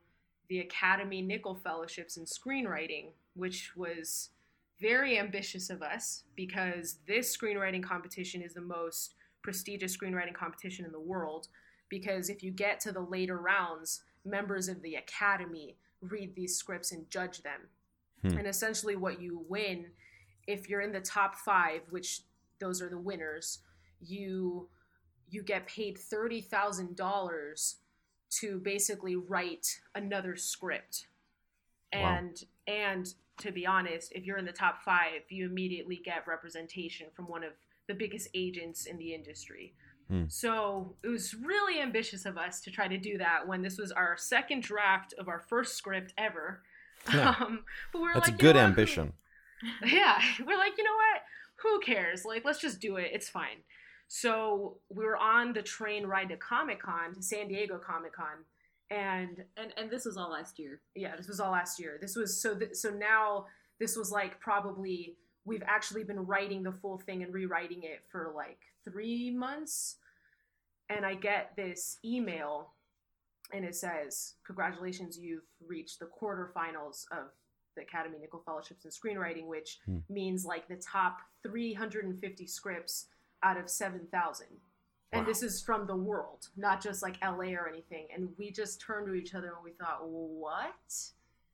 the 0.47 0.59
Academy 0.59 1.23
Nicholl 1.23 1.59
Fellowships 1.61 2.17
in 2.17 2.25
Screenwriting, 2.25 3.07
which 3.35 3.71
was 3.75 4.29
very 4.79 5.17
ambitious 5.17 5.69
of 5.69 5.81
us 5.81 6.23
because 6.35 6.97
this 7.07 7.35
screenwriting 7.35 7.81
competition 7.81 8.41
is 8.41 8.53
the 8.53 8.61
most 8.61 9.15
prestigious 9.41 9.95
screenwriting 9.95 10.33
competition 10.33 10.85
in 10.85 10.91
the 10.91 10.99
world 10.99 11.47
because 11.89 12.29
if 12.29 12.43
you 12.43 12.51
get 12.51 12.79
to 12.81 12.91
the 12.91 13.01
later 13.01 13.37
rounds, 13.37 14.01
members 14.23 14.67
of 14.67 14.81
the 14.81 14.95
academy 14.95 15.77
read 16.01 16.35
these 16.35 16.55
scripts 16.55 16.91
and 16.91 17.09
judge 17.09 17.41
them. 17.43 17.61
Hmm. 18.21 18.37
And 18.37 18.47
essentially, 18.47 18.95
what 18.95 19.21
you 19.21 19.45
win 19.47 19.87
if 20.47 20.69
you're 20.69 20.81
in 20.81 20.91
the 20.91 20.99
top 20.99 21.35
five, 21.35 21.81
which 21.89 22.21
those 22.59 22.81
are 22.81 22.89
the 22.89 22.97
winners, 22.97 23.59
you 24.01 24.69
you 25.29 25.41
get 25.41 25.67
paid 25.67 25.97
thirty 25.97 26.41
thousand 26.41 26.95
dollars 26.95 27.77
to 28.39 28.59
basically 28.59 29.15
write 29.15 29.67
another 29.95 30.35
script. 30.35 31.07
And 31.91 32.41
wow. 32.67 32.73
and 32.73 33.13
to 33.39 33.51
be 33.51 33.65
honest, 33.65 34.11
if 34.13 34.25
you're 34.25 34.37
in 34.37 34.45
the 34.45 34.51
top 34.51 34.81
five, 34.83 35.21
you 35.29 35.45
immediately 35.45 36.01
get 36.03 36.27
representation 36.27 37.07
from 37.13 37.27
one 37.27 37.43
of 37.43 37.51
the 37.87 37.93
biggest 37.93 38.29
agents 38.33 38.85
in 38.85 38.97
the 38.97 39.13
industry. 39.13 39.73
Hmm. 40.09 40.25
So 40.27 40.95
it 41.03 41.07
was 41.07 41.33
really 41.33 41.81
ambitious 41.81 42.25
of 42.25 42.37
us 42.37 42.61
to 42.61 42.71
try 42.71 42.87
to 42.87 42.97
do 42.97 43.17
that 43.17 43.47
when 43.47 43.61
this 43.61 43.77
was 43.77 43.91
our 43.91 44.15
second 44.17 44.63
draft 44.63 45.13
of 45.17 45.27
our 45.27 45.39
first 45.39 45.75
script 45.75 46.13
ever. 46.17 46.61
Yeah. 47.13 47.35
Um, 47.45 47.65
but 47.91 48.01
we 48.01 48.07
are 48.07 48.13
That's 48.15 48.27
like, 48.27 48.35
a 48.35 48.41
good 48.41 48.57
ambition. 48.57 49.13
Yeah, 49.85 50.19
we're 50.45 50.57
like, 50.57 50.77
you 50.77 50.83
know 50.83 50.91
what? 50.91 51.21
Who 51.63 51.79
cares? 51.79 52.23
Like, 52.25 52.43
let's 52.45 52.59
just 52.59 52.79
do 52.79 52.97
it. 52.97 53.09
It's 53.13 53.29
fine. 53.29 53.63
So 54.07 54.77
we 54.89 55.05
were 55.05 55.17
on 55.17 55.53
the 55.53 55.61
train 55.61 56.05
ride 56.05 56.29
to 56.29 56.37
Comic 56.37 56.81
Con, 56.81 57.15
to 57.15 57.21
San 57.21 57.47
Diego 57.47 57.79
Comic 57.79 58.13
Con, 58.13 58.43
and 58.91 59.43
and 59.57 59.73
and 59.77 59.89
this 59.89 60.05
was 60.05 60.17
all 60.17 60.31
last 60.31 60.59
year. 60.59 60.81
Yeah, 60.93 61.15
this 61.15 61.27
was 61.27 61.39
all 61.39 61.51
last 61.51 61.79
year. 61.79 61.97
This 61.99 62.15
was 62.15 62.39
so 62.39 62.55
th- 62.55 62.75
so 62.75 62.89
now 62.89 63.45
this 63.79 63.95
was 63.95 64.11
like 64.11 64.39
probably 64.39 65.15
we've 65.45 65.63
actually 65.65 66.03
been 66.03 66.19
writing 66.19 66.63
the 66.63 66.71
full 66.71 66.99
thing 66.99 67.23
and 67.23 67.33
rewriting 67.33 67.83
it 67.83 68.01
for 68.11 68.31
like 68.35 68.59
three 68.89 69.31
months, 69.31 69.97
and 70.89 71.05
I 71.05 71.15
get 71.15 71.51
this 71.55 71.97
email, 72.05 72.73
and 73.53 73.65
it 73.65 73.75
says, 73.75 74.35
"Congratulations, 74.45 75.17
you've 75.17 75.47
reached 75.65 75.99
the 75.99 76.05
quarterfinals 76.05 77.05
of 77.11 77.31
the 77.75 77.81
Academy 77.81 78.17
Nicholl 78.17 78.43
Fellowships 78.45 78.85
in 78.85 78.91
Screenwriting, 78.91 79.47
which 79.47 79.79
hmm. 79.85 79.97
means 80.09 80.45
like 80.45 80.67
the 80.67 80.75
top 80.77 81.19
350 81.43 82.47
scripts 82.47 83.07
out 83.43 83.57
of 83.57 83.69
7,000. 83.69 84.47
And 85.11 85.21
wow. 85.21 85.27
this 85.27 85.43
is 85.43 85.61
from 85.61 85.85
the 85.85 85.95
world, 85.95 86.49
not 86.57 86.81
just 86.81 87.03
like 87.03 87.17
LA 87.23 87.53
or 87.53 87.69
anything. 87.69 88.07
And 88.13 88.29
we 88.37 88.51
just 88.51 88.81
turned 88.81 89.07
to 89.07 89.13
each 89.13 89.35
other 89.35 89.47
and 89.47 89.63
we 89.63 89.71
thought, 89.71 89.99
what? 90.03 90.73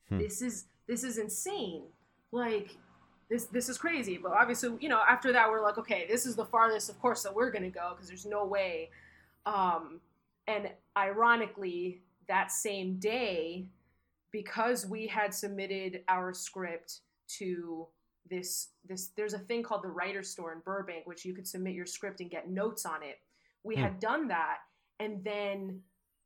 Hmm. 0.10 0.18
This 0.18 0.42
is 0.42 0.66
this 0.88 1.04
is 1.04 1.18
insane. 1.18 1.84
Like 2.32 2.78
this 3.32 3.46
this 3.46 3.70
is 3.70 3.78
crazy. 3.78 4.20
But 4.22 4.34
obviously, 4.34 4.78
you 4.82 4.90
know, 4.90 5.02
after 5.10 5.32
that 5.32 5.50
we're 5.50 5.64
like, 5.64 5.78
okay, 5.78 6.06
this 6.08 6.26
is 6.26 6.36
the 6.36 6.46
farthest, 6.46 6.90
of 6.90 7.00
course, 7.00 7.24
that 7.24 7.34
we're 7.34 7.50
gonna 7.50 7.70
go 7.70 7.94
because 7.96 8.10
there's 8.10 8.26
no 8.26 8.46
way. 8.46 8.90
Um, 9.46 10.02
and 10.48 10.70
ironically, 10.98 12.02
that 12.28 12.52
same 12.52 12.98
day, 12.98 13.66
because 14.32 14.86
we 14.86 15.08
had 15.08 15.34
submitted 15.34 16.02
our 16.10 16.34
script 16.34 17.00
to 17.38 17.88
this 18.30 18.70
this 18.88 19.12
there's 19.16 19.34
a 19.34 19.40
thing 19.40 19.64
called 19.64 19.84
the 19.84 19.90
writer 19.90 20.24
store 20.24 20.52
in 20.52 20.60
Burbank 20.60 21.08
which 21.08 21.26
you 21.26 21.34
could 21.34 21.48
submit 21.48 21.74
your 21.74 21.86
script 21.86 22.20
and 22.20 22.30
get 22.30 22.50
notes 22.50 22.86
on 22.86 23.02
it. 23.02 23.20
We 23.64 23.76
hmm. 23.76 23.82
had 23.82 24.00
done 24.02 24.28
that 24.28 24.58
and 25.00 25.24
then 25.24 25.80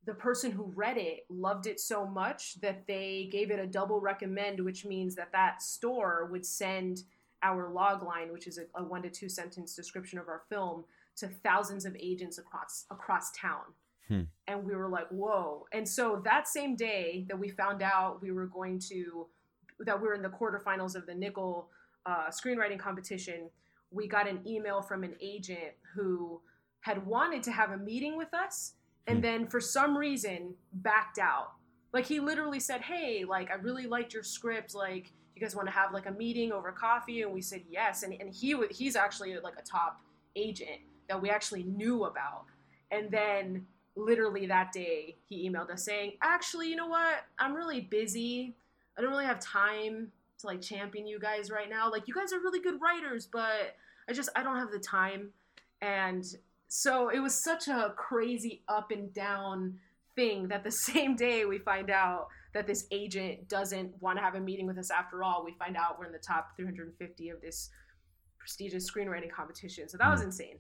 the 0.06 0.14
person 0.14 0.52
who 0.52 0.72
read 0.76 0.98
it 0.98 1.26
loved 1.30 1.68
it 1.68 1.80
so 1.80 2.06
much 2.06 2.60
that 2.62 2.86
they 2.88 3.28
gave 3.32 3.52
it 3.52 3.60
a 3.60 3.68
double 3.68 4.00
recommend 4.00 4.60
which 4.64 4.86
means 4.86 5.16
that 5.16 5.32
that 5.32 5.62
store 5.62 6.28
would 6.32 6.46
send 6.46 7.04
our 7.44 7.72
log 7.72 8.04
line 8.04 8.32
which 8.32 8.48
is 8.48 8.58
a, 8.58 8.64
a 8.80 8.84
one 8.84 9.02
to 9.02 9.10
two 9.10 9.30
sentence 9.30 9.76
description 9.76 10.20
of 10.20 10.28
our 10.28 10.44
film 10.50 10.84
to 11.16 11.28
thousands 11.28 11.86
of 11.86 11.96
agents 12.00 12.38
across 12.38 12.86
across 12.90 13.32
town 13.32 13.64
Hmm. 14.08 14.22
And 14.48 14.64
we 14.64 14.76
were 14.76 14.88
like, 14.88 15.08
whoa. 15.10 15.66
And 15.72 15.88
so 15.88 16.22
that 16.26 16.48
same 16.48 16.76
day 16.76 17.26
that 17.28 17.38
we 17.38 17.50
found 17.50 17.82
out 17.82 18.22
we 18.22 18.32
were 18.32 18.46
going 18.46 18.80
to, 18.90 19.28
that 19.80 20.00
we 20.00 20.08
were 20.08 20.14
in 20.14 20.22
the 20.22 20.30
quarterfinals 20.30 20.96
of 20.96 21.06
the 21.06 21.14
Nicholl 21.14 21.66
uh, 22.06 22.28
screenwriting 22.30 22.80
competition, 22.80 23.50
we 23.92 24.08
got 24.08 24.28
an 24.28 24.42
email 24.46 24.82
from 24.82 25.04
an 25.04 25.16
agent 25.20 25.74
who 25.96 26.40
had 26.82 27.06
wanted 27.06 27.42
to 27.44 27.52
have 27.52 27.72
a 27.72 27.78
meeting 27.78 28.16
with 28.16 28.34
us 28.34 28.74
and 29.08 29.18
hmm. 29.18 29.22
then 29.22 29.48
for 29.48 29.60
some 29.60 29.98
reason 29.98 30.54
backed 30.74 31.20
out. 31.20 31.54
Like 31.94 32.06
he 32.06 32.20
literally 32.20 32.60
said, 32.60 32.82
"Hey, 32.82 33.24
like 33.24 33.52
I 33.52 33.56
really 33.56 33.88
liked 33.88 34.14
your 34.14 34.24
script. 34.24 34.76
Like, 34.76 35.12
you 35.36 35.42
guys 35.42 35.56
want 35.56 35.68
to 35.68 35.74
have 35.74 35.94
like 35.94 36.08
a 36.08 36.12
meeting 36.12 36.52
over 36.52 36.72
coffee?" 36.72 37.22
And 37.22 37.32
we 37.32 37.42
said 37.42 37.62
yes. 37.70 38.04
And 38.04 38.14
and 38.20 38.34
he 38.34 38.54
would 38.54 38.72
he's 38.72 38.96
actually 38.96 39.38
like 39.40 39.56
a 39.58 39.64
top 39.64 40.02
agent 40.36 40.82
that 41.08 41.22
we 41.22 41.30
actually 41.30 41.64
knew 41.64 42.04
about. 42.04 42.46
And 42.92 43.10
then 43.10 43.66
literally 43.96 44.46
that 44.46 44.72
day 44.72 45.16
he 45.30 45.50
emailed 45.50 45.70
us 45.70 45.84
saying 45.84 46.14
actually 46.22 46.70
you 46.70 46.76
know 46.76 46.88
what 46.88 47.24
i'm 47.40 47.54
really 47.54 47.82
busy 47.82 48.54
i 48.98 49.02
don't 49.02 49.10
really 49.10 49.26
have 49.26 49.40
time 49.40 50.12
to 50.38 50.48
like 50.48 50.62
champion 50.62 51.08
you 51.08 51.18
guys 51.20 51.50
right 51.50 51.70
now 51.70 51.90
like 51.90 52.08
you 52.08 52.14
guys 52.14 52.34
are 52.34 52.40
really 52.40 52.60
good 52.60 52.80
writers 52.82 53.26
but 53.26 53.76
i 54.10 54.14
just 54.14 54.30
i 54.36 54.44
don't 54.44 54.58
have 54.58 54.72
the 54.72 54.80
time 54.80 55.30
and 55.82 56.36
so 56.78 57.08
it 57.08 57.20
was 57.20 57.34
such 57.34 57.70
a 57.70 57.94
crazy 57.96 58.62
up 58.68 58.92
and 58.92 59.14
down 59.14 59.80
thing 60.18 60.50
that 60.50 60.66
the 60.66 60.72
same 60.90 61.16
day 61.16 61.46
we 61.46 61.58
find 61.58 61.90
out 61.90 62.28
that 62.54 62.68
this 62.68 62.86
agent 62.92 63.48
doesn't 63.48 63.94
want 64.02 64.18
to 64.18 64.22
have 64.22 64.36
a 64.36 64.42
meeting 64.42 64.68
with 64.68 64.78
us 64.78 64.92
after 64.92 65.24
all. 65.24 65.46
We 65.46 65.56
find 65.58 65.78
out 65.78 65.98
we're 65.98 66.08
in 66.08 66.12
the 66.12 66.18
top 66.18 66.50
350 66.58 67.30
of 67.30 67.40
this 67.40 67.70
prestigious 68.38 68.92
screenwriting 68.92 69.32
competition. 69.32 69.88
So 69.88 69.98
that 69.98 70.12
was 70.12 70.20
hmm. 70.20 70.28
insane. 70.28 70.60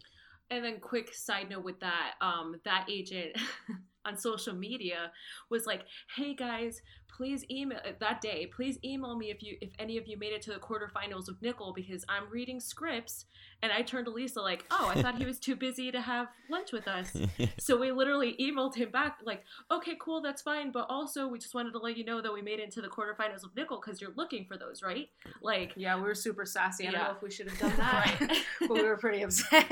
And 0.49 0.63
then, 0.63 0.80
quick 0.80 1.13
side 1.13 1.49
note 1.49 1.66
with 1.66 1.82
that, 1.82 2.13
um, 2.22 2.61
that 2.63 2.88
agent 2.89 3.36
on 4.05 4.18
social 4.18 4.53
media 4.53 5.11
was 5.49 5.66
like, 5.66 5.82
"Hey 6.16 6.34
guys, 6.34 6.82
please 7.16 7.45
email 7.49 7.80
uh, 7.86 7.91
that 7.99 8.22
day. 8.22 8.45
Please 8.47 8.78
email 8.84 9.16
me 9.16 9.30
if 9.30 9.41
you 9.41 9.57
if 9.61 9.70
any 9.80 9.97
of 9.97 10.07
you 10.07 10.18
made 10.18 10.34
it 10.34 10.41
to 10.43 10.51
the 10.51 10.59
quarterfinals 10.59 11.28
of 11.28 11.39
Nicholl 11.41 11.74
because 11.74 12.03
I'm 12.09 12.30
reading 12.30 12.59
scripts 12.59 13.26
and 13.61 13.72
I 13.72 13.82
turned 13.82 14.05
to 14.05 14.11
Lisa 14.11 14.41
like, 14.41 14.66
"Oh, 14.72 14.91
I 14.93 15.01
thought 15.01 15.18
he 15.18 15.26
was 15.26 15.39
too 15.39 15.55
busy 15.55 15.91
to 15.91 16.01
have 16.01 16.28
lunch 16.49 16.72
with 16.72 16.88
us." 16.88 17.16
so 17.59 17.78
we 17.78 17.91
literally 17.91 18.36
emailed 18.39 18.76
him 18.76 18.89
back 18.91 19.20
like, 19.24 19.43
"Okay, 19.72 19.97
cool, 19.99 20.22
that's 20.22 20.41
fine, 20.41 20.72
but 20.72 20.88
also 20.89 21.28
we 21.28 21.39
just 21.39 21.53
wanted 21.53 21.72
to 21.72 21.80
let 21.80 21.97
you 21.97 22.03
know 22.03 22.22
that 22.22 22.34
we 22.34 22.41
made 22.41 22.59
it 22.59 22.63
into 22.63 22.82
the 22.82 22.89
quarterfinals 22.89 23.43
of 23.43 23.53
Nicholl 23.55 23.82
because 23.84 24.01
you're 24.01 24.13
looking 24.16 24.45
for 24.45 24.57
those, 24.57 24.84
right?" 24.84 25.09
Like, 25.41 25.74
yeah, 25.76 25.95
we 25.95 26.03
were 26.03 26.16
super 26.16 26.45
sassy. 26.45 26.88
I 26.88 26.91
don't 26.91 27.03
know 27.03 27.11
if 27.16 27.22
we 27.22 27.32
should 27.32 27.49
have 27.49 27.59
done 27.59 27.78
that, 27.78 28.38
but 28.61 28.70
we 28.70 28.84
were 28.84 28.97
pretty 28.97 29.22
upset. 29.22 29.66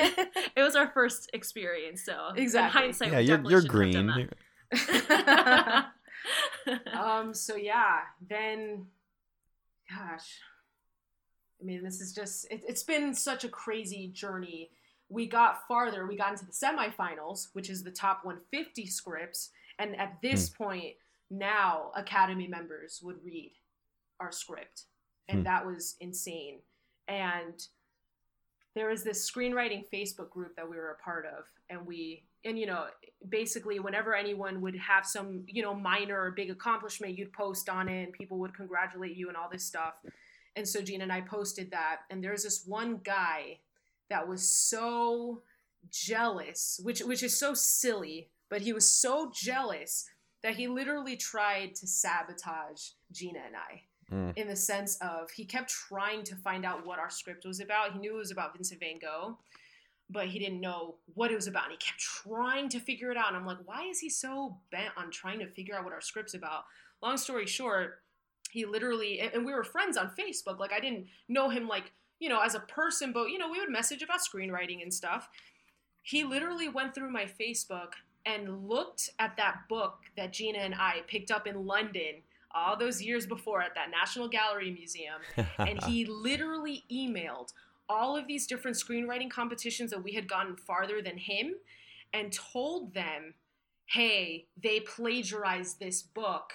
it 0.55 0.61
was 0.61 0.75
our 0.75 0.89
first 0.91 1.29
experience, 1.33 2.03
so 2.05 2.29
exactly. 2.35 2.79
In 2.79 2.85
hindsight, 2.85 3.11
yeah, 3.11 3.19
you're, 3.19 3.49
you're 3.49 3.61
green. 3.61 4.29
um. 6.93 7.33
So 7.33 7.55
yeah, 7.55 7.99
then, 8.27 8.87
gosh 9.89 10.39
I 11.63 11.65
mean, 11.65 11.83
this 11.83 12.01
is 12.01 12.13
just, 12.13 12.45
it, 12.51 12.63
it's 12.67 12.83
been 12.83 13.13
such 13.13 13.45
a 13.45 13.49
crazy 13.49 14.09
journey. 14.13 14.69
We 15.07 15.27
got 15.27 15.65
farther, 15.67 16.05
we 16.05 16.17
got 16.17 16.31
into 16.31 16.45
the 16.45 16.51
semifinals, 16.51 17.47
which 17.53 17.69
is 17.69 17.83
the 17.83 17.91
top 17.91 18.25
150 18.25 18.85
scripts. 18.87 19.51
And 19.79 19.95
at 19.95 20.17
this 20.21 20.49
hmm. 20.49 20.63
point, 20.63 20.93
now 21.31 21.91
Academy 21.95 22.47
members 22.47 22.99
would 23.01 23.23
read 23.23 23.53
our 24.19 24.31
script. 24.31 24.83
And 25.29 25.39
hmm. 25.39 25.43
that 25.45 25.65
was 25.65 25.95
insane. 26.01 26.59
And 27.07 27.65
there 28.75 28.89
was 28.89 29.03
this 29.03 29.29
screenwriting 29.29 29.85
Facebook 29.93 30.31
group 30.31 30.55
that 30.57 30.69
we 30.69 30.75
were 30.75 30.97
a 30.99 31.03
part 31.03 31.25
of. 31.25 31.45
And 31.69 31.85
we, 31.87 32.23
and 32.45 32.59
you 32.59 32.65
know, 32.65 32.85
basically, 33.29 33.79
whenever 33.79 34.15
anyone 34.15 34.61
would 34.61 34.75
have 34.75 35.05
some, 35.05 35.43
you 35.47 35.61
know, 35.61 35.73
minor 35.73 36.21
or 36.21 36.31
big 36.31 36.49
accomplishment, 36.49 37.17
you'd 37.17 37.33
post 37.33 37.69
on 37.69 37.87
it 37.87 38.03
and 38.03 38.13
people 38.13 38.39
would 38.39 38.53
congratulate 38.53 39.15
you 39.15 39.27
and 39.27 39.37
all 39.37 39.49
this 39.51 39.63
stuff. 39.63 39.95
And 40.55 40.67
so 40.67 40.81
Gina 40.81 41.03
and 41.03 41.11
I 41.11 41.21
posted 41.21 41.71
that, 41.71 42.01
and 42.09 42.23
there's 42.23 42.43
this 42.43 42.63
one 42.65 42.99
guy 43.03 43.59
that 44.09 44.27
was 44.27 44.47
so 44.47 45.41
jealous, 45.89 46.79
which 46.83 47.01
which 47.01 47.23
is 47.23 47.37
so 47.37 47.53
silly, 47.53 48.29
but 48.49 48.61
he 48.61 48.73
was 48.73 48.89
so 48.89 49.31
jealous 49.33 50.09
that 50.43 50.55
he 50.55 50.67
literally 50.67 51.15
tried 51.15 51.73
to 51.75 51.87
sabotage 51.87 52.89
Gina 53.11 53.39
and 53.45 53.55
I. 53.55 53.81
Mm. 54.11 54.37
In 54.37 54.47
the 54.47 54.55
sense 54.55 54.97
of 54.97 55.31
he 55.31 55.45
kept 55.45 55.69
trying 55.69 56.23
to 56.25 56.35
find 56.35 56.65
out 56.65 56.85
what 56.85 56.99
our 56.99 57.09
script 57.09 57.45
was 57.45 57.59
about. 57.59 57.93
He 57.93 57.99
knew 57.99 58.15
it 58.15 58.19
was 58.19 58.31
about 58.31 58.53
Vincent 58.53 58.79
Van 58.79 58.99
Gogh, 58.99 59.37
but 60.09 60.27
he 60.27 60.39
didn't 60.39 60.61
know 60.61 60.95
what 61.13 61.31
it 61.31 61.35
was 61.35 61.47
about. 61.47 61.65
And 61.65 61.71
he 61.71 61.77
kept 61.77 61.99
trying 61.99 62.69
to 62.69 62.79
figure 62.79 63.11
it 63.11 63.17
out. 63.17 63.29
And 63.29 63.37
I'm 63.37 63.45
like, 63.45 63.57
why 63.65 63.83
is 63.83 63.99
he 63.99 64.09
so 64.09 64.57
bent 64.71 64.91
on 64.97 65.11
trying 65.11 65.39
to 65.39 65.47
figure 65.47 65.75
out 65.75 65.83
what 65.83 65.93
our 65.93 66.01
script's 66.01 66.33
about? 66.33 66.65
Long 67.01 67.17
story 67.17 67.45
short, 67.45 68.01
he 68.51 68.65
literally 68.65 69.19
and 69.19 69.45
we 69.45 69.53
were 69.53 69.63
friends 69.63 69.97
on 69.97 70.11
Facebook. 70.17 70.59
Like 70.59 70.71
I 70.71 70.79
didn't 70.79 71.07
know 71.27 71.49
him 71.49 71.67
like, 71.67 71.91
you 72.19 72.29
know, 72.29 72.39
as 72.39 72.55
a 72.55 72.59
person, 72.59 73.11
but 73.11 73.29
you 73.29 73.37
know, 73.37 73.49
we 73.49 73.59
would 73.59 73.69
message 73.69 74.01
about 74.01 74.19
screenwriting 74.19 74.81
and 74.81 74.93
stuff. 74.93 75.29
He 76.03 76.23
literally 76.23 76.69
went 76.69 76.93
through 76.93 77.11
my 77.11 77.25
Facebook 77.25 77.93
and 78.25 78.67
looked 78.67 79.09
at 79.19 79.35
that 79.37 79.61
book 79.67 79.99
that 80.15 80.31
Gina 80.31 80.59
and 80.59 80.75
I 80.75 81.01
picked 81.07 81.31
up 81.31 81.47
in 81.47 81.65
London 81.65 82.21
all 82.55 82.77
those 82.77 83.01
years 83.01 83.25
before 83.25 83.61
at 83.61 83.73
that 83.75 83.89
National 83.89 84.27
Gallery 84.27 84.71
Museum 84.71 85.15
and 85.57 85.83
he 85.85 86.05
literally 86.09 86.83
emailed 86.91 87.51
all 87.89 88.15
of 88.15 88.27
these 88.27 88.47
different 88.47 88.77
screenwriting 88.77 89.29
competitions 89.29 89.91
that 89.91 90.03
we 90.03 90.13
had 90.13 90.27
gotten 90.27 90.55
farther 90.55 91.01
than 91.01 91.17
him 91.17 91.55
and 92.13 92.31
told 92.31 92.93
them, 92.93 93.33
hey, 93.87 94.45
they 94.61 94.79
plagiarized 94.79 95.79
this 95.79 96.01
book, 96.01 96.53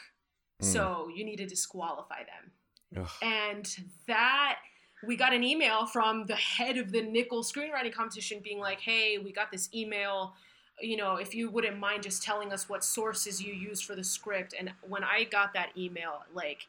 mm. 0.62 0.66
so 0.66 1.08
you 1.14 1.24
need 1.24 1.36
to 1.36 1.46
disqualify 1.46 2.20
them. 2.20 3.02
Ugh. 3.02 3.10
And 3.22 3.76
that 4.06 4.58
we 5.06 5.16
got 5.16 5.32
an 5.32 5.44
email 5.44 5.86
from 5.86 6.26
the 6.26 6.36
head 6.36 6.76
of 6.76 6.90
the 6.90 7.02
Nicholl 7.02 7.44
screenwriting 7.44 7.92
competition 7.92 8.40
being 8.42 8.58
like, 8.58 8.80
hey, 8.80 9.18
we 9.18 9.32
got 9.32 9.52
this 9.52 9.68
email. 9.74 10.34
You 10.80 10.96
know, 10.96 11.16
if 11.16 11.34
you 11.34 11.50
wouldn't 11.50 11.78
mind 11.78 12.02
just 12.02 12.22
telling 12.22 12.52
us 12.52 12.68
what 12.68 12.82
sources 12.84 13.40
you 13.42 13.52
used 13.52 13.84
for 13.84 13.94
the 13.94 14.04
script. 14.04 14.54
And 14.58 14.72
when 14.88 15.04
I 15.04 15.24
got 15.24 15.52
that 15.54 15.70
email, 15.76 16.22
like, 16.34 16.66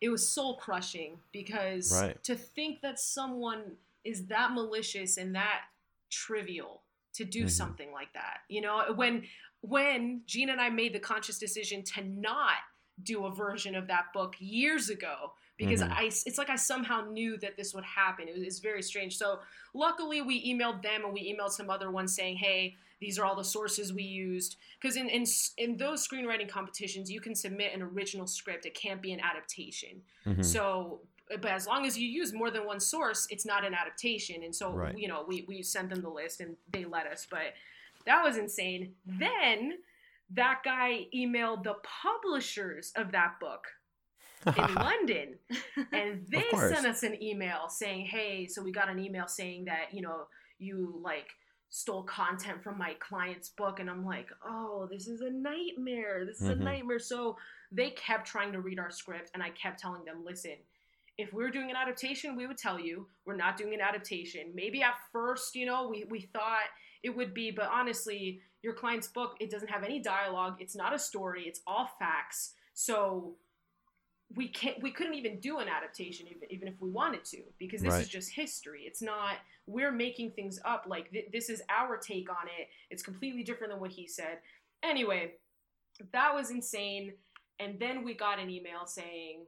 it 0.00 0.08
was 0.08 0.28
soul 0.28 0.56
crushing 0.56 1.18
because 1.32 1.92
right. 1.92 2.22
to 2.24 2.34
think 2.34 2.80
that 2.82 2.98
someone 2.98 3.62
is 4.04 4.26
that 4.26 4.52
malicious 4.52 5.16
and 5.16 5.34
that 5.34 5.62
trivial 6.10 6.82
to 7.14 7.24
do 7.24 7.40
mm-hmm. 7.40 7.48
something 7.48 7.92
like 7.92 8.12
that. 8.14 8.38
You 8.48 8.60
know, 8.60 8.84
when 8.94 9.24
when 9.60 10.22
Gina 10.26 10.52
and 10.52 10.60
I 10.60 10.70
made 10.70 10.94
the 10.94 10.98
conscious 10.98 11.38
decision 11.38 11.82
to 11.84 12.04
not 12.04 12.58
do 13.02 13.26
a 13.26 13.34
version 13.34 13.74
of 13.74 13.86
that 13.88 14.06
book 14.12 14.34
years 14.38 14.90
ago 14.90 15.32
because 15.56 15.80
mm-hmm. 15.80 15.92
I 15.92 16.04
it's 16.04 16.38
like 16.38 16.50
I 16.50 16.56
somehow 16.56 17.02
knew 17.10 17.36
that 17.38 17.56
this 17.56 17.74
would 17.74 17.84
happen. 17.84 18.28
It 18.28 18.34
was, 18.34 18.42
it's 18.42 18.58
very 18.58 18.82
strange. 18.82 19.16
So 19.16 19.40
luckily 19.74 20.22
we 20.22 20.52
emailed 20.52 20.82
them 20.82 21.04
and 21.04 21.12
we 21.12 21.34
emailed 21.34 21.50
some 21.50 21.70
other 21.70 21.90
ones 21.90 22.14
saying, 22.14 22.36
"Hey, 22.36 22.76
these 23.00 23.18
are 23.18 23.24
all 23.24 23.36
the 23.36 23.44
sources 23.44 23.92
we 23.92 24.02
used." 24.02 24.56
Because 24.80 24.96
in, 24.96 25.08
in 25.08 25.24
in 25.58 25.76
those 25.76 26.06
screenwriting 26.06 26.48
competitions, 26.48 27.10
you 27.10 27.20
can 27.20 27.34
submit 27.34 27.74
an 27.74 27.82
original 27.82 28.26
script. 28.26 28.66
It 28.66 28.74
can't 28.74 29.00
be 29.00 29.12
an 29.12 29.20
adaptation. 29.20 30.02
Mm-hmm. 30.26 30.42
So 30.42 31.00
but 31.40 31.50
as 31.50 31.66
long 31.66 31.86
as 31.86 31.98
you 31.98 32.08
use 32.08 32.32
more 32.32 32.50
than 32.50 32.66
one 32.66 32.80
source, 32.80 33.26
it's 33.30 33.46
not 33.46 33.64
an 33.64 33.74
adaptation. 33.74 34.42
And 34.42 34.54
so, 34.54 34.72
right. 34.72 34.96
you 34.96 35.08
know, 35.08 35.24
we, 35.26 35.44
we 35.48 35.62
sent 35.62 35.90
them 35.90 36.02
the 36.02 36.08
list 36.08 36.40
and 36.40 36.56
they 36.70 36.84
let 36.84 37.06
us. 37.06 37.26
But 37.30 37.54
that 38.06 38.22
was 38.22 38.36
insane. 38.36 38.92
Then 39.06 39.78
that 40.34 40.60
guy 40.64 41.06
emailed 41.14 41.64
the 41.64 41.76
publishers 42.02 42.92
of 42.96 43.12
that 43.12 43.34
book 43.40 43.66
in 44.46 44.74
London. 44.74 45.34
And 45.92 46.26
they 46.28 46.44
sent 46.52 46.86
us 46.86 47.02
an 47.02 47.22
email 47.22 47.68
saying, 47.68 48.06
hey, 48.06 48.46
so 48.46 48.62
we 48.62 48.72
got 48.72 48.88
an 48.88 48.98
email 48.98 49.28
saying 49.28 49.66
that, 49.66 49.92
you 49.92 50.02
know, 50.02 50.26
you 50.58 51.00
like 51.02 51.28
stole 51.70 52.02
content 52.02 52.62
from 52.62 52.78
my 52.78 52.94
client's 53.00 53.48
book. 53.50 53.80
And 53.80 53.88
I'm 53.88 54.04
like, 54.04 54.28
oh, 54.46 54.88
this 54.90 55.08
is 55.08 55.20
a 55.20 55.30
nightmare. 55.30 56.24
This 56.26 56.40
is 56.40 56.48
mm-hmm. 56.48 56.60
a 56.60 56.64
nightmare. 56.64 56.98
So 56.98 57.36
they 57.70 57.90
kept 57.90 58.26
trying 58.26 58.52
to 58.52 58.60
read 58.60 58.78
our 58.78 58.90
script. 58.90 59.30
And 59.34 59.42
I 59.42 59.50
kept 59.50 59.80
telling 59.80 60.04
them, 60.04 60.22
listen, 60.24 60.56
if 61.22 61.32
we 61.32 61.42
were 61.42 61.50
doing 61.50 61.70
an 61.70 61.76
adaptation, 61.76 62.36
we 62.36 62.46
would 62.46 62.58
tell 62.58 62.78
you 62.78 63.06
we're 63.24 63.36
not 63.36 63.56
doing 63.56 63.74
an 63.74 63.80
adaptation. 63.80 64.52
Maybe 64.54 64.82
at 64.82 64.94
first, 65.12 65.54
you 65.54 65.66
know, 65.66 65.88
we, 65.88 66.04
we 66.10 66.20
thought 66.20 66.64
it 67.02 67.16
would 67.16 67.32
be, 67.32 67.50
but 67.50 67.68
honestly, 67.72 68.40
your 68.62 68.74
client's 68.74 69.08
book, 69.08 69.36
it 69.40 69.50
doesn't 69.50 69.70
have 69.70 69.84
any 69.84 70.00
dialogue. 70.00 70.56
It's 70.60 70.76
not 70.76 70.94
a 70.94 70.98
story. 70.98 71.44
It's 71.46 71.60
all 71.66 71.88
facts. 71.98 72.54
So 72.74 73.36
we 74.34 74.48
can't, 74.48 74.82
we 74.82 74.90
couldn't 74.90 75.14
even 75.14 75.40
do 75.40 75.58
an 75.58 75.68
adaptation 75.68 76.26
even, 76.26 76.50
even 76.50 76.68
if 76.68 76.74
we 76.80 76.90
wanted 76.90 77.24
to, 77.26 77.42
because 77.58 77.82
this 77.82 77.92
right. 77.92 78.02
is 78.02 78.08
just 78.08 78.30
history. 78.30 78.82
It's 78.86 79.02
not, 79.02 79.36
we're 79.66 79.92
making 79.92 80.32
things 80.32 80.58
up. 80.64 80.84
Like 80.88 81.10
th- 81.10 81.28
this 81.32 81.50
is 81.50 81.62
our 81.68 81.96
take 81.96 82.30
on 82.30 82.46
it. 82.58 82.68
It's 82.90 83.02
completely 83.02 83.42
different 83.42 83.72
than 83.72 83.80
what 83.80 83.90
he 83.90 84.06
said. 84.06 84.38
Anyway, 84.82 85.32
that 86.12 86.34
was 86.34 86.50
insane. 86.50 87.14
And 87.60 87.78
then 87.78 88.04
we 88.04 88.14
got 88.14 88.38
an 88.38 88.50
email 88.50 88.86
saying, 88.86 89.46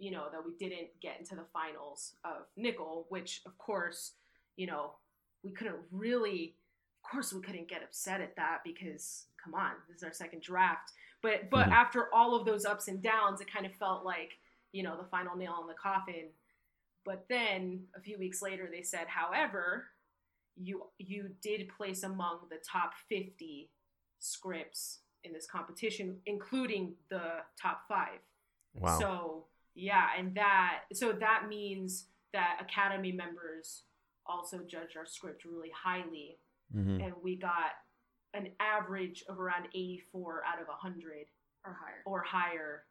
you 0.00 0.10
know, 0.10 0.24
that 0.32 0.44
we 0.44 0.54
didn't 0.58 0.88
get 1.00 1.18
into 1.18 1.36
the 1.36 1.44
finals 1.52 2.14
of 2.24 2.46
Nicholl, 2.58 3.04
which 3.10 3.42
of 3.46 3.56
course, 3.58 4.12
you 4.56 4.66
know, 4.66 4.94
we 5.44 5.52
couldn't 5.52 5.76
really, 5.92 6.56
of 7.04 7.10
course, 7.10 7.32
we 7.32 7.42
couldn't 7.42 7.68
get 7.68 7.82
upset 7.82 8.20
at 8.22 8.34
that 8.36 8.60
because 8.64 9.26
come 9.42 9.54
on, 9.54 9.72
this 9.88 9.98
is 9.98 10.02
our 10.02 10.12
second 10.12 10.42
draft. 10.42 10.92
But 11.22 11.50
but 11.50 11.64
mm-hmm. 11.64 11.72
after 11.72 12.12
all 12.14 12.34
of 12.34 12.46
those 12.46 12.64
ups 12.64 12.88
and 12.88 13.02
downs, 13.02 13.42
it 13.42 13.52
kind 13.52 13.66
of 13.66 13.74
felt 13.74 14.04
like 14.04 14.38
you 14.72 14.82
know 14.82 14.96
the 14.96 15.08
final 15.08 15.36
nail 15.36 15.58
in 15.60 15.68
the 15.68 15.74
coffin. 15.74 16.30
But 17.04 17.26
then 17.28 17.84
a 17.94 18.00
few 18.00 18.18
weeks 18.18 18.42
later, 18.42 18.68
they 18.70 18.82
said, 18.82 19.06
however, 19.06 19.86
you 20.56 20.84
you 20.98 21.30
did 21.42 21.68
place 21.76 22.02
among 22.02 22.40
the 22.50 22.58
top 22.66 22.92
50 23.10 23.70
scripts 24.18 25.00
in 25.24 25.32
this 25.34 25.46
competition, 25.46 26.16
including 26.24 26.94
the 27.10 27.42
top 27.60 27.82
five. 27.86 28.20
Wow. 28.74 28.98
So 28.98 29.44
yeah, 29.74 30.06
and 30.18 30.34
that 30.34 30.80
so 30.92 31.12
that 31.12 31.46
means 31.48 32.06
that 32.32 32.58
Academy 32.60 33.12
members 33.12 33.82
also 34.26 34.58
judged 34.58 34.96
our 34.96 35.06
script 35.06 35.44
really 35.44 35.70
highly, 35.74 36.38
mm-hmm. 36.74 37.00
and 37.00 37.12
we 37.22 37.36
got 37.36 37.72
an 38.34 38.48
average 38.60 39.24
of 39.28 39.40
around 39.40 39.66
84 39.74 40.42
out 40.46 40.60
of 40.60 40.68
100 40.68 41.26
or 41.64 41.76
higher 41.80 42.02
or 42.06 42.22
higher 42.22 42.84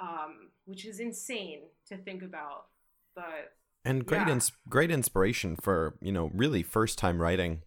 um, 0.00 0.50
which 0.64 0.84
is 0.84 1.00
insane 1.00 1.60
to 1.86 1.96
think 1.96 2.22
about 2.22 2.66
but 3.14 3.54
and 3.84 4.06
great 4.06 4.26
yeah. 4.26 4.32
ins- 4.32 4.52
great 4.68 4.90
inspiration 4.90 5.56
for 5.56 5.96
you 6.00 6.12
know 6.12 6.30
really 6.34 6.62
first 6.62 6.98
time 6.98 7.20
writing 7.20 7.62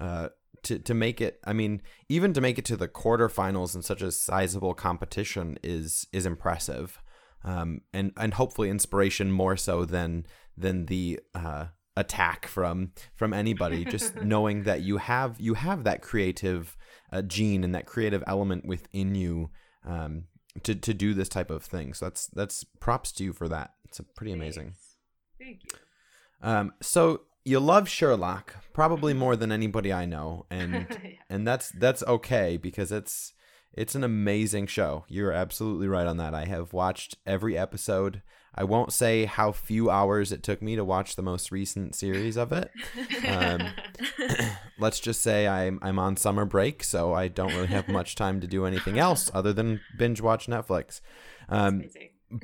uh, 0.00 0.28
to 0.62 0.78
to 0.78 0.94
make 0.94 1.20
it 1.20 1.40
i 1.44 1.52
mean 1.52 1.80
even 2.08 2.32
to 2.32 2.40
make 2.40 2.58
it 2.58 2.64
to 2.64 2.76
the 2.76 2.88
quarterfinals 2.88 3.74
in 3.74 3.82
such 3.82 4.02
a 4.02 4.10
sizable 4.10 4.74
competition 4.74 5.58
is 5.62 6.06
is 6.12 6.26
impressive 6.26 7.00
um, 7.44 7.80
and 7.92 8.12
and 8.16 8.34
hopefully 8.34 8.70
inspiration 8.70 9.32
more 9.32 9.56
so 9.56 9.84
than 9.84 10.26
than 10.56 10.86
the 10.86 11.20
uh, 11.34 11.66
attack 11.96 12.46
from 12.46 12.92
from 13.14 13.32
anybody. 13.32 13.84
Just 13.84 14.16
knowing 14.22 14.64
that 14.64 14.82
you 14.82 14.98
have 14.98 15.40
you 15.40 15.54
have 15.54 15.84
that 15.84 16.02
creative 16.02 16.76
uh, 17.12 17.22
gene 17.22 17.64
and 17.64 17.74
that 17.74 17.86
creative 17.86 18.24
element 18.26 18.64
within 18.66 19.14
you 19.14 19.50
um, 19.86 20.24
to 20.62 20.74
to 20.74 20.94
do 20.94 21.14
this 21.14 21.28
type 21.28 21.50
of 21.50 21.62
thing. 21.62 21.94
So 21.94 22.06
that's 22.06 22.26
that's 22.28 22.64
props 22.64 23.12
to 23.12 23.24
you 23.24 23.32
for 23.32 23.48
that. 23.48 23.72
It's 23.84 24.00
pretty 24.16 24.32
amazing. 24.32 24.74
Thank 25.38 25.60
you. 25.64 25.78
Um, 26.42 26.72
so 26.80 27.22
you 27.44 27.60
love 27.60 27.88
Sherlock 27.88 28.56
probably 28.72 29.14
more 29.14 29.36
than 29.36 29.50
anybody 29.52 29.92
I 29.92 30.04
know, 30.04 30.46
and 30.50 30.86
yeah. 30.90 31.10
and 31.28 31.46
that's 31.46 31.70
that's 31.70 32.02
okay 32.04 32.56
because 32.56 32.92
it's 32.92 33.32
it's 33.72 33.94
an 33.94 34.04
amazing 34.04 34.66
show. 34.66 35.04
You're 35.08 35.32
absolutely 35.32 35.88
right 35.88 36.06
on 36.06 36.16
that. 36.16 36.34
I 36.34 36.44
have 36.46 36.72
watched 36.72 37.16
every 37.26 37.56
episode. 37.56 38.22
I 38.54 38.64
won't 38.64 38.92
say 38.92 39.26
how 39.26 39.52
few 39.52 39.90
hours 39.90 40.32
it 40.32 40.42
took 40.42 40.60
me 40.60 40.74
to 40.74 40.84
watch 40.84 41.14
the 41.14 41.22
most 41.22 41.52
recent 41.52 41.94
series 41.94 42.36
of 42.36 42.52
it. 42.52 42.70
Um, 43.26 43.68
let's 44.78 44.98
just 44.98 45.22
say 45.22 45.46
I'm 45.46 45.78
I'm 45.82 46.00
on 46.00 46.16
summer 46.16 46.44
break, 46.44 46.82
so 46.82 47.14
I 47.14 47.28
don't 47.28 47.54
really 47.54 47.68
have 47.68 47.88
much 47.88 48.16
time 48.16 48.40
to 48.40 48.48
do 48.48 48.66
anything 48.66 48.98
else 48.98 49.30
other 49.32 49.52
than 49.52 49.80
binge 49.96 50.20
watch 50.20 50.46
Netflix. 50.46 51.00
Um, 51.48 51.84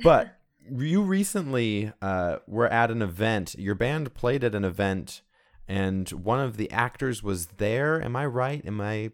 but 0.01 0.37
you 0.71 1.01
recently 1.01 1.91
uh, 2.01 2.37
were 2.47 2.67
at 2.67 2.89
an 2.89 3.01
event. 3.01 3.55
Your 3.57 3.75
band 3.75 4.13
played 4.13 4.45
at 4.45 4.55
an 4.55 4.63
event, 4.63 5.21
and 5.67 6.09
one 6.09 6.39
of 6.39 6.55
the 6.55 6.71
actors 6.71 7.21
was 7.21 7.47
there. 7.57 8.01
Am 8.01 8.15
I 8.15 8.25
right? 8.25 8.65
Am 8.65 8.79
I 8.79 9.11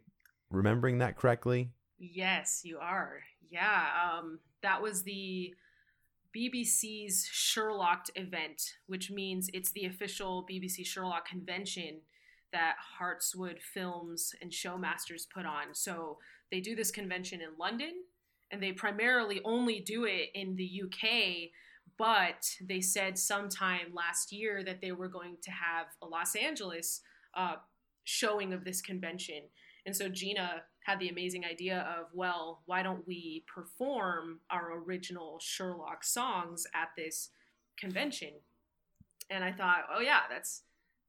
remembering 0.51 0.99
that 0.99 1.17
correctly? 1.17 1.71
Yes, 2.11 2.61
you 2.63 2.79
are. 2.79 3.21
Yeah, 3.49 3.85
um, 4.03 4.39
that 4.61 4.81
was 4.81 5.03
the 5.03 5.53
BBC's 6.35 7.27
Sherlock 7.31 8.07
event, 8.15 8.61
which 8.87 9.09
means 9.09 9.49
it's 9.53 9.71
the 9.71 9.85
official 9.85 10.45
BBC 10.49 10.85
Sherlock 10.85 11.27
convention 11.27 12.01
that 12.51 12.75
Hartswood 12.99 13.59
Films 13.61 14.35
and 14.41 14.51
Showmasters 14.51 15.29
put 15.33 15.45
on. 15.45 15.73
So 15.73 16.17
they 16.51 16.59
do 16.59 16.75
this 16.75 16.91
convention 16.91 17.41
in 17.41 17.57
London, 17.57 17.93
and 18.51 18.61
they 18.61 18.73
primarily 18.73 19.39
only 19.45 19.79
do 19.79 20.05
it 20.05 20.29
in 20.33 20.55
the 20.55 20.83
UK. 20.83 21.51
But 21.97 22.49
they 22.61 22.81
said 22.81 23.17
sometime 23.17 23.93
last 23.93 24.31
year 24.31 24.63
that 24.63 24.81
they 24.81 24.91
were 24.91 25.07
going 25.07 25.37
to 25.41 25.51
have 25.51 25.87
a 26.01 26.05
Los 26.05 26.35
Angeles 26.35 27.01
uh, 27.35 27.55
showing 28.03 28.51
of 28.51 28.65
this 28.65 28.81
convention. 28.81 29.43
And 29.85 29.95
so 29.95 30.09
Gina 30.09 30.63
had 30.83 30.99
the 30.99 31.09
amazing 31.09 31.45
idea 31.45 31.79
of, 31.97 32.07
well, 32.13 32.61
why 32.65 32.83
don't 32.83 33.07
we 33.07 33.43
perform 33.53 34.39
our 34.49 34.77
original 34.77 35.39
Sherlock 35.41 36.03
songs 36.03 36.67
at 36.73 36.89
this 36.97 37.29
convention? 37.77 38.31
And 39.29 39.43
I 39.43 39.51
thought, 39.51 39.85
oh 39.93 40.01
yeah, 40.01 40.21
that's 40.29 40.63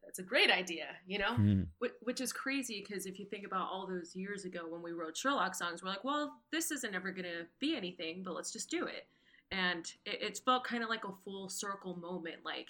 that's 0.04 0.18
a 0.18 0.22
great 0.22 0.50
idea, 0.50 0.86
you 1.06 1.18
know? 1.18 1.32
Mm. 1.32 1.66
Which 2.02 2.20
is 2.20 2.32
crazy 2.32 2.84
because 2.86 3.06
if 3.06 3.18
you 3.18 3.26
think 3.26 3.46
about 3.46 3.68
all 3.70 3.86
those 3.86 4.14
years 4.14 4.44
ago 4.44 4.60
when 4.68 4.82
we 4.82 4.92
wrote 4.92 5.16
Sherlock 5.16 5.54
songs, 5.54 5.82
we're 5.82 5.90
like, 5.90 6.04
well, 6.04 6.34
this 6.52 6.70
isn't 6.70 6.94
ever 6.94 7.10
going 7.10 7.24
to 7.24 7.46
be 7.58 7.76
anything, 7.76 8.22
but 8.22 8.34
let's 8.34 8.52
just 8.52 8.70
do 8.70 8.86
it. 8.86 9.06
And 9.50 9.90
it, 10.04 10.22
it 10.22 10.40
felt 10.44 10.64
kind 10.64 10.82
of 10.82 10.88
like 10.88 11.04
a 11.04 11.14
full 11.24 11.48
circle 11.48 11.96
moment. 11.96 12.36
Like, 12.44 12.68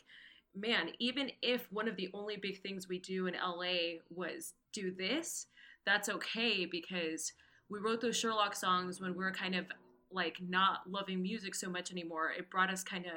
man, 0.54 0.90
even 0.98 1.30
if 1.42 1.70
one 1.72 1.88
of 1.88 1.96
the 1.96 2.10
only 2.14 2.36
big 2.36 2.62
things 2.62 2.88
we 2.88 2.98
do 2.98 3.26
in 3.26 3.34
LA 3.34 3.98
was 4.10 4.54
do 4.72 4.92
this, 4.92 5.46
that's 5.86 6.08
okay 6.08 6.66
because 6.66 7.32
we 7.70 7.78
wrote 7.78 8.00
those 8.00 8.16
Sherlock 8.16 8.54
songs 8.54 9.00
when 9.00 9.12
we 9.12 9.24
were 9.24 9.32
kind 9.32 9.54
of 9.54 9.66
like 10.10 10.36
not 10.40 10.80
loving 10.88 11.22
music 11.22 11.54
so 11.54 11.68
much 11.68 11.90
anymore. 11.90 12.30
It 12.36 12.50
brought 12.50 12.70
us 12.70 12.82
kind 12.82 13.06
of 13.06 13.12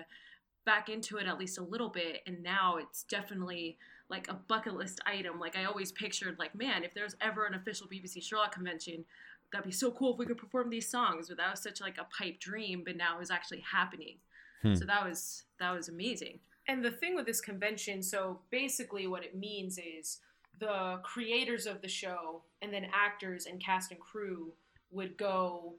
back 0.65 0.89
into 0.89 1.17
it 1.17 1.27
at 1.27 1.37
least 1.37 1.57
a 1.57 1.63
little 1.63 1.89
bit, 1.89 2.21
and 2.25 2.43
now 2.43 2.77
it's 2.77 3.03
definitely 3.03 3.77
like 4.09 4.29
a 4.29 4.33
bucket 4.33 4.75
list 4.75 4.99
item. 5.05 5.39
Like 5.39 5.55
I 5.55 5.65
always 5.65 5.91
pictured, 5.91 6.37
like 6.39 6.55
man, 6.55 6.83
if 6.83 6.93
there's 6.93 7.15
ever 7.21 7.45
an 7.45 7.53
official 7.53 7.87
BBC 7.87 8.23
Sherlock 8.23 8.53
convention, 8.53 9.05
that'd 9.51 9.65
be 9.65 9.71
so 9.71 9.91
cool 9.91 10.13
if 10.13 10.19
we 10.19 10.25
could 10.25 10.37
perform 10.37 10.69
these 10.69 10.89
songs. 10.89 11.29
But 11.29 11.37
that 11.37 11.51
was 11.51 11.61
such 11.61 11.81
like 11.81 11.97
a 11.97 12.07
pipe 12.17 12.39
dream, 12.39 12.83
but 12.85 12.97
now 12.97 13.19
it's 13.19 13.31
actually 13.31 13.63
happening. 13.71 14.17
Hmm. 14.61 14.75
So 14.75 14.85
that 14.85 15.05
was 15.05 15.43
that 15.59 15.71
was 15.71 15.89
amazing. 15.89 16.39
And 16.67 16.83
the 16.83 16.91
thing 16.91 17.15
with 17.15 17.25
this 17.25 17.39
convention, 17.39 18.03
so 18.03 18.41
basically 18.49 19.07
what 19.07 19.23
it 19.23 19.35
means 19.35 19.77
is 19.77 20.19
the 20.59 20.99
creators 21.03 21.65
of 21.65 21.81
the 21.81 21.87
show 21.87 22.43
and 22.61 22.73
then 22.73 22.87
actors 22.93 23.45
and 23.45 23.63
cast 23.63 23.91
and 23.91 23.99
crew 23.99 24.51
would 24.91 25.17
go 25.17 25.75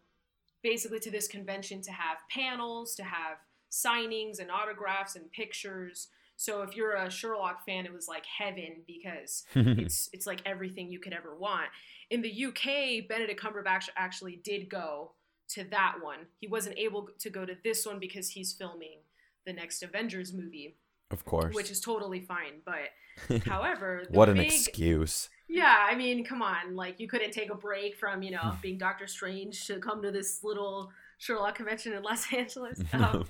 basically 0.62 1.01
to 1.01 1.11
this 1.11 1.29
convention 1.29 1.81
to 1.83 1.93
have 1.93 2.18
panels, 2.31 2.95
to 2.95 3.05
have 3.05 3.39
signings 3.70 4.41
and 4.41 4.51
autographs 4.51 5.16
and 5.16 5.31
pictures. 5.33 6.09
So 6.37 6.62
if 6.62 6.76
you're 6.76 6.95
a 6.95 7.11
Sherlock 7.11 7.64
fan, 7.64 7.87
it 7.87 7.93
was 7.93 8.09
like 8.09 8.24
heaven 8.26 8.83
because 8.87 9.45
it's 9.55 10.09
it's 10.12 10.26
like 10.26 10.41
everything 10.47 10.91
you 10.91 11.01
could 11.01 11.12
ever 11.12 11.35
want. 11.35 11.66
In 12.11 12.22
the 12.22 12.47
UK, 12.47 13.09
Benedict 13.09 13.41
Cumberbatch 13.41 13.89
actually 13.97 14.37
did 14.43 14.68
go 14.68 15.12
to 15.49 15.64
that 15.64 15.97
one. 16.01 16.20
He 16.41 16.47
wasn't 16.47 16.79
able 16.79 17.09
to 17.18 17.31
go 17.31 17.45
to 17.45 17.57
this 17.64 17.87
one 17.87 17.99
because 17.99 18.31
he's 18.31 18.53
filming 18.53 18.99
the 19.47 19.53
next 19.53 19.83
Avengers 19.83 20.33
movie. 20.33 20.76
Of 21.11 21.24
course. 21.24 21.54
Which 21.54 21.70
is 21.70 21.80
totally 21.80 22.20
fine. 22.20 22.62
But 22.64 23.44
however, 23.46 24.04
what 24.11 24.28
an 24.28 24.36
big, 24.36 24.46
excuse. 24.46 25.28
Yeah, 25.48 25.86
I 25.88 25.94
mean, 25.94 26.24
come 26.24 26.42
on. 26.42 26.76
Like, 26.76 27.00
you 27.00 27.09
couldn't 27.09 27.32
take 27.32 27.50
a 27.50 27.54
break 27.54 27.96
from, 27.96 28.22
you 28.22 28.30
know, 28.30 28.56
being 28.62 28.78
Doctor 28.78 29.06
Strange 29.06 29.66
to 29.66 29.78
come 29.78 30.02
to 30.02 30.11
this 30.11 30.44
little 30.44 30.90
Sherlock 31.18 31.54
convention 31.54 31.94
in 31.94 32.02
Los 32.02 32.32
Angeles. 32.32 32.80
Um, 32.92 33.24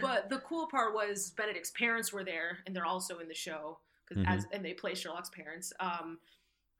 but 0.00 0.28
the 0.28 0.38
cool 0.38 0.68
part 0.68 0.94
was 0.94 1.30
Benedict's 1.30 1.70
parents 1.70 2.12
were 2.12 2.24
there, 2.24 2.58
and 2.66 2.76
they're 2.76 2.86
also 2.86 3.18
in 3.18 3.28
the 3.28 3.34
show. 3.34 3.78
Mm-hmm. 4.12 4.26
As, 4.26 4.46
and 4.52 4.64
they 4.64 4.74
play 4.74 4.94
Sherlock's 4.94 5.30
parents. 5.30 5.72
Um, 5.78 6.18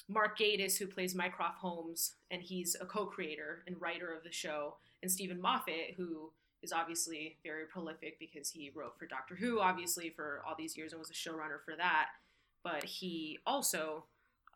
Mark 0.09 0.37
Gatiss, 0.37 0.77
who 0.77 0.87
plays 0.89 1.15
Mycroft 1.15 1.59
Holmes, 1.59 2.15
and 2.31 2.43
he's 2.43 2.77
a 2.81 2.85
co-creator 2.85 3.63
and 3.67 3.81
writer 3.81 4.13
of 4.13 4.25
the 4.25 4.33
show, 4.33 4.77
and 5.03 5.11
Steven 5.11 5.41
Moffat, 5.41 5.95
who 5.97 6.33
is 6.63 6.73
obviously 6.73 7.37
very 7.43 7.65
prolific 7.67 8.19
because 8.19 8.51
he 8.51 8.71
wrote 8.75 8.99
for 8.99 9.07
Doctor 9.07 9.35
Who, 9.35 9.61
obviously 9.61 10.11
for 10.11 10.43
all 10.47 10.55
these 10.59 10.77
years, 10.77 10.93
and 10.93 10.99
was 10.99 11.11
a 11.11 11.13
showrunner 11.13 11.63
for 11.65 11.77
that. 11.77 12.09
But 12.63 12.85
he 12.85 13.39
also 13.47 14.05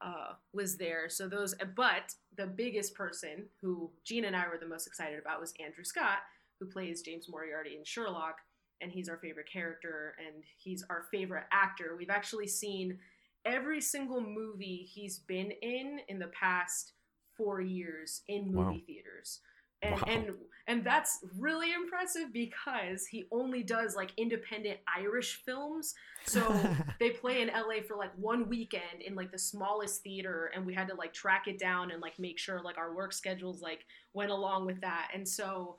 uh, 0.02 0.34
was 0.52 0.76
there. 0.76 1.08
So 1.08 1.28
those, 1.28 1.54
but 1.74 2.14
the 2.36 2.46
biggest 2.46 2.94
person 2.94 3.46
who 3.60 3.90
Gene 4.04 4.26
and 4.26 4.36
I 4.36 4.48
were 4.48 4.58
the 4.58 4.66
most 4.66 4.86
excited 4.86 5.18
about 5.18 5.40
was 5.40 5.54
Andrew 5.64 5.84
Scott, 5.84 6.18
who 6.60 6.66
plays 6.66 7.02
James 7.02 7.28
Moriarty 7.28 7.76
in 7.78 7.84
Sherlock, 7.84 8.36
and 8.80 8.92
he's 8.92 9.08
our 9.08 9.16
favorite 9.16 9.50
character 9.50 10.14
and 10.18 10.44
he's 10.58 10.84
our 10.90 11.04
favorite 11.10 11.44
actor. 11.52 11.94
We've 11.96 12.10
actually 12.10 12.48
seen 12.48 12.98
every 13.44 13.80
single 13.80 14.20
movie 14.20 14.88
he's 14.88 15.18
been 15.18 15.52
in 15.62 16.00
in 16.08 16.18
the 16.18 16.28
past 16.28 16.92
four 17.36 17.60
years 17.60 18.22
in 18.28 18.46
movie 18.52 18.56
wow. 18.56 18.76
theaters 18.86 19.40
and 19.84 19.94
wow. 19.94 20.04
and 20.06 20.34
and 20.66 20.84
that's 20.84 21.18
really 21.38 21.72
impressive 21.72 22.32
because 22.32 23.06
he 23.06 23.26
only 23.30 23.62
does 23.62 23.94
like 23.94 24.12
independent 24.16 24.78
Irish 24.96 25.42
films. 25.44 25.94
So 26.24 26.58
they 27.00 27.10
play 27.10 27.42
in 27.42 27.48
LA 27.48 27.82
for 27.86 27.96
like 27.96 28.12
one 28.16 28.48
weekend 28.48 29.02
in 29.06 29.14
like 29.14 29.30
the 29.30 29.38
smallest 29.38 30.02
theater, 30.02 30.50
and 30.54 30.64
we 30.64 30.72
had 30.72 30.88
to 30.88 30.94
like 30.94 31.12
track 31.12 31.48
it 31.48 31.58
down 31.58 31.90
and 31.90 32.00
like 32.00 32.18
make 32.18 32.38
sure 32.38 32.62
like 32.62 32.78
our 32.78 32.94
work 32.94 33.12
schedules 33.12 33.60
like 33.60 33.84
went 34.14 34.30
along 34.30 34.64
with 34.64 34.80
that. 34.80 35.10
And 35.12 35.28
so 35.28 35.76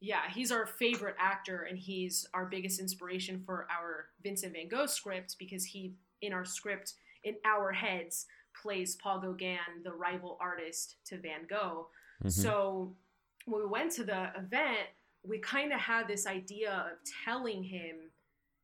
yeah, 0.00 0.30
he's 0.32 0.52
our 0.52 0.66
favorite 0.66 1.16
actor, 1.18 1.66
and 1.68 1.76
he's 1.76 2.24
our 2.32 2.46
biggest 2.46 2.78
inspiration 2.78 3.42
for 3.44 3.66
our 3.76 4.06
Vincent 4.22 4.52
Van 4.52 4.68
Gogh 4.68 4.86
script 4.86 5.34
because 5.38 5.64
he 5.64 5.94
in 6.22 6.32
our 6.32 6.44
script 6.44 6.94
in 7.24 7.34
our 7.44 7.72
heads 7.72 8.26
plays 8.60 8.94
Paul 8.96 9.20
Gauguin, 9.20 9.82
the 9.82 9.92
rival 9.92 10.38
artist 10.40 10.96
to 11.06 11.18
Van 11.18 11.46
Gogh. 11.48 11.88
Mm-hmm. 12.22 12.28
So 12.28 12.94
when 13.50 13.62
we 13.62 13.66
went 13.66 13.92
to 13.92 14.04
the 14.04 14.30
event, 14.36 14.88
we 15.26 15.38
kind 15.38 15.72
of 15.72 15.80
had 15.80 16.08
this 16.08 16.26
idea 16.26 16.72
of 16.92 16.98
telling 17.24 17.62
him, 17.62 17.96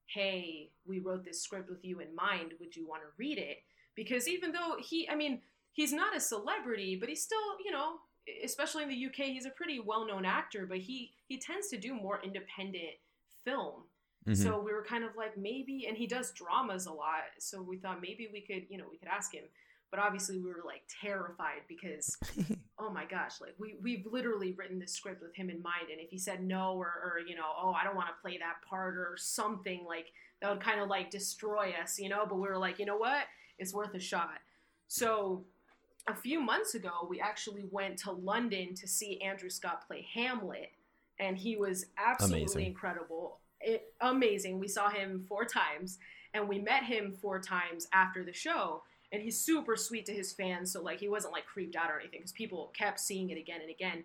hey, 0.06 0.70
we 0.86 1.00
wrote 1.00 1.24
this 1.24 1.42
script 1.42 1.68
with 1.68 1.84
you 1.84 2.00
in 2.00 2.14
mind. 2.14 2.52
Would 2.60 2.76
you 2.76 2.86
want 2.86 3.02
to 3.02 3.08
read 3.16 3.38
it? 3.38 3.62
Because 3.94 4.28
even 4.28 4.52
though 4.52 4.76
he, 4.78 5.08
I 5.08 5.14
mean, 5.14 5.40
he's 5.72 5.92
not 5.92 6.16
a 6.16 6.20
celebrity, 6.20 6.96
but 6.96 7.08
he's 7.08 7.22
still, 7.22 7.38
you 7.64 7.70
know, 7.70 7.96
especially 8.42 8.82
in 8.82 8.88
the 8.88 9.06
UK, 9.06 9.28
he's 9.28 9.46
a 9.46 9.50
pretty 9.50 9.80
well-known 9.80 10.24
actor, 10.24 10.66
but 10.66 10.78
he 10.78 11.12
he 11.26 11.38
tends 11.38 11.68
to 11.68 11.76
do 11.76 11.94
more 11.94 12.20
independent 12.22 12.94
film. 13.44 13.82
Mm-hmm. 14.26 14.42
So 14.42 14.58
we 14.58 14.72
were 14.72 14.82
kind 14.82 15.04
of 15.04 15.10
like 15.16 15.36
maybe, 15.36 15.86
and 15.86 15.96
he 15.96 16.06
does 16.06 16.32
dramas 16.32 16.86
a 16.86 16.92
lot. 16.92 17.24
So 17.38 17.60
we 17.60 17.76
thought 17.76 18.00
maybe 18.00 18.28
we 18.32 18.40
could, 18.40 18.64
you 18.70 18.78
know, 18.78 18.86
we 18.90 18.96
could 18.96 19.08
ask 19.08 19.34
him 19.34 19.44
but 19.94 20.02
obviously 20.02 20.38
we 20.38 20.50
were 20.50 20.64
like 20.66 20.82
terrified 21.00 21.60
because 21.68 22.16
oh 22.80 22.90
my 22.90 23.04
gosh 23.04 23.40
like 23.40 23.54
we, 23.58 23.76
we've 23.80 24.04
literally 24.10 24.52
written 24.52 24.78
this 24.78 24.92
script 24.92 25.22
with 25.22 25.34
him 25.36 25.48
in 25.48 25.62
mind 25.62 25.88
and 25.92 26.00
if 26.00 26.10
he 26.10 26.18
said 26.18 26.42
no 26.42 26.74
or, 26.74 26.86
or 26.86 27.20
you 27.24 27.36
know 27.36 27.46
oh 27.56 27.72
i 27.72 27.84
don't 27.84 27.94
want 27.94 28.08
to 28.08 28.20
play 28.20 28.36
that 28.36 28.56
part 28.68 28.96
or 28.96 29.14
something 29.16 29.84
like 29.86 30.06
that 30.40 30.50
would 30.50 30.60
kind 30.60 30.80
of 30.80 30.88
like 30.88 31.10
destroy 31.10 31.72
us 31.80 31.98
you 31.98 32.08
know? 32.08 32.26
But 32.28 32.36
we 32.36 32.48
were 32.48 32.58
like 32.58 32.78
you 32.78 32.86
know 32.86 32.96
what? 32.96 33.24
It's 33.58 33.72
worth 33.72 33.94
a 33.94 34.00
shot. 34.00 34.40
So 34.88 35.44
a 36.08 36.14
few 36.14 36.40
months 36.40 36.74
ago 36.74 37.06
we 37.08 37.20
actually 37.20 37.64
went 37.70 37.96
to 37.96 38.10
london 38.10 38.74
to 38.74 38.86
see 38.86 39.18
andrew 39.22 39.48
scott 39.48 39.86
play 39.86 40.06
hamlet 40.12 40.70
and 41.18 41.36
he 41.36 41.56
was 41.56 41.86
absolutely 41.96 42.42
amazing. 42.42 42.66
incredible. 42.66 43.38
It, 43.60 43.94
amazing. 44.00 44.58
We 44.58 44.68
saw 44.68 44.90
him 44.90 45.24
four 45.28 45.44
times 45.44 45.98
and 46.34 46.48
we 46.48 46.58
met 46.58 46.84
him 46.84 47.12
four 47.12 47.40
times 47.40 47.86
after 47.92 48.24
the 48.24 48.32
show 48.32 48.82
and 49.12 49.22
he's 49.22 49.38
super 49.38 49.76
sweet 49.76 50.06
to 50.06 50.12
his 50.12 50.32
fans. 50.32 50.72
So 50.72 50.82
like 50.82 51.00
he 51.00 51.08
wasn't 51.08 51.32
like 51.32 51.46
creeped 51.46 51.76
out 51.76 51.90
or 51.90 52.00
anything 52.00 52.20
because 52.20 52.32
people 52.32 52.72
kept 52.76 53.00
seeing 53.00 53.30
it 53.30 53.38
again 53.38 53.60
and 53.60 53.70
again. 53.70 54.04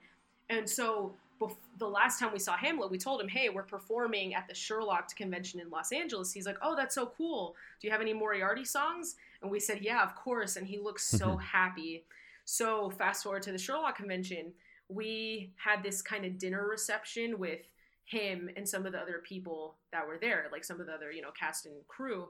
And 0.50 0.70
so 0.70 1.14
bef- 1.40 1.56
the 1.78 1.88
last 1.88 2.20
time 2.20 2.32
we 2.34 2.40
saw 2.40 2.56
Hamlet, 2.56 2.92
we 2.92 2.98
told 2.98 3.22
him, 3.22 3.28
"Hey, 3.28 3.50
we're 3.50 3.64
performing 3.64 4.34
at 4.34 4.48
the 4.48 4.54
Sherlock 4.54 5.16
convention 5.16 5.60
in 5.60 5.70
Los 5.70 5.92
Angeles." 5.92 6.32
He's 6.32 6.46
like, 6.46 6.58
"Oh, 6.62 6.76
that's 6.76 6.96
so 6.96 7.08
cool. 7.18 7.56
Do 7.80 7.88
you 7.88 7.92
have 7.92 8.02
any 8.02 8.14
Moriarty 8.14 8.66
songs?" 8.66 9.16
And 9.42 9.50
we 9.50 9.60
said, 9.60 9.82
"Yeah, 9.82 10.04
of 10.04 10.16
course." 10.16 10.56
And 10.56 10.68
he 10.68 10.78
looks 10.78 11.06
so 11.06 11.30
mm-hmm. 11.30 11.40
happy. 11.40 12.04
So 12.46 12.90
fast 12.90 13.24
forward 13.24 13.44
to 13.44 13.52
the 13.52 13.60
Sherlock 13.60 13.98
convention, 13.98 14.54
we 14.90 15.52
had 15.56 15.84
this 15.84 16.02
kind 16.02 16.26
of 16.26 16.38
dinner 16.40 16.68
reception 16.68 17.38
with 17.38 17.62
him 18.06 18.50
and 18.56 18.68
some 18.68 18.88
of 18.88 18.92
the 18.92 19.00
other 19.00 19.22
people 19.24 19.76
that 19.92 20.08
were 20.08 20.18
there, 20.20 20.48
like 20.52 20.64
some 20.64 20.82
of 20.82 20.88
the 20.88 20.94
other, 20.94 21.12
you 21.12 21.22
know, 21.22 21.32
cast 21.40 21.68
and 21.68 21.76
crew. 21.88 22.28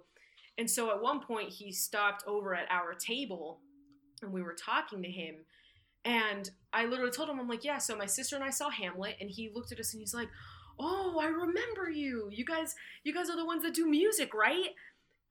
And 0.59 0.69
so 0.69 0.91
at 0.91 1.01
one 1.01 1.21
point, 1.21 1.49
he 1.49 1.71
stopped 1.71 2.25
over 2.27 2.53
at 2.53 2.69
our 2.69 2.93
table 2.93 3.61
and 4.21 4.33
we 4.33 4.43
were 4.43 4.53
talking 4.53 5.01
to 5.01 5.09
him. 5.09 5.35
And 6.03 6.51
I 6.73 6.85
literally 6.85 7.13
told 7.13 7.29
him, 7.29 7.39
I'm 7.39 7.47
like, 7.47 7.63
yeah, 7.63 7.77
so 7.77 7.95
my 7.95 8.05
sister 8.05 8.35
and 8.35 8.43
I 8.43 8.49
saw 8.49 8.69
Hamlet. 8.69 9.15
And 9.21 9.29
he 9.29 9.49
looked 9.55 9.71
at 9.71 9.79
us 9.79 9.93
and 9.93 10.01
he's 10.01 10.13
like, 10.13 10.27
oh, 10.77 11.17
I 11.21 11.27
remember 11.27 11.89
you. 11.89 12.27
You 12.29 12.43
guys, 12.43 12.75
you 13.05 13.13
guys 13.13 13.29
are 13.29 13.37
the 13.37 13.45
ones 13.45 13.63
that 13.63 13.73
do 13.73 13.87
music, 13.87 14.33
right? 14.33 14.71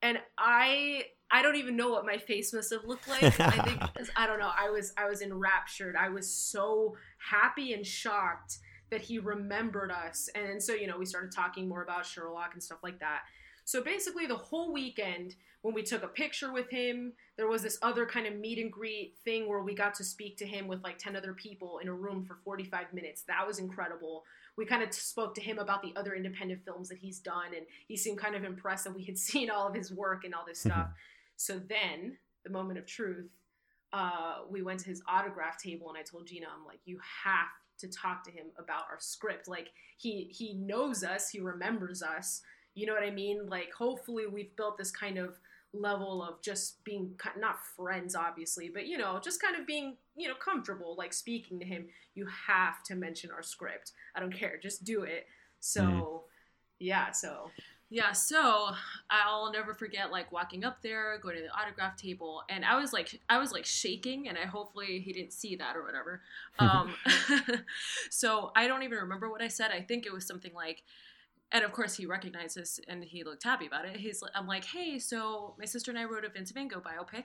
And 0.00 0.18
I, 0.38 1.04
I 1.30 1.42
don't 1.42 1.56
even 1.56 1.76
know 1.76 1.90
what 1.90 2.06
my 2.06 2.16
face 2.16 2.54
must 2.54 2.72
have 2.72 2.84
looked 2.86 3.06
like. 3.06 3.22
I 3.38 3.62
think, 3.62 3.82
I 4.16 4.26
don't 4.26 4.38
know. 4.38 4.50
I 4.58 4.70
was, 4.70 4.94
I 4.96 5.10
was 5.10 5.20
enraptured. 5.20 5.94
I 5.94 6.08
was 6.08 6.32
so 6.32 6.96
happy 7.30 7.74
and 7.74 7.86
shocked 7.86 8.60
that 8.90 9.02
he 9.02 9.18
remembered 9.18 9.90
us. 9.90 10.30
And 10.34 10.62
so, 10.62 10.72
you 10.72 10.86
know, 10.86 10.96
we 10.96 11.04
started 11.04 11.32
talking 11.32 11.68
more 11.68 11.82
about 11.82 12.06
Sherlock 12.06 12.54
and 12.54 12.62
stuff 12.62 12.78
like 12.82 13.00
that. 13.00 13.24
So 13.68 13.82
basically, 13.82 14.24
the 14.24 14.34
whole 14.34 14.72
weekend, 14.72 15.34
when 15.60 15.74
we 15.74 15.82
took 15.82 16.02
a 16.02 16.08
picture 16.08 16.54
with 16.54 16.70
him, 16.70 17.12
there 17.36 17.48
was 17.48 17.60
this 17.60 17.78
other 17.82 18.06
kind 18.06 18.26
of 18.26 18.34
meet 18.34 18.58
and 18.58 18.72
greet 18.72 19.18
thing 19.26 19.46
where 19.46 19.60
we 19.60 19.74
got 19.74 19.92
to 19.96 20.04
speak 20.04 20.38
to 20.38 20.46
him 20.46 20.68
with 20.68 20.82
like 20.82 20.96
10 20.96 21.14
other 21.14 21.34
people 21.34 21.78
in 21.82 21.88
a 21.88 21.92
room 21.92 22.24
for 22.24 22.38
45 22.46 22.94
minutes. 22.94 23.24
That 23.28 23.46
was 23.46 23.58
incredible. 23.58 24.24
We 24.56 24.64
kind 24.64 24.82
of 24.82 24.94
spoke 24.94 25.34
to 25.34 25.42
him 25.42 25.58
about 25.58 25.82
the 25.82 25.92
other 25.96 26.14
independent 26.14 26.64
films 26.64 26.88
that 26.88 26.96
he's 26.96 27.18
done, 27.18 27.48
and 27.54 27.66
he 27.86 27.94
seemed 27.94 28.16
kind 28.16 28.34
of 28.34 28.42
impressed 28.42 28.84
that 28.84 28.96
we 28.96 29.04
had 29.04 29.18
seen 29.28 29.50
all 29.50 29.68
of 29.68 29.74
his 29.74 29.92
work 29.92 30.24
and 30.24 30.34
all 30.34 30.46
this 30.46 30.60
stuff. 30.60 30.88
so 31.36 31.60
then, 31.68 32.16
the 32.44 32.50
moment 32.50 32.78
of 32.78 32.86
truth, 32.86 33.28
uh, 33.92 34.36
we 34.48 34.62
went 34.62 34.80
to 34.80 34.86
his 34.86 35.02
autograph 35.06 35.58
table, 35.58 35.90
and 35.90 35.98
I 35.98 36.02
told 36.04 36.26
Gina, 36.26 36.46
I'm 36.46 36.64
like, 36.64 36.80
you 36.86 36.98
have 37.24 37.48
to 37.80 37.88
talk 37.88 38.24
to 38.24 38.30
him 38.30 38.46
about 38.58 38.84
our 38.90 38.98
script. 38.98 39.46
Like 39.46 39.68
he 39.98 40.28
he 40.30 40.54
knows 40.54 41.04
us, 41.04 41.28
he 41.28 41.38
remembers 41.38 42.02
us 42.02 42.40
you 42.78 42.86
know 42.86 42.94
what 42.94 43.02
I 43.02 43.10
mean? 43.10 43.48
Like, 43.48 43.72
hopefully, 43.72 44.26
we've 44.26 44.54
built 44.56 44.78
this 44.78 44.90
kind 44.90 45.18
of 45.18 45.38
level 45.72 46.22
of 46.22 46.40
just 46.42 46.82
being 46.84 47.14
not 47.38 47.56
friends, 47.76 48.14
obviously, 48.14 48.70
but 48.72 48.86
you 48.86 48.96
know, 48.96 49.20
just 49.22 49.42
kind 49.42 49.56
of 49.56 49.66
being 49.66 49.96
you 50.16 50.28
know 50.28 50.34
comfortable, 50.34 50.94
like 50.96 51.12
speaking 51.12 51.58
to 51.58 51.64
him. 51.64 51.86
You 52.14 52.26
have 52.46 52.82
to 52.84 52.94
mention 52.94 53.30
our 53.30 53.42
script. 53.42 53.92
I 54.14 54.20
don't 54.20 54.32
care, 54.32 54.58
just 54.62 54.84
do 54.84 55.02
it. 55.02 55.26
So, 55.60 55.82
mm. 55.82 56.20
yeah, 56.78 57.10
so. 57.10 57.50
Yeah, 57.90 58.12
so 58.12 58.68
I'll 59.08 59.50
never 59.50 59.72
forget 59.72 60.10
like 60.10 60.30
walking 60.30 60.62
up 60.62 60.82
there, 60.82 61.18
going 61.22 61.36
to 61.36 61.42
the 61.42 61.58
autograph 61.58 61.96
table, 61.96 62.42
and 62.50 62.62
I 62.62 62.78
was 62.78 62.92
like, 62.92 63.18
I 63.30 63.38
was 63.38 63.50
like 63.50 63.64
shaking, 63.64 64.28
and 64.28 64.36
I 64.36 64.42
hopefully 64.44 65.00
he 65.00 65.10
didn't 65.14 65.32
see 65.32 65.56
that 65.56 65.74
or 65.74 65.84
whatever. 65.84 66.20
Um, 66.60 66.92
so 68.10 68.50
I 68.56 68.66
don't 68.66 68.82
even 68.82 68.98
remember 68.98 69.30
what 69.30 69.40
I 69.40 69.48
said. 69.48 69.70
I 69.70 69.80
think 69.80 70.06
it 70.06 70.12
was 70.12 70.26
something 70.26 70.52
like, 70.52 70.82
and 71.52 71.64
of 71.64 71.72
course 71.72 71.96
he 71.96 72.06
recognized 72.06 72.56
this 72.56 72.78
and 72.88 73.02
he 73.02 73.24
looked 73.24 73.44
happy 73.44 73.66
about 73.66 73.86
it. 73.86 73.96
He's 73.96 74.22
I'm 74.34 74.46
like, 74.46 74.64
hey, 74.64 74.98
so 74.98 75.54
my 75.58 75.64
sister 75.64 75.90
and 75.90 75.98
I 75.98 76.04
wrote 76.04 76.24
a 76.24 76.28
Vince 76.28 76.50
Van 76.50 76.68
Gogh 76.68 76.80
biopic, 76.80 77.24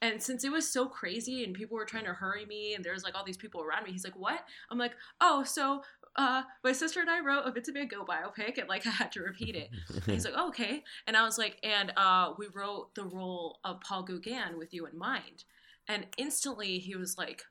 and 0.00 0.22
since 0.22 0.44
it 0.44 0.52
was 0.52 0.70
so 0.70 0.86
crazy 0.86 1.44
and 1.44 1.54
people 1.54 1.76
were 1.76 1.84
trying 1.84 2.04
to 2.04 2.12
hurry 2.12 2.46
me 2.46 2.74
and 2.74 2.84
there's 2.84 3.04
like 3.04 3.14
all 3.14 3.24
these 3.24 3.36
people 3.36 3.62
around 3.62 3.84
me, 3.84 3.92
he's 3.92 4.04
like, 4.04 4.16
what? 4.16 4.40
I'm 4.70 4.78
like, 4.78 4.92
oh, 5.20 5.44
so 5.44 5.82
uh, 6.16 6.42
my 6.62 6.72
sister 6.72 7.00
and 7.00 7.10
I 7.10 7.20
wrote 7.20 7.44
a 7.44 7.50
Vince 7.50 7.70
Van 7.72 7.88
Gogh 7.88 8.04
biopic, 8.04 8.58
and 8.58 8.68
like 8.68 8.86
I 8.86 8.90
had 8.90 9.12
to 9.12 9.20
repeat 9.20 9.56
it. 9.56 9.70
He's 10.06 10.24
like, 10.24 10.34
oh, 10.36 10.48
okay, 10.54 10.82
and 11.06 11.16
I 11.16 11.24
was 11.24 11.38
like, 11.38 11.58
and 11.62 11.92
uh, 11.96 12.32
we 12.38 12.46
wrote 12.52 12.94
the 12.94 13.04
role 13.04 13.58
of 13.64 13.80
Paul 13.80 14.04
Gauguin 14.04 14.58
with 14.58 14.72
you 14.72 14.86
in 14.86 14.96
mind, 14.96 15.44
and 15.88 16.06
instantly 16.16 16.78
he 16.78 16.96
was 16.96 17.18
like, 17.18 17.42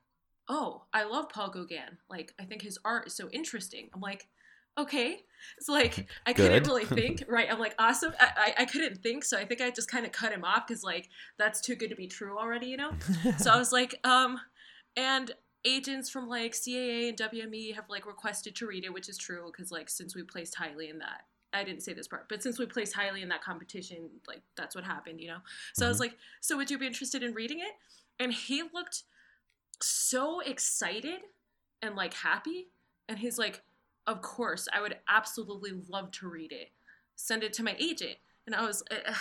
oh, 0.47 0.84
I 0.93 1.03
love 1.03 1.30
Paul 1.30 1.49
Gauguin. 1.49 1.97
Like 2.09 2.34
I 2.39 2.43
think 2.43 2.61
his 2.61 2.80
art 2.86 3.07
is 3.07 3.15
so 3.15 3.30
interesting. 3.32 3.89
I'm 3.93 4.01
like 4.01 4.28
okay. 4.78 5.19
It's 5.57 5.67
like 5.69 6.07
I 6.26 6.34
couldn't 6.34 6.67
really 6.67 6.86
think, 6.86 7.24
right? 7.30 7.47
I'm 7.51 7.59
like, 7.59 7.76
awesome. 7.78 8.13
I, 8.19 8.53
I, 8.57 8.61
I 8.61 8.65
couldn't 8.65 9.03
think, 9.03 9.24
so 9.24 9.38
I 9.38 9.45
think 9.45 9.61
I 9.61 9.69
just 9.71 9.89
kind 9.89 10.05
of 10.05 10.11
cut 10.11 10.32
him 10.32 10.43
off 10.43 10.67
because 10.67 10.84
like 10.84 11.09
that's 11.38 11.61
too 11.61 11.76
good 11.76 11.89
to 11.89 11.95
be 11.95 12.07
true 12.07 12.38
already, 12.38 12.67
you 12.67 12.78
know. 12.78 12.91
so 13.38 13.51
I 13.51 13.57
was 13.59 13.71
like, 13.71 13.95
um, 14.03 14.39
and 14.95 15.32
agents 15.65 16.09
from 16.09 16.28
like 16.28 16.53
CAA 16.53 17.09
and 17.09 17.17
WME 17.17 17.76
have 17.76 17.86
like 17.89 18.05
requested 18.05 18.55
to 18.55 18.67
read 18.67 18.86
it, 18.86 18.93
which 18.93 19.09
is 19.09 19.17
true 19.17 19.51
because 19.51 19.71
like 19.71 19.89
since 19.89 20.15
we 20.15 20.24
placed 20.24 20.55
highly 20.55 20.89
in 20.89 20.99
that. 20.99 21.24
I 21.55 21.63
didn't 21.63 21.84
say 21.84 21.93
this 21.93 22.07
part, 22.07 22.28
but 22.30 22.41
since 22.41 22.57
we 22.57 22.65
placed 22.65 22.95
highly 22.95 23.21
in 23.21 23.30
that 23.30 23.43
competition, 23.43 24.09
like 24.28 24.41
that's 24.57 24.74
what 24.74 24.84
happened, 24.84 25.21
you 25.21 25.28
know? 25.28 25.38
So 25.74 25.84
mm-hmm. 25.84 25.86
I 25.86 25.89
was 25.89 25.97
mm-hmm. 25.97 26.01
like, 26.01 26.17
so 26.41 26.57
would 26.57 26.71
you 26.71 26.80
be 26.80 26.88
interested 26.88 27.21
in 27.21 27.34
reading 27.36 27.59
it? 27.59 27.74
And 28.19 28.34
he 28.34 28.63
looked 28.74 29.03
so 29.80 30.39
excited 30.39 31.21
and 31.82 31.95
like 31.95 32.15
happy. 32.15 32.69
And 33.07 33.19
he's 33.19 33.38
like, 33.38 33.61
of 34.08 34.22
course, 34.22 34.68
I 34.74 34.82
would 34.82 34.97
absolutely 35.08 35.72
love 35.89 36.12
to 36.12 36.28
read 36.28 36.51
it. 36.51 36.72
Send 37.16 37.43
it 37.43 37.54
to 37.54 37.64
my 37.64 37.76
agent. 37.80 38.16
And 38.45 38.56
I 38.56 38.66
was, 38.66 38.84
uh, 38.91 39.14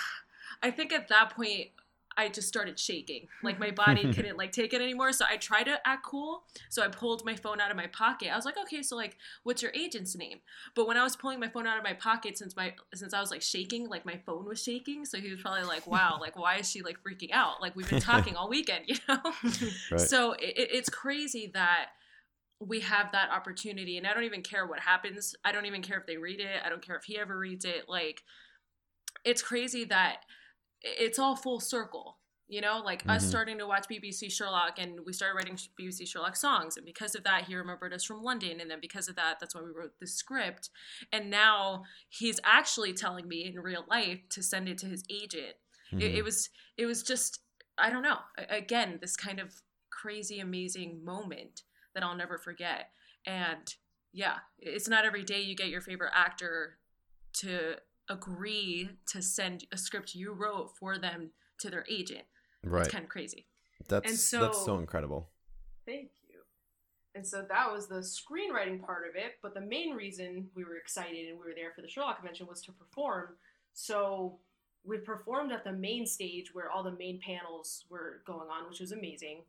I 0.63 0.71
think 0.71 0.93
at 0.93 1.09
that 1.09 1.31
point, 1.31 1.69
I 2.17 2.29
just 2.29 2.49
started 2.49 2.79
shaking. 2.79 3.29
Like 3.43 3.59
my 3.59 3.71
body 3.71 4.13
couldn't 4.15 4.37
like 4.37 4.53
take 4.53 4.73
it 4.73 4.81
anymore. 4.81 5.13
So 5.13 5.25
I 5.29 5.37
tried 5.37 5.65
to 5.65 5.79
act 5.87 6.05
cool. 6.05 6.43
So 6.69 6.83
I 6.83 6.89
pulled 6.89 7.25
my 7.25 7.35
phone 7.35 7.61
out 7.61 7.71
of 7.71 7.77
my 7.77 7.87
pocket. 7.87 8.31
I 8.33 8.37
was 8.37 8.45
like, 8.45 8.59
okay, 8.59 8.83
so 8.83 8.97
like, 8.97 9.17
what's 9.45 9.63
your 9.63 9.73
agent's 9.75 10.17
name? 10.17 10.41
But 10.75 10.87
when 10.87 10.97
I 10.97 11.03
was 11.03 11.17
pulling 11.17 11.41
my 11.41 11.49
phone 11.49 11.67
out 11.67 11.79
of 11.79 11.85
my 11.85 11.95
pocket, 11.95 12.39
since 12.39 12.57
my 12.57 12.75
since 12.95 13.15
I 13.15 13.21
was 13.21 13.31
like 13.31 13.43
shaking, 13.43 13.89
like 13.89 14.05
my 14.05 14.21
phone 14.27 14.45
was 14.45 14.63
shaking. 14.63 15.05
So 15.05 15.19
he 15.19 15.31
was 15.31 15.41
probably 15.41 15.65
like, 15.65 15.87
wow, 15.87 16.19
like 16.21 16.39
why 16.39 16.57
is 16.57 16.71
she 16.71 16.83
like 16.83 16.99
freaking 17.03 17.31
out? 17.33 17.61
Like 17.61 17.75
we've 17.77 17.89
been 17.89 18.01
talking 18.01 18.37
all 18.37 18.49
weekend, 18.49 18.85
you 18.87 18.97
know. 19.09 19.21
Right. 19.91 20.01
So 20.01 20.33
it, 20.33 20.55
it's 20.57 20.91
crazy 20.91 21.51
that 21.55 21.91
we 22.67 22.81
have 22.81 23.13
that 23.13 23.31
opportunity 23.31 23.99
and 23.99 24.07
i 24.07 24.15
don't 24.15 24.25
even 24.25 24.43
care 24.43 24.67
what 24.67 24.81
happens. 24.81 25.35
I 25.45 25.53
don't 25.53 25.67
even 25.67 25.83
care 25.83 25.99
if 25.99 26.07
they 26.07 26.17
read 26.17 26.41
it. 26.41 26.63
I 26.65 26.69
don't 26.69 26.85
care 26.85 26.97
if 26.97 27.05
he 27.05 27.19
ever 27.19 27.39
reads 27.39 27.65
it. 27.65 27.89
Like 27.89 28.23
it's 29.25 29.43
crazy 29.43 29.85
that 29.87 30.19
it's 30.83 31.19
all 31.19 31.37
full 31.37 31.61
circle 31.61 32.19
you 32.49 32.61
know? 32.61 32.83
Like 32.85 33.01
mm-hmm. 33.01 33.11
us 33.11 33.27
starting 33.27 33.59
to 33.59 33.67
watch 33.67 33.87
bbc 33.91 34.31
sherlock 34.31 34.75
and 34.79 35.01
we 35.07 35.13
started 35.15 35.37
writing 35.37 35.59
bbc 35.81 36.07
sherlock 36.07 36.37
songs 36.37 36.77
and 36.77 36.85
because 36.85 37.15
of 37.15 37.25
that 37.25 37.45
he 37.45 37.57
remembered 37.57 37.95
us 37.95 38.05
from 38.05 38.23
london 38.23 38.61
and 38.61 38.71
then 38.71 38.79
because 38.81 39.09
of 39.09 39.17
that 39.17 39.39
that's 39.41 39.55
why 39.55 39.63
we 39.63 39.71
wrote 39.71 39.93
the 40.01 40.07
script. 40.07 40.69
And 41.13 41.31
now 41.31 41.85
he's 42.11 42.39
actually 42.45 42.93
telling 42.93 43.27
me 43.27 43.47
in 43.47 43.59
real 43.59 43.85
life 43.89 44.21
to 44.31 44.43
send 44.43 44.69
it 44.69 44.79
to 44.79 44.87
his 44.87 45.03
agent. 45.11 45.55
Mm-hmm. 45.93 46.03
it, 46.03 46.15
it 46.17 46.25
was 46.25 46.51
it 46.77 46.87
was 46.87 47.03
just 47.03 47.41
i 47.79 47.89
don't 47.89 48.03
know. 48.03 48.19
Again 48.51 48.99
this 49.01 49.17
kind 49.17 49.41
of 49.41 49.55
crazy 49.91 50.39
amazing 50.41 51.03
moment 51.05 51.63
that 51.95 52.03
I'll 52.03 52.17
never 52.17 52.39
forget. 52.39 52.89
And 53.27 53.75
yeah, 54.13 54.39
it's 54.59 54.89
not 54.89 55.05
every 55.05 55.25
day 55.25 55.41
you 55.41 55.55
get 55.55 55.69
your 55.69 55.81
favorite 55.81 56.13
actor 56.15 56.79
to 57.35 57.77
agree 58.09 58.91
to 59.07 59.23
send 59.23 59.65
a 59.73 59.79
script 59.79 60.15
you 60.15 60.33
wrote 60.33 60.77
for 60.79 60.99
them 60.99 61.31
to 61.61 61.71
their 61.71 61.85
agent. 61.89 62.25
Right. 62.65 62.83
It's 62.83 62.93
kind 62.93 63.05
of 63.05 63.11
crazy. 63.11 63.47
That's 63.89 64.23
so, 64.23 64.41
that's 64.41 64.65
so 64.65 64.79
incredible. 64.79 65.31
Thank 65.87 66.11
you. 66.29 66.41
And 67.15 67.27
so 67.27 67.45
that 67.49 67.73
was 67.73 67.89
the 67.89 67.97
screenwriting 67.97 68.83
part 68.83 69.09
of 69.09 69.17
it, 69.17 69.35
but 69.43 69.55
the 69.55 69.61
main 69.61 69.95
reason 69.95 70.49
we 70.55 70.65
were 70.65 70.77
excited 70.77 71.29
and 71.29 71.39
we 71.39 71.47
were 71.47 71.55
there 71.55 71.73
for 71.75 71.83
the 71.83 71.89
Sherlock 71.89 72.17
convention 72.17 72.47
was 72.47 72.63
to 72.63 72.73
perform. 72.73 73.37
So 73.73 74.39
we 74.85 74.99
performed 74.99 75.53
at 75.53 75.65
the 75.65 75.73
main 75.73 76.07
stage 76.07 76.55
where 76.55 76.71
all 76.71 76.83
the 76.83 76.93
main 76.93 77.21
panels 77.21 77.85
were 77.91 78.23
going 78.27 78.49
on, 78.49 78.69
which 78.69 78.81
was 78.81 78.93
amazing. 78.93 79.43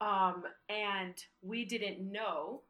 Um, 0.00 0.44
and 0.68 1.14
we 1.42 1.64
didn't 1.64 2.00
know, 2.00 2.62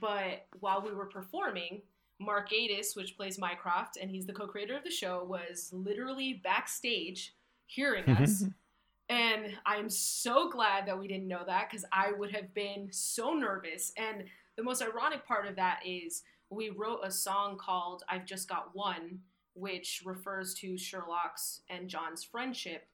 but 0.00 0.46
while 0.58 0.82
we 0.82 0.92
were 0.92 1.06
performing, 1.06 1.82
Mark 2.20 2.50
Gatiss, 2.50 2.96
which 2.96 3.16
plays 3.16 3.38
Mycroft, 3.38 3.96
and 4.00 4.10
he's 4.10 4.26
the 4.26 4.32
co-creator 4.32 4.76
of 4.76 4.84
the 4.84 4.90
show, 4.90 5.24
was 5.24 5.70
literally 5.72 6.40
backstage 6.44 7.34
hearing 7.66 8.08
us. 8.08 8.44
and 9.08 9.56
I'm 9.66 9.88
so 9.88 10.50
glad 10.50 10.86
that 10.86 10.98
we 10.98 11.08
didn't 11.08 11.28
know 11.28 11.44
that 11.46 11.70
because 11.70 11.84
I 11.92 12.12
would 12.12 12.32
have 12.32 12.52
been 12.54 12.88
so 12.90 13.34
nervous. 13.34 13.92
And 13.96 14.24
the 14.56 14.62
most 14.62 14.82
ironic 14.82 15.26
part 15.26 15.46
of 15.46 15.56
that 15.56 15.80
is 15.84 16.22
we 16.50 16.70
wrote 16.70 17.00
a 17.02 17.10
song 17.10 17.58
called 17.58 18.02
I've 18.08 18.26
Just 18.26 18.48
Got 18.48 18.70
One, 18.74 19.20
which 19.54 20.02
refers 20.04 20.54
to 20.54 20.76
Sherlock's 20.76 21.60
and 21.68 21.88
John's 21.88 22.24
friendship 22.24 22.86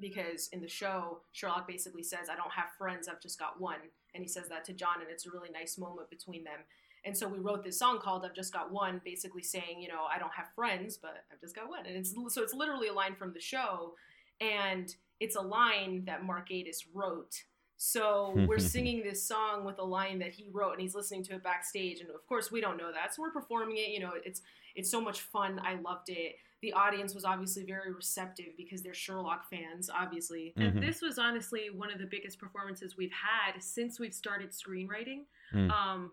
because 0.00 0.48
in 0.52 0.60
the 0.60 0.68
show, 0.68 1.20
Sherlock 1.32 1.68
basically 1.68 2.02
says, 2.02 2.28
I 2.30 2.36
don't 2.36 2.52
have 2.52 2.70
friends, 2.76 3.08
I've 3.08 3.20
just 3.20 3.38
got 3.38 3.60
one. 3.60 3.80
And 4.14 4.22
he 4.22 4.28
says 4.28 4.48
that 4.48 4.64
to 4.66 4.72
John, 4.72 5.00
and 5.00 5.10
it's 5.10 5.26
a 5.26 5.30
really 5.30 5.50
nice 5.50 5.78
moment 5.78 6.10
between 6.10 6.44
them. 6.44 6.60
And 7.04 7.16
so 7.16 7.28
we 7.28 7.38
wrote 7.38 7.62
this 7.62 7.78
song 7.78 8.00
called 8.00 8.24
I've 8.24 8.34
Just 8.34 8.52
Got 8.52 8.72
One, 8.72 9.00
basically 9.04 9.42
saying, 9.42 9.80
you 9.80 9.88
know, 9.88 10.04
I 10.12 10.18
don't 10.18 10.34
have 10.34 10.48
friends, 10.54 10.98
but 10.98 11.24
I've 11.32 11.40
just 11.40 11.54
got 11.54 11.68
one. 11.68 11.86
And 11.86 11.96
it's 11.96 12.14
so 12.28 12.42
it's 12.42 12.54
literally 12.54 12.88
a 12.88 12.92
line 12.92 13.14
from 13.14 13.32
the 13.32 13.40
show. 13.40 13.94
And 14.40 14.94
it's 15.20 15.36
a 15.36 15.40
line 15.40 16.04
that 16.06 16.24
Mark 16.24 16.48
Gatiss 16.48 16.84
wrote. 16.92 17.44
So 17.78 18.34
we're 18.46 18.58
singing 18.74 19.02
this 19.02 19.26
song 19.26 19.64
with 19.64 19.78
a 19.78 19.84
line 19.84 20.18
that 20.18 20.32
he 20.32 20.50
wrote 20.52 20.72
and 20.72 20.80
he's 20.80 20.94
listening 20.94 21.24
to 21.24 21.34
it 21.34 21.42
backstage. 21.42 22.00
And 22.00 22.10
of 22.10 22.26
course 22.26 22.52
we 22.52 22.60
don't 22.60 22.76
know 22.76 22.92
that. 22.92 23.14
So 23.14 23.22
we're 23.22 23.30
performing 23.30 23.78
it, 23.78 23.88
you 23.88 24.00
know, 24.00 24.12
it's 24.22 24.42
it's 24.74 24.90
so 24.90 25.00
much 25.00 25.20
fun. 25.20 25.60
I 25.64 25.76
loved 25.76 26.08
it 26.10 26.36
the 26.60 26.72
audience 26.72 27.14
was 27.14 27.24
obviously 27.24 27.64
very 27.64 27.92
receptive 27.92 28.56
because 28.56 28.82
they're 28.82 28.94
Sherlock 28.94 29.48
fans, 29.48 29.88
obviously. 29.94 30.54
Mm-hmm. 30.56 30.78
And 30.78 30.82
this 30.82 31.00
was 31.00 31.18
honestly 31.18 31.70
one 31.74 31.92
of 31.92 31.98
the 31.98 32.06
biggest 32.06 32.38
performances 32.38 32.96
we've 32.96 33.12
had 33.12 33.62
since 33.62 34.00
we've 34.00 34.14
started 34.14 34.50
screenwriting. 34.50 35.22
Mm. 35.54 35.70
Um, 35.70 36.12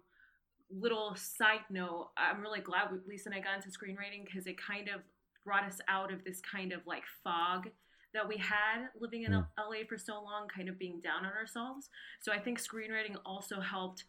little 0.69 1.15
side 1.15 1.61
note, 1.71 2.09
I'm 2.15 2.41
really 2.41 2.59
glad 2.59 2.89
Lisa 3.07 3.29
and 3.29 3.35
I 3.35 3.39
got 3.39 3.55
into 3.55 3.69
screenwriting 3.69 4.25
because 4.25 4.45
it 4.45 4.57
kind 4.57 4.87
of 4.87 5.01
brought 5.43 5.63
us 5.63 5.79
out 5.87 6.13
of 6.13 6.23
this 6.23 6.41
kind 6.41 6.71
of 6.71 6.85
like 6.85 7.03
fog 7.23 7.69
that 8.15 8.27
we 8.27 8.37
had 8.37 8.87
living 8.99 9.23
in 9.23 9.33
mm. 9.33 9.45
LA 9.57 9.85
for 9.87 9.97
so 9.97 10.15
long, 10.15 10.47
kind 10.47 10.69
of 10.69 10.79
being 10.79 10.99
down 11.01 11.25
on 11.25 11.33
ourselves. 11.33 11.89
So 12.21 12.31
I 12.31 12.39
think 12.39 12.59
screenwriting 12.59 13.17
also 13.25 13.59
helped 13.59 14.05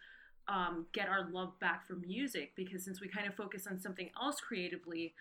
um, 0.48 0.86
get 0.92 1.08
our 1.08 1.28
love 1.30 1.58
back 1.58 1.86
for 1.86 1.96
music 1.96 2.52
because 2.56 2.84
since 2.84 3.00
we 3.00 3.08
kind 3.08 3.26
of 3.26 3.34
focus 3.34 3.66
on 3.66 3.80
something 3.80 4.10
else 4.20 4.40
creatively, 4.40 5.12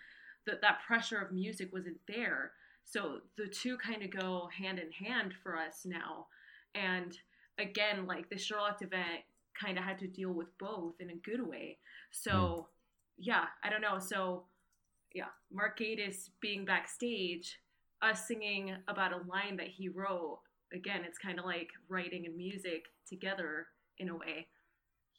that 0.46 0.62
that 0.62 0.80
pressure 0.86 1.18
of 1.18 1.32
music 1.32 1.72
wasn't 1.72 1.98
there. 2.06 2.52
So 2.84 3.18
the 3.36 3.48
two 3.48 3.76
kind 3.76 4.02
of 4.04 4.10
go 4.10 4.48
hand 4.56 4.78
in 4.78 4.92
hand 4.92 5.34
for 5.42 5.56
us 5.56 5.84
now. 5.84 6.28
And 6.76 7.18
again, 7.58 8.06
like 8.06 8.30
the 8.30 8.38
Sherlock 8.38 8.82
event 8.82 9.24
kind 9.60 9.78
of 9.78 9.84
had 9.84 9.98
to 9.98 10.06
deal 10.06 10.30
with 10.30 10.56
both 10.58 10.94
in 11.00 11.10
a 11.10 11.16
good 11.16 11.44
way. 11.44 11.78
So 12.12 12.32
mm. 12.32 12.64
yeah, 13.18 13.46
I 13.64 13.70
don't 13.70 13.80
know. 13.80 13.98
So 13.98 14.44
yeah, 15.12 15.32
Mark 15.52 15.78
Gatiss 15.78 16.30
being 16.40 16.64
backstage, 16.64 17.58
us 18.02 18.26
singing 18.26 18.74
about 18.88 19.12
a 19.12 19.26
line 19.28 19.56
that 19.56 19.68
he 19.68 19.88
wrote. 19.88 20.40
Again, 20.72 21.02
it's 21.06 21.18
kind 21.18 21.38
of 21.38 21.44
like 21.44 21.68
writing 21.88 22.26
and 22.26 22.36
music 22.36 22.84
together 23.08 23.66
in 23.98 24.08
a 24.08 24.16
way. 24.16 24.48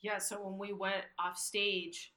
Yeah, 0.02 0.20
so 0.20 0.46
when 0.46 0.58
we 0.58 0.74
went 0.74 1.06
off 1.20 1.38
stage, 1.38 2.14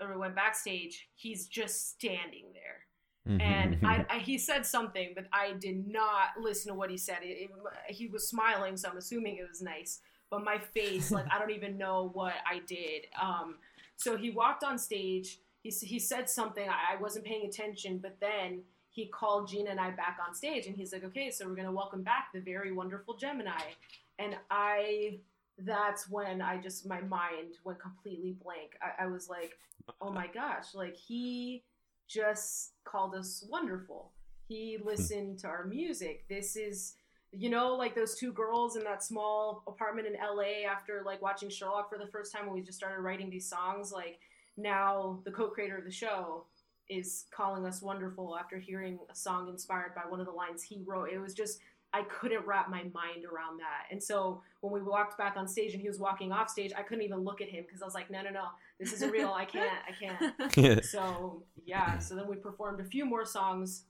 or 0.00 0.10
we 0.12 0.16
went 0.16 0.36
backstage, 0.36 1.08
he's 1.14 1.46
just 1.46 1.90
standing 1.90 2.46
there. 2.52 3.34
Mm-hmm. 3.34 3.40
And 3.40 3.78
I, 3.86 4.04
I, 4.10 4.18
he 4.18 4.36
said 4.38 4.66
something, 4.66 5.12
but 5.14 5.24
I 5.32 5.52
did 5.52 5.88
not 5.88 6.30
listen 6.38 6.72
to 6.72 6.78
what 6.78 6.90
he 6.90 6.96
said. 6.96 7.18
It, 7.22 7.48
it, 7.48 7.50
he 7.88 8.06
was 8.06 8.28
smiling, 8.28 8.76
so 8.76 8.88
I'm 8.90 8.98
assuming 8.98 9.36
it 9.36 9.48
was 9.48 9.62
nice. 9.62 10.00
But 10.30 10.44
my 10.44 10.58
face, 10.58 11.10
like, 11.10 11.26
I 11.32 11.38
don't 11.38 11.52
even 11.52 11.78
know 11.78 12.10
what 12.12 12.34
I 12.46 12.60
did. 12.66 13.06
Um, 13.20 13.56
so 13.96 14.16
he 14.16 14.30
walked 14.30 14.62
on 14.62 14.78
stage. 14.78 15.38
He, 15.62 15.70
he 15.70 15.98
said 15.98 16.28
something. 16.28 16.68
I, 16.68 16.96
I 16.96 17.00
wasn't 17.00 17.24
paying 17.24 17.46
attention, 17.46 17.98
but 17.98 18.18
then 18.20 18.62
he 18.94 19.06
called 19.06 19.48
Gina 19.48 19.70
and 19.70 19.80
I 19.80 19.90
back 19.90 20.18
on 20.24 20.34
stage, 20.34 20.66
and 20.66 20.76
he's 20.76 20.92
like, 20.92 21.02
"Okay, 21.02 21.30
so 21.30 21.46
we're 21.46 21.56
gonna 21.56 21.72
welcome 21.72 22.02
back 22.02 22.28
the 22.32 22.40
very 22.40 22.70
wonderful 22.70 23.16
Gemini." 23.16 23.72
And 24.20 24.36
I 24.50 25.18
that's 25.58 26.08
when 26.08 26.40
I 26.40 26.58
just 26.58 26.86
my 26.86 27.00
mind 27.00 27.58
went 27.64 27.80
completely 27.80 28.36
blank. 28.42 28.76
I, 28.80 29.04
I, 29.04 29.06
was 29.06 29.28
like, 29.28 29.56
oh 30.00 30.10
my 30.10 30.26
gosh, 30.26 30.74
like 30.74 30.96
he 30.96 31.62
just 32.08 32.72
called 32.84 33.14
us 33.14 33.44
wonderful. 33.48 34.12
He 34.48 34.78
listened 34.84 35.38
to 35.40 35.48
our 35.48 35.64
music. 35.64 36.24
This 36.28 36.56
is 36.56 36.94
you 37.32 37.50
know, 37.50 37.74
like 37.74 37.96
those 37.96 38.14
two 38.14 38.32
girls 38.32 38.76
in 38.76 38.84
that 38.84 39.02
small 39.02 39.64
apartment 39.66 40.06
in 40.06 40.14
LA 40.14 40.70
after 40.70 41.02
like 41.04 41.20
watching 41.20 41.48
Sherlock 41.48 41.90
for 41.90 41.98
the 41.98 42.06
first 42.06 42.32
time 42.32 42.46
when 42.46 42.54
we 42.54 42.62
just 42.62 42.78
started 42.78 43.00
writing 43.00 43.28
these 43.28 43.48
songs, 43.48 43.90
like 43.90 44.20
now 44.56 45.18
the 45.24 45.32
co-creator 45.32 45.76
of 45.76 45.84
the 45.84 45.90
show 45.90 46.46
is 46.88 47.24
calling 47.30 47.64
us 47.66 47.82
wonderful 47.82 48.36
after 48.38 48.58
hearing 48.58 48.98
a 49.10 49.14
song 49.14 49.48
inspired 49.48 49.94
by 49.94 50.02
one 50.08 50.20
of 50.20 50.26
the 50.26 50.32
lines 50.32 50.62
he 50.62 50.82
wrote. 50.86 51.10
It 51.10 51.18
was 51.18 51.34
just 51.34 51.60
I 51.94 52.02
couldn't 52.02 52.44
wrap 52.44 52.68
my 52.68 52.82
mind 52.92 53.24
around 53.24 53.60
that. 53.60 53.84
And 53.92 54.02
so 54.02 54.42
when 54.62 54.72
we 54.72 54.82
walked 54.82 55.16
back 55.16 55.36
on 55.36 55.46
stage 55.46 55.74
and 55.74 55.80
he 55.80 55.86
was 55.86 56.00
walking 56.00 56.32
off 56.32 56.48
stage, 56.48 56.72
I 56.76 56.82
couldn't 56.82 57.04
even 57.04 57.20
look 57.20 57.40
at 57.40 57.48
him 57.48 57.62
because 57.64 57.82
I 57.82 57.84
was 57.84 57.94
like, 57.94 58.10
no, 58.10 58.20
no, 58.20 58.30
no, 58.30 58.46
this 58.80 58.92
isn't 58.94 59.12
real. 59.12 59.32
I 59.32 59.44
can't, 59.44 59.70
I 59.88 60.48
can't. 60.48 60.84
so 60.84 61.44
yeah, 61.64 61.98
so 61.98 62.16
then 62.16 62.26
we 62.26 62.34
performed 62.34 62.80
a 62.80 62.84
few 62.84 63.06
more 63.06 63.24
songs 63.24 63.84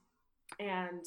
and 0.61 1.03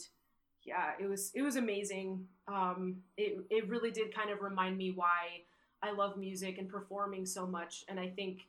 yeah, 0.63 0.93
it 0.99 1.07
was, 1.07 1.31
it 1.35 1.43
was 1.43 1.55
amazing. 1.55 2.25
Um, 2.47 2.97
it, 3.15 3.45
it 3.51 3.69
really 3.69 3.91
did 3.91 4.13
kind 4.13 4.31
of 4.31 4.41
remind 4.41 4.75
me 4.75 4.91
why 4.95 5.43
I 5.83 5.91
love 5.91 6.17
music 6.17 6.57
and 6.57 6.67
performing 6.67 7.27
so 7.27 7.45
much. 7.45 7.85
And 7.87 7.99
I 7.99 8.09
think 8.09 8.39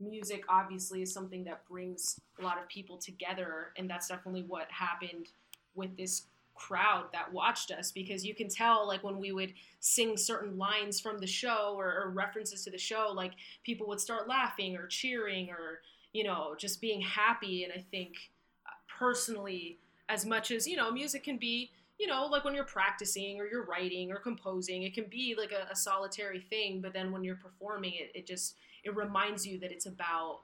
music 0.00 0.44
obviously 0.48 1.02
is 1.02 1.12
something 1.12 1.44
that 1.44 1.66
brings 1.68 2.20
a 2.40 2.44
lot 2.44 2.58
of 2.58 2.68
people 2.68 2.96
together. 2.96 3.72
And 3.76 3.88
that's 3.88 4.08
definitely 4.08 4.44
what 4.44 4.70
happened 4.70 5.28
with 5.74 5.96
this 5.96 6.24
crowd 6.58 7.04
that 7.12 7.32
watched 7.32 7.70
us 7.70 7.92
because 7.92 8.24
you 8.24 8.34
can 8.34 8.48
tell 8.48 8.86
like 8.86 9.04
when 9.04 9.18
we 9.18 9.30
would 9.30 9.54
sing 9.78 10.16
certain 10.16 10.58
lines 10.58 10.98
from 11.00 11.18
the 11.18 11.26
show 11.26 11.74
or, 11.76 11.86
or, 11.86 12.10
references 12.10 12.64
to 12.64 12.70
the 12.70 12.76
show 12.76 13.12
like 13.14 13.32
people 13.62 13.86
would 13.86 14.00
start 14.00 14.26
laughing 14.26 14.76
or 14.76 14.88
cheering 14.88 15.50
or 15.50 15.80
you 16.12 16.24
know 16.24 16.56
just 16.58 16.80
being 16.80 17.00
happy 17.00 17.62
and 17.62 17.72
i 17.72 17.84
think 17.92 18.14
uh, 18.66 18.70
personally 18.98 19.78
as 20.08 20.26
much 20.26 20.50
as 20.50 20.66
you 20.66 20.76
know 20.76 20.90
music 20.90 21.22
can 21.22 21.36
be 21.36 21.70
you 22.00 22.08
know 22.08 22.26
like 22.26 22.44
when 22.44 22.54
you're 22.54 22.64
practicing 22.64 23.38
or 23.40 23.46
you're 23.46 23.64
writing 23.64 24.10
or 24.10 24.16
composing 24.16 24.82
it 24.82 24.92
can 24.92 25.04
be 25.04 25.36
like 25.38 25.52
a, 25.52 25.70
a 25.70 25.76
solitary 25.76 26.40
thing 26.40 26.80
but 26.80 26.92
then 26.92 27.12
when 27.12 27.22
you're 27.22 27.36
performing 27.36 27.92
it 27.94 28.10
it 28.16 28.26
just 28.26 28.56
it 28.84 28.94
reminds 28.96 29.46
you 29.46 29.58
that 29.60 29.72
it's 29.72 29.86
about 29.86 30.40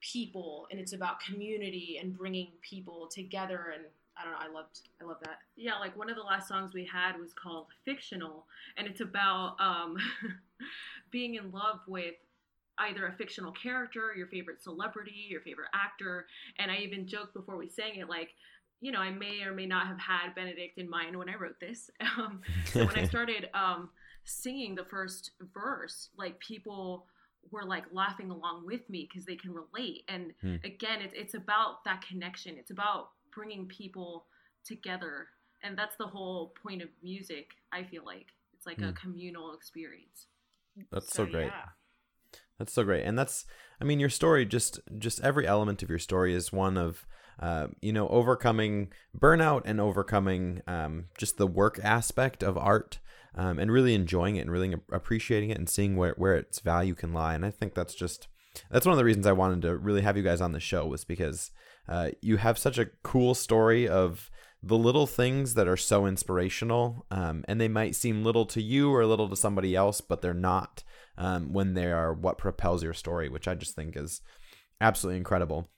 people 0.00 0.66
and 0.70 0.78
it's 0.78 0.92
about 0.92 1.20
community 1.20 1.98
and 2.00 2.16
bringing 2.16 2.48
people 2.60 3.08
together 3.08 3.72
and 3.74 3.84
I 4.16 4.22
don't 4.22 4.32
know. 4.32 4.38
I 4.40 4.48
loved. 4.48 4.80
I 5.00 5.04
love 5.04 5.16
that. 5.24 5.40
Yeah, 5.56 5.74
like 5.80 5.96
one 5.96 6.08
of 6.08 6.14
the 6.14 6.22
last 6.22 6.46
songs 6.46 6.72
we 6.72 6.84
had 6.84 7.18
was 7.18 7.32
called 7.32 7.66
"Fictional," 7.84 8.46
and 8.76 8.86
it's 8.86 9.00
about 9.00 9.56
um, 9.58 9.96
being 11.10 11.34
in 11.34 11.50
love 11.50 11.80
with 11.88 12.14
either 12.78 13.06
a 13.06 13.12
fictional 13.12 13.52
character, 13.52 14.12
your 14.16 14.26
favorite 14.26 14.62
celebrity, 14.62 15.26
your 15.28 15.40
favorite 15.40 15.68
actor. 15.74 16.26
And 16.58 16.70
I 16.70 16.76
even 16.76 17.06
joked 17.06 17.34
before 17.34 17.56
we 17.56 17.68
sang 17.68 17.96
it, 17.96 18.08
like, 18.08 18.30
you 18.80 18.92
know, 18.92 18.98
I 18.98 19.10
may 19.10 19.42
or 19.42 19.52
may 19.52 19.66
not 19.66 19.86
have 19.86 19.98
had 19.98 20.34
Benedict 20.34 20.78
in 20.78 20.88
mind 20.88 21.16
when 21.16 21.28
I 21.28 21.36
wrote 21.36 21.60
this. 21.60 21.90
Um, 22.18 22.42
so 22.66 22.84
when 22.84 22.98
I 22.98 23.04
started 23.08 23.48
um, 23.54 23.90
singing 24.24 24.74
the 24.74 24.84
first 24.84 25.32
verse, 25.52 26.10
like 26.16 26.38
people 26.38 27.06
were 27.50 27.64
like 27.64 27.84
laughing 27.92 28.30
along 28.30 28.66
with 28.66 28.88
me 28.88 29.08
because 29.10 29.26
they 29.26 29.36
can 29.36 29.52
relate. 29.52 30.04
And 30.08 30.32
hmm. 30.40 30.56
again, 30.64 31.00
it's 31.00 31.14
it's 31.16 31.34
about 31.34 31.84
that 31.84 32.02
connection. 32.06 32.56
It's 32.58 32.70
about 32.70 33.10
bringing 33.34 33.66
people 33.66 34.26
together 34.64 35.28
and 35.64 35.76
that's 35.76 35.96
the 35.96 36.06
whole 36.06 36.52
point 36.62 36.82
of 36.82 36.88
music 37.02 37.48
i 37.72 37.82
feel 37.82 38.04
like 38.04 38.26
it's 38.52 38.66
like 38.66 38.78
mm. 38.78 38.84
a 38.84 38.88
hmm. 38.88 38.94
communal 38.94 39.54
experience 39.54 40.26
that's 40.92 41.12
so, 41.12 41.24
so 41.24 41.30
great 41.30 41.46
yeah. 41.46 42.38
that's 42.58 42.72
so 42.72 42.84
great 42.84 43.04
and 43.04 43.18
that's 43.18 43.44
i 43.80 43.84
mean 43.84 43.98
your 43.98 44.08
story 44.08 44.44
just 44.44 44.80
just 44.98 45.20
every 45.22 45.46
element 45.46 45.82
of 45.82 45.88
your 45.88 45.98
story 45.98 46.34
is 46.34 46.52
one 46.52 46.76
of 46.76 47.06
uh, 47.40 47.66
you 47.80 47.92
know 47.92 48.06
overcoming 48.08 48.92
burnout 49.18 49.62
and 49.64 49.80
overcoming 49.80 50.62
um, 50.68 51.06
just 51.18 51.36
the 51.36 51.48
work 51.48 51.80
aspect 51.82 52.44
of 52.44 52.56
art 52.56 53.00
um, 53.36 53.58
and 53.58 53.70
really 53.70 53.94
enjoying 53.94 54.36
it 54.36 54.40
and 54.40 54.50
really 54.50 54.74
appreciating 54.92 55.50
it 55.50 55.58
and 55.58 55.68
seeing 55.68 55.96
where, 55.96 56.14
where 56.16 56.36
its 56.36 56.60
value 56.60 56.94
can 56.94 57.12
lie 57.12 57.34
and 57.34 57.44
i 57.44 57.50
think 57.50 57.74
that's 57.74 57.94
just 57.94 58.28
that's 58.70 58.86
one 58.86 58.92
of 58.92 58.98
the 58.98 59.04
reasons 59.04 59.26
i 59.26 59.32
wanted 59.32 59.62
to 59.62 59.76
really 59.76 60.02
have 60.02 60.16
you 60.16 60.22
guys 60.22 60.40
on 60.40 60.52
the 60.52 60.60
show 60.60 60.86
was 60.86 61.04
because 61.04 61.50
uh, 61.88 62.10
you 62.22 62.38
have 62.38 62.58
such 62.58 62.78
a 62.78 62.88
cool 63.02 63.34
story 63.34 63.86
of 63.86 64.30
the 64.66 64.78
little 64.78 65.06
things 65.06 65.54
that 65.54 65.68
are 65.68 65.76
so 65.76 66.06
inspirational, 66.06 67.04
um, 67.10 67.44
and 67.46 67.60
they 67.60 67.68
might 67.68 67.94
seem 67.94 68.24
little 68.24 68.46
to 68.46 68.62
you 68.62 68.90
or 68.90 69.04
little 69.04 69.28
to 69.28 69.36
somebody 69.36 69.76
else, 69.76 70.00
but 70.00 70.22
they're 70.22 70.32
not 70.32 70.82
um, 71.18 71.52
when 71.52 71.74
they 71.74 71.92
are 71.92 72.14
what 72.14 72.38
propels 72.38 72.82
your 72.82 72.94
story, 72.94 73.28
which 73.28 73.46
I 73.46 73.54
just 73.54 73.76
think 73.76 73.94
is 73.96 74.22
absolutely 74.80 75.18
incredible. 75.18 75.68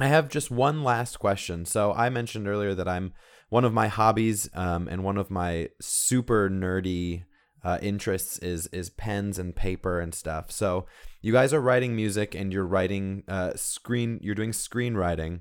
I 0.00 0.06
have 0.06 0.28
just 0.28 0.50
one 0.50 0.84
last 0.84 1.18
question. 1.18 1.64
So 1.64 1.92
I 1.92 2.08
mentioned 2.08 2.46
earlier 2.46 2.74
that 2.74 2.88
I'm 2.88 3.12
one 3.48 3.64
of 3.64 3.72
my 3.72 3.88
hobbies 3.88 4.48
um, 4.54 4.88
and 4.88 5.02
one 5.02 5.16
of 5.16 5.30
my 5.30 5.70
super 5.80 6.48
nerdy 6.50 7.24
uh, 7.64 7.78
interests 7.82 8.38
is 8.38 8.68
is 8.68 8.90
pens 8.90 9.38
and 9.38 9.54
paper 9.54 10.00
and 10.00 10.14
stuff. 10.14 10.50
So 10.52 10.86
you 11.20 11.32
guys 11.32 11.52
are 11.52 11.60
writing 11.60 11.96
music 11.96 12.34
and 12.34 12.52
you're 12.52 12.66
writing 12.66 13.24
uh, 13.26 13.52
screen. 13.56 14.20
You're 14.22 14.34
doing 14.34 14.52
screenwriting. 14.52 15.40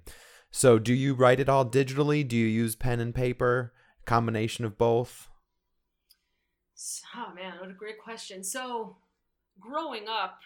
So 0.50 0.80
do 0.80 0.94
you 0.94 1.14
write 1.14 1.40
it 1.40 1.50
all 1.50 1.66
digitally? 1.66 2.28
Do 2.28 2.36
you 2.36 2.48
use 2.48 2.76
pen 2.76 3.00
and 3.00 3.14
paper? 3.14 3.74
Combination 4.06 4.66
of 4.66 4.78
both? 4.78 5.30
Oh 7.16 7.34
man, 7.36 7.54
what 7.60 7.70
a 7.70 7.74
great 7.74 8.00
question. 8.04 8.44
So 8.44 8.98
growing 9.60 10.08
up, 10.08 10.40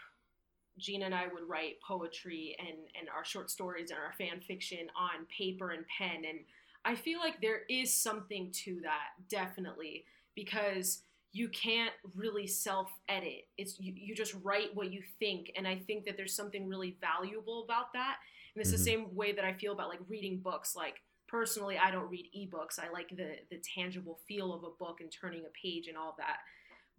Gina 0.81 1.05
and 1.05 1.15
I 1.15 1.27
would 1.27 1.47
write 1.47 1.81
poetry 1.87 2.55
and 2.59 2.77
and 2.99 3.07
our 3.15 3.23
short 3.23 3.49
stories 3.49 3.91
and 3.91 3.99
our 3.99 4.13
fan 4.17 4.41
fiction 4.41 4.87
on 4.95 5.25
paper 5.35 5.71
and 5.71 5.85
pen 5.97 6.23
and 6.27 6.39
I 6.83 6.95
feel 6.95 7.19
like 7.19 7.41
there 7.41 7.61
is 7.69 7.93
something 7.93 8.51
to 8.63 8.79
that 8.81 9.09
definitely 9.29 10.05
because 10.35 11.03
you 11.31 11.47
can't 11.49 11.93
really 12.15 12.47
self 12.47 12.91
edit. 13.07 13.47
It's 13.57 13.79
you, 13.79 13.93
you 13.95 14.15
just 14.15 14.35
write 14.43 14.75
what 14.75 14.91
you 14.91 15.01
think. 15.19 15.51
And 15.55 15.67
I 15.67 15.77
think 15.77 16.05
that 16.05 16.17
there's 16.17 16.35
something 16.35 16.67
really 16.67 16.97
valuable 16.99 17.63
about 17.63 17.93
that. 17.93 18.17
And 18.53 18.61
it's 18.61 18.69
mm-hmm. 18.69 18.77
the 18.77 18.83
same 18.83 19.15
way 19.15 19.31
that 19.31 19.45
I 19.45 19.53
feel 19.53 19.73
about 19.73 19.89
like 19.89 19.99
reading 20.09 20.39
books. 20.39 20.75
Like 20.75 21.01
personally, 21.27 21.77
I 21.77 21.91
don't 21.91 22.09
read 22.09 22.27
ebooks. 22.37 22.79
I 22.79 22.91
like 22.91 23.09
the 23.09 23.35
the 23.49 23.61
tangible 23.75 24.19
feel 24.27 24.53
of 24.53 24.63
a 24.63 24.71
book 24.77 24.99
and 24.99 25.11
turning 25.11 25.43
a 25.45 25.67
page 25.67 25.87
and 25.87 25.97
all 25.97 26.15
that. 26.17 26.37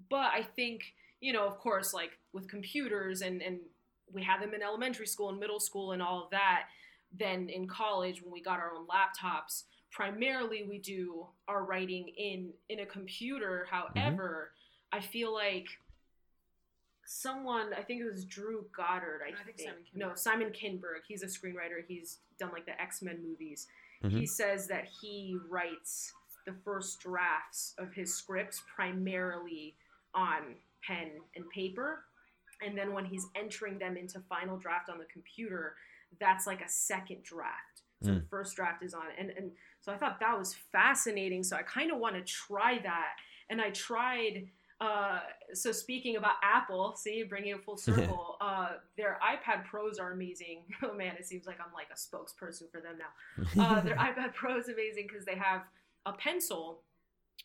But 0.08 0.32
I 0.32 0.42
think, 0.56 0.94
you 1.22 1.32
know, 1.32 1.46
of 1.46 1.58
course, 1.58 1.94
like 1.94 2.18
with 2.34 2.46
computers 2.48 3.22
and, 3.22 3.40
and 3.40 3.58
we 4.12 4.22
had 4.22 4.42
them 4.42 4.52
in 4.52 4.62
elementary 4.62 5.06
school 5.06 5.30
and 5.30 5.40
middle 5.40 5.60
school 5.60 5.92
and 5.92 6.02
all 6.02 6.22
of 6.24 6.30
that. 6.30 6.64
Then 7.18 7.48
in 7.48 7.66
college, 7.66 8.22
when 8.22 8.32
we 8.32 8.42
got 8.42 8.58
our 8.58 8.72
own 8.74 8.86
laptops, 8.86 9.64
primarily 9.92 10.64
we 10.68 10.78
do 10.78 11.26
our 11.46 11.64
writing 11.64 12.08
in 12.16 12.50
in 12.68 12.80
a 12.80 12.86
computer 12.86 13.66
mm-hmm. 13.66 13.98
however 13.98 14.50
mm-hmm. 14.50 14.98
i 14.98 15.00
feel 15.00 15.32
like 15.32 15.66
someone 17.04 17.72
i 17.76 17.82
think 17.82 18.00
it 18.00 18.10
was 18.10 18.24
drew 18.24 18.64
goddard 18.74 19.20
i, 19.24 19.28
I 19.28 19.44
think, 19.44 19.58
think. 19.58 19.68
Simon 19.68 19.84
no 19.94 20.14
simon 20.14 20.48
kinberg 20.48 21.02
he's 21.06 21.22
a 21.22 21.26
screenwriter 21.26 21.84
he's 21.86 22.18
done 22.38 22.50
like 22.52 22.64
the 22.64 22.80
x-men 22.80 23.18
movies 23.22 23.66
mm-hmm. 24.02 24.16
he 24.16 24.26
says 24.26 24.66
that 24.68 24.86
he 25.00 25.36
writes 25.48 26.12
the 26.46 26.54
first 26.64 27.00
drafts 27.00 27.74
of 27.78 27.92
his 27.92 28.14
scripts 28.14 28.62
primarily 28.74 29.74
on 30.14 30.56
pen 30.86 31.10
and 31.36 31.48
paper 31.50 32.04
and 32.64 32.78
then 32.78 32.92
when 32.92 33.04
he's 33.04 33.26
entering 33.34 33.78
them 33.78 33.96
into 33.96 34.20
final 34.28 34.56
draft 34.56 34.88
on 34.88 34.98
the 34.98 35.06
computer 35.12 35.74
that's 36.20 36.46
like 36.46 36.60
a 36.60 36.68
second 36.68 37.22
draft 37.22 37.82
so 38.02 38.10
mm. 38.10 38.20
the 38.20 38.26
first 38.28 38.56
draft 38.56 38.82
is 38.82 38.94
on 38.94 39.04
and 39.18 39.30
and 39.30 39.52
so 39.82 39.92
I 39.92 39.96
thought 39.96 40.20
that 40.20 40.38
was 40.38 40.54
fascinating. 40.70 41.42
So 41.42 41.56
I 41.56 41.62
kind 41.62 41.90
of 41.90 41.98
want 41.98 42.14
to 42.14 42.22
try 42.22 42.78
that. 42.82 43.14
And 43.50 43.60
I 43.60 43.70
tried. 43.70 44.46
Uh, 44.80 45.20
so 45.52 45.70
speaking 45.70 46.16
about 46.16 46.34
Apple, 46.42 46.94
see, 46.96 47.22
bringing 47.22 47.50
it 47.50 47.62
full 47.64 47.76
circle, 47.76 48.36
uh, 48.40 48.70
their 48.96 49.18
iPad 49.22 49.64
Pros 49.64 49.98
are 49.98 50.12
amazing. 50.12 50.62
Oh 50.84 50.94
man, 50.94 51.14
it 51.18 51.26
seems 51.26 51.46
like 51.46 51.58
I'm 51.60 51.72
like 51.72 51.88
a 51.92 51.96
spokesperson 51.96 52.70
for 52.70 52.80
them 52.80 52.96
now. 52.98 53.62
Uh, 53.62 53.80
their 53.80 53.96
iPad 54.08 54.34
Pro 54.34 54.58
is 54.58 54.68
amazing 54.68 55.06
because 55.08 55.24
they 55.24 55.36
have 55.36 55.62
a 56.06 56.12
pencil, 56.12 56.80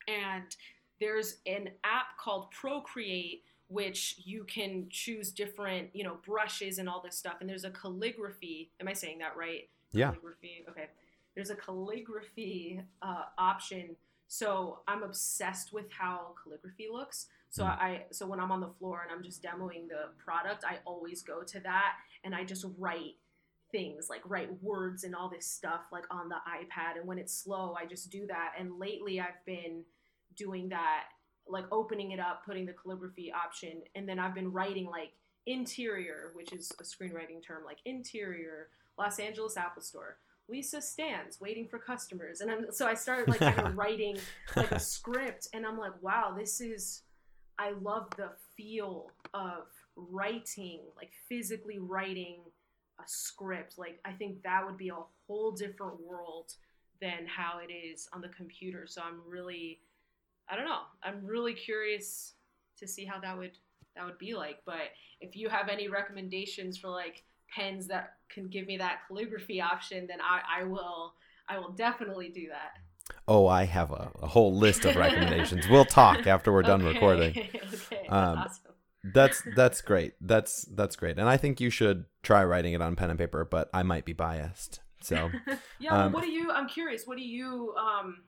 and 0.08 0.56
there's 1.00 1.38
an 1.46 1.70
app 1.84 2.18
called 2.20 2.52
Procreate 2.52 3.44
which 3.70 4.22
you 4.24 4.46
can 4.46 4.88
choose 4.90 5.30
different, 5.30 5.90
you 5.92 6.02
know, 6.02 6.16
brushes 6.26 6.78
and 6.78 6.88
all 6.88 7.02
this 7.02 7.18
stuff. 7.18 7.36
And 7.42 7.50
there's 7.50 7.66
a 7.66 7.70
calligraphy. 7.70 8.72
Am 8.80 8.88
I 8.88 8.94
saying 8.94 9.18
that 9.18 9.36
right? 9.36 9.68
Yeah. 9.92 10.12
Calligraphy. 10.12 10.64
Okay 10.70 10.88
there's 11.38 11.52
a 11.52 11.56
calligraphy 11.56 12.82
uh, 13.04 13.26
option. 13.38 13.96
So 14.28 14.80
I'm 14.88 15.04
obsessed 15.04 15.72
with 15.72 15.86
how 15.92 16.34
calligraphy 16.44 16.88
looks. 16.92 17.28
So 17.52 17.64
mm. 17.64 17.70
I 17.70 18.06
so 18.12 18.26
when 18.26 18.40
I'm 18.40 18.52
on 18.52 18.60
the 18.60 18.72
floor 18.80 19.04
and 19.04 19.16
I'm 19.16 19.24
just 19.24 19.44
demoing 19.44 19.88
the 19.88 20.10
product, 20.18 20.66
I 20.66 20.80
always 20.84 21.22
go 21.22 21.44
to 21.44 21.60
that 21.60 21.94
and 22.24 22.34
I 22.34 22.44
just 22.44 22.66
write 22.80 23.18
things 23.72 24.10
like 24.10 24.22
write 24.26 24.50
words 24.64 25.04
and 25.04 25.14
all 25.14 25.30
this 25.30 25.46
stuff 25.46 25.82
like 25.92 26.06
on 26.10 26.28
the 26.28 26.38
iPad. 26.38 26.98
And 26.98 27.08
when 27.08 27.20
it's 27.20 27.34
slow, 27.34 27.76
I 27.80 27.86
just 27.86 28.10
do 28.10 28.26
that. 28.26 28.54
And 28.58 28.80
lately 28.80 29.22
I've 29.22 29.46
been 29.46 29.84
doing 30.38 30.70
that, 30.70 31.06
like 31.48 31.66
opening 31.72 32.12
it 32.12 32.20
up, 32.20 32.44
putting 32.46 32.66
the 32.66 32.74
calligraphy 32.74 33.32
option, 33.32 33.82
and 33.96 34.08
then 34.08 34.20
I've 34.20 34.36
been 34.36 34.52
writing 34.52 34.86
like 34.86 35.12
interior, 35.46 36.32
which 36.34 36.54
is 36.54 36.72
a 36.80 36.84
screenwriting 36.84 37.46
term, 37.46 37.64
like 37.66 37.80
interior 37.86 38.70
Los 38.98 39.20
Angeles 39.20 39.58
Apple 39.58 39.82
Store 39.82 40.18
Lisa 40.50 40.82
stands 40.82 41.42
waiting 41.42 41.68
for 41.68 41.78
customers. 41.78 42.42
And 42.42 42.50
I'm, 42.50 42.72
so 42.72 42.88
I 42.88 42.94
started 42.94 43.28
like 43.28 43.40
kind 43.40 43.68
of 43.68 43.78
writing 43.78 44.18
like 44.56 44.72
a 44.72 44.80
script 44.80 45.48
and 45.54 45.66
I'm 45.66 45.78
like, 45.78 46.02
wow, 46.02 46.34
this 46.38 46.62
is, 46.62 47.02
I 47.60 47.72
love 47.82 48.08
the 48.16 48.30
feel 48.56 49.12
of 49.34 49.68
writing, 49.96 50.82
like 50.96 51.12
physically 51.28 51.80
writing 51.80 52.38
a 53.00 53.04
script. 53.06 53.78
Like 53.78 54.00
I 54.06 54.12
think 54.14 54.42
that 54.44 54.66
would 54.66 54.78
be 54.78 54.90
a 54.90 55.04
whole 55.28 55.52
different 55.52 56.00
world 56.02 56.54
than 57.02 57.28
how 57.28 57.60
it 57.60 57.72
is 57.72 58.08
on 58.14 58.22
the 58.22 58.30
computer. 58.30 58.86
So 58.88 59.02
I'm 59.02 59.20
really 59.28 59.82
I 60.50 60.56
don't 60.56 60.66
know. 60.66 60.82
I'm 61.04 61.26
really 61.26 61.54
curious 61.54 62.34
to 62.80 62.88
see 62.88 63.06
how 63.06 63.20
that 63.20 63.38
would 63.38 63.58
that 63.96 64.06
would 64.06 64.18
be 64.18 64.34
like. 64.36 64.60
But 64.66 64.92
if 65.22 65.36
you 65.36 65.50
have 65.50 65.70
any 65.70 65.88
recommendations 65.88 66.78
for 66.78 66.90
like 66.90 67.24
pens 67.54 67.88
that 67.88 68.14
can 68.30 68.48
give 68.48 68.68
me 68.68 68.78
that 68.78 69.00
calligraphy 69.08 69.62
option, 69.62 70.08
then 70.08 70.20
I, 70.22 70.62
I 70.62 70.64
will 70.64 71.14
I 71.50 71.60
will 71.60 71.72
definitely 71.72 72.30
do 72.30 72.48
that. 72.50 72.74
Oh, 73.28 73.48
I 73.48 73.66
have 73.66 73.92
a, 73.92 74.12
a 74.22 74.28
whole 74.28 74.56
list 74.56 74.86
of 74.86 74.96
recommendations. 74.96 75.68
we'll 75.68 75.86
talk 75.86 76.28
after 76.28 76.52
we're 76.52 76.64
done 76.64 76.82
Okay. 76.86 76.98
recording. 77.00 77.34
okay, 77.74 78.08
Um, 78.10 78.38
awesome. 78.38 78.74
That's 79.04 79.42
that's 79.42 79.82
great. 79.82 80.14
That's 80.22 80.64
that's 80.64 80.96
great. 80.96 81.18
And 81.18 81.30
I 81.30 81.38
think 81.38 81.62
you 81.62 81.70
should 81.70 82.06
try 82.24 82.44
writing 82.44 82.74
it 82.74 82.82
on 82.82 82.96
pen 82.96 83.10
and 83.10 83.20
paper, 83.20 83.46
but 83.46 83.70
I 83.74 83.84
might 83.84 84.06
be 84.06 84.14
biased. 84.14 84.82
So 85.02 85.32
Yeah, 85.80 85.94
well, 85.94 86.06
um, 86.06 86.14
what 86.14 86.24
do 86.24 86.30
you? 86.32 86.52
I'm 86.52 86.68
curious. 86.68 87.06
What 87.06 87.18
do 87.18 87.24
you 87.24 87.74
um, 87.78 88.24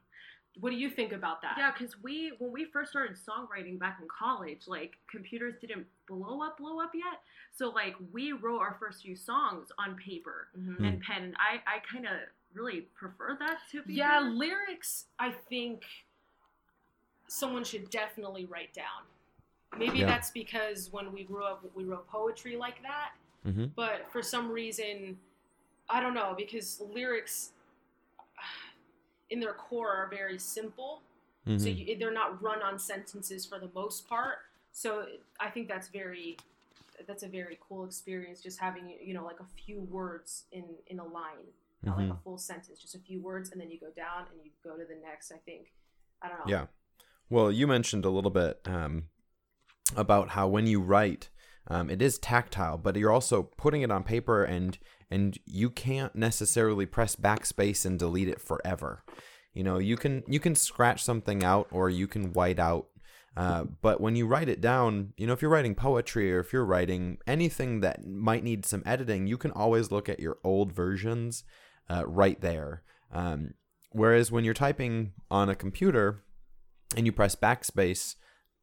what 0.59 0.71
do 0.71 0.75
you 0.75 0.89
think 0.89 1.11
about 1.11 1.41
that? 1.41 1.55
Yeah, 1.57 1.71
because 1.71 2.01
we 2.01 2.33
when 2.39 2.51
we 2.51 2.65
first 2.65 2.91
started 2.91 3.15
songwriting 3.17 3.77
back 3.79 3.99
in 4.01 4.07
college, 4.07 4.61
like 4.67 4.97
computers 5.09 5.55
didn't 5.61 5.85
blow 6.07 6.41
up, 6.41 6.57
blow 6.57 6.79
up 6.79 6.91
yet. 6.93 7.21
So 7.55 7.69
like 7.69 7.95
we 8.11 8.31
wrote 8.33 8.59
our 8.59 8.75
first 8.79 9.01
few 9.03 9.15
songs 9.15 9.71
on 9.77 9.95
paper 9.95 10.47
Mhm. 10.57 10.87
and 10.87 11.01
pen, 11.01 11.23
and 11.23 11.35
I 11.37 11.61
I 11.67 11.79
kind 11.79 12.05
of 12.07 12.13
really 12.53 12.81
prefer 12.95 13.35
that 13.39 13.59
to 13.71 13.83
be. 13.83 13.93
Yeah, 13.93 14.19
lyrics. 14.19 15.05
I 15.19 15.31
think 15.31 15.83
someone 17.27 17.63
should 17.63 17.89
definitely 17.89 18.45
write 18.45 18.73
down. 18.73 19.03
Maybe 19.77 19.99
Yeah. 19.99 20.07
that's 20.07 20.31
because 20.31 20.91
when 20.91 21.11
we 21.13 21.23
grew 21.23 21.43
up, 21.43 21.63
we 21.75 21.83
wrote 21.83 22.07
poetry 22.07 22.55
like 22.57 22.81
that. 22.81 23.13
Mhm. 23.45 23.73
But 23.75 24.11
for 24.11 24.23
some 24.23 24.51
reason, 24.51 25.19
I 25.89 25.99
don't 26.01 26.13
know 26.15 26.33
because 26.35 26.79
lyrics, 26.81 27.53
in 29.29 29.39
their 29.39 29.53
core, 29.53 29.89
are 29.91 30.09
very 30.09 30.39
simple. 30.39 31.01
So 31.45 31.51
mhm. 31.51 31.87
you, 31.87 31.97
they're 31.97 32.13
not 32.13 32.41
run 32.43 32.61
on 32.61 32.77
sentences 32.77 33.45
for 33.45 33.59
the 33.59 33.69
most 33.73 34.07
part. 34.07 34.39
So 34.71 35.05
I 35.39 35.49
think 35.49 35.67
that's 35.67 35.87
very 35.87 36.37
that's 37.07 37.23
a 37.23 37.27
very 37.27 37.57
cool 37.67 37.85
experience 37.85 38.41
just 38.41 38.59
having 38.59 38.93
you 39.01 39.13
know 39.13 39.23
like 39.23 39.39
a 39.39 39.45
few 39.65 39.79
words 39.79 40.43
in 40.51 40.65
in 40.87 40.99
a 40.99 41.03
line, 41.03 41.47
not 41.81 41.97
like 41.97 42.09
a 42.09 42.17
full 42.23 42.37
sentence, 42.37 42.79
just 42.79 42.93
a 42.93 42.99
few 42.99 43.21
words, 43.21 43.51
and 43.51 43.59
then 43.59 43.71
you 43.71 43.79
go 43.79 43.89
down 43.95 44.25
and 44.31 44.43
you 44.43 44.51
go 44.63 44.77
to 44.77 44.83
the 44.83 44.99
next. 45.01 45.31
I 45.31 45.37
think 45.37 45.71
I 46.21 46.27
don't 46.27 46.39
know. 46.39 46.45
Yeah. 46.47 46.65
Well, 47.29 47.51
you 47.51 47.67
mentioned 47.67 48.05
a 48.05 48.09
little 48.09 48.31
bit 48.31 48.59
um, 48.65 49.05
about 49.95 50.29
how 50.29 50.47
when 50.47 50.67
you 50.67 50.81
write, 50.81 51.29
um, 51.69 51.89
it 51.89 52.01
is 52.01 52.17
tactile, 52.17 52.77
but 52.77 52.95
you're 52.95 53.11
also 53.11 53.43
putting 53.43 53.81
it 53.81 53.91
on 53.91 54.03
paper, 54.03 54.43
and 54.43 54.77
and 55.11 55.37
you 55.45 55.69
can't 55.69 56.15
necessarily 56.15 56.85
press 56.85 57.15
backspace 57.15 57.85
and 57.85 57.97
delete 57.97 58.27
it 58.27 58.41
forever. 58.41 59.03
You 59.53 59.63
know, 59.63 59.77
you 59.77 59.97
can 59.97 60.23
you 60.27 60.39
can 60.39 60.55
scratch 60.55 61.03
something 61.03 61.43
out 61.43 61.67
or 61.71 61.89
you 61.89 62.07
can 62.07 62.33
white 62.33 62.59
out. 62.59 62.87
Uh, 63.37 63.63
but 63.81 64.01
when 64.01 64.15
you 64.15 64.27
write 64.27 64.49
it 64.49 64.59
down, 64.59 65.13
you 65.15 65.25
know, 65.25 65.33
if 65.33 65.41
you're 65.41 65.51
writing 65.51 65.75
poetry 65.75 66.33
or 66.33 66.39
if 66.39 66.51
you're 66.51 66.65
writing 66.65 67.17
anything 67.25 67.79
that 67.79 68.05
might 68.05 68.43
need 68.43 68.65
some 68.65 68.83
editing, 68.85 69.27
you 69.27 69.37
can 69.37 69.51
always 69.51 69.91
look 69.91 70.09
at 70.09 70.19
your 70.19 70.37
old 70.43 70.73
versions 70.73 71.43
uh, 71.89 72.03
right 72.05 72.41
there. 72.41 72.83
Um, 73.13 73.53
whereas 73.91 74.31
when 74.31 74.43
you're 74.43 74.53
typing 74.53 75.13
on 75.31 75.47
a 75.47 75.55
computer, 75.55 76.23
and 76.95 77.05
you 77.05 77.11
press 77.11 77.35
backspace, 77.35 78.15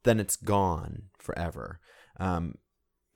then 0.05 0.21
it's 0.21 0.37
gone 0.37 1.05
forever. 1.19 1.81
Um, 2.19 2.57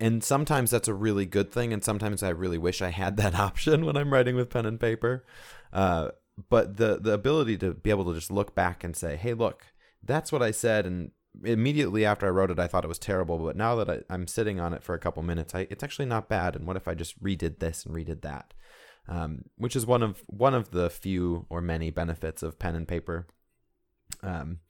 and 0.01 0.25
sometimes 0.25 0.71
that's 0.71 0.89
a 0.89 0.95
really 0.95 1.27
good 1.27 1.53
thing, 1.53 1.73
and 1.73 1.85
sometimes 1.85 2.23
I 2.23 2.31
really 2.31 2.59
wish 2.59 2.81
I 2.81 2.89
had 2.89 3.17
that 3.19 3.35
option 3.39 3.85
when 3.85 3.97
I'm 3.97 4.13
writing 4.13 4.35
with 4.35 4.51
pen 4.51 4.67
and 4.67 4.81
paper. 4.81 5.25
Uh, 5.73 6.11
but 6.49 6.79
the 6.79 6.99
the 6.99 7.13
ability 7.13 7.59
to 7.59 7.75
be 7.75 7.91
able 7.91 8.07
to 8.07 8.15
just 8.15 8.31
look 8.31 8.55
back 8.55 8.83
and 8.83 8.97
say, 8.97 9.17
"Hey, 9.17 9.35
look, 9.35 9.67
that's 10.03 10.33
what 10.33 10.43
I 10.43 10.51
said," 10.51 10.87
and 10.87 11.11
immediately 11.45 12.05
after 12.05 12.27
I 12.27 12.31
wrote 12.31 12.51
it, 12.51 12.59
I 12.59 12.67
thought 12.67 12.85
it 12.85 12.89
was 12.89 12.99
terrible. 12.99 13.39
But 13.39 13.57
now 13.57 13.77
that 13.77 13.91
I, 13.91 14.01
I'm 14.13 14.27
sitting 14.27 14.59
on 14.59 14.73
it 14.73 14.83
for 14.83 14.95
a 14.95 14.99
couple 14.99 15.23
minutes, 15.23 15.55
I, 15.55 15.67
it's 15.71 15.85
actually 15.85 16.07
not 16.07 16.29
bad. 16.29 16.57
And 16.57 16.67
what 16.67 16.77
if 16.77 16.89
I 16.89 16.95
just 16.95 17.23
redid 17.23 17.59
this 17.59 17.85
and 17.85 17.95
redid 17.95 18.23
that? 18.23 18.55
Um, 19.09 19.45
which 19.57 19.77
is 19.77 19.87
one 19.87 20.03
of 20.03 20.23
one 20.27 20.55
of 20.55 20.71
the 20.71 20.89
few 20.89 21.47
or 21.51 21.61
many 21.61 21.91
benefits 21.91 22.43
of 22.43 22.59
pen 22.59 22.75
and 22.75 22.89
paper. 22.89 23.27
Um, 24.23 24.61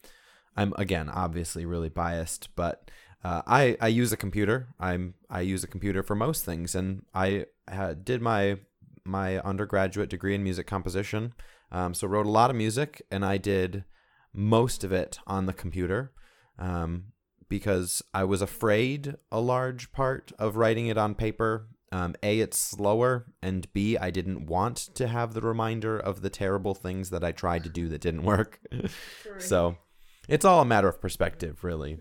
I'm 0.57 0.75
again 0.77 1.09
obviously 1.09 1.65
really 1.65 1.89
biased, 1.89 2.49
but 2.57 2.91
uh, 3.23 3.43
I 3.47 3.77
I 3.81 3.89
use 3.89 4.13
a 4.13 4.17
computer. 4.17 4.69
I'm 4.79 5.15
I 5.29 5.41
use 5.43 5.63
a 5.63 5.69
computer 5.69 6.03
for 6.03 6.15
most 6.15 6.45
things, 6.45 6.75
and 6.75 7.05
I 7.15 7.47
uh, 7.71 7.95
did 8.03 8.23
my 8.23 8.59
my 9.05 9.39
undergraduate 9.41 10.09
degree 10.09 10.35
in 10.35 10.43
music 10.43 10.67
composition. 10.67 11.35
Um, 11.73 11.95
so 11.95 12.07
wrote 12.07 12.27
a 12.27 12.31
lot 12.31 12.51
of 12.51 12.57
music, 12.57 13.03
and 13.11 13.25
I 13.25 13.37
did 13.37 13.85
most 14.33 14.85
of 14.85 14.93
it 14.93 15.19
on 15.27 15.47
the 15.47 15.53
computer 15.53 16.13
um, 16.59 17.07
because 17.49 18.03
I 18.15 18.25
was 18.25 18.43
afraid 18.43 19.17
a 19.31 19.41
large 19.41 19.93
part 19.93 20.33
of 20.39 20.57
writing 20.57 20.87
it 20.87 20.99
on 20.99 21.15
paper. 21.15 21.69
Um, 21.93 22.15
a, 22.23 22.39
it's 22.39 22.59
slower, 22.59 23.27
and 23.43 23.71
B, 23.73 23.99
I 23.99 24.11
didn't 24.11 24.47
want 24.47 24.77
to 24.95 25.09
have 25.09 25.35
the 25.35 25.41
reminder 25.41 25.99
of 25.99 26.23
the 26.23 26.31
terrible 26.31 26.73
things 26.73 27.11
that 27.11 27.25
I 27.25 27.33
tried 27.33 27.65
to 27.65 27.69
do 27.69 27.89
that 27.89 28.01
didn't 28.01 28.23
work. 28.23 28.61
So 29.41 29.77
it's 30.29 30.45
all 30.45 30.61
a 30.61 30.65
matter 30.65 30.89
of 30.89 31.01
perspective, 31.01 31.65
really. 31.65 31.99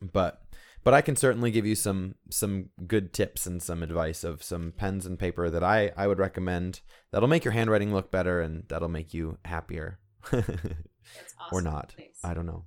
But 0.00 0.42
but 0.84 0.94
I 0.94 1.00
can 1.02 1.16
certainly 1.16 1.50
give 1.50 1.66
you 1.66 1.74
some 1.74 2.14
some 2.30 2.70
good 2.86 3.12
tips 3.12 3.46
and 3.46 3.62
some 3.62 3.82
advice 3.82 4.24
of 4.24 4.42
some 4.42 4.72
pens 4.76 5.04
and 5.06 5.18
paper 5.18 5.50
that 5.50 5.62
I 5.64 5.92
I 5.96 6.06
would 6.06 6.18
recommend 6.18 6.80
that'll 7.10 7.28
make 7.28 7.44
your 7.44 7.52
handwriting 7.52 7.92
look 7.92 8.10
better 8.10 8.40
and 8.40 8.64
that'll 8.68 8.88
make 8.88 9.12
you 9.12 9.38
happier. 9.44 9.98
That's 10.30 10.46
or 11.52 11.62
not. 11.62 11.94
Thanks. 11.96 12.24
I 12.24 12.34
don't 12.34 12.46
know. 12.46 12.64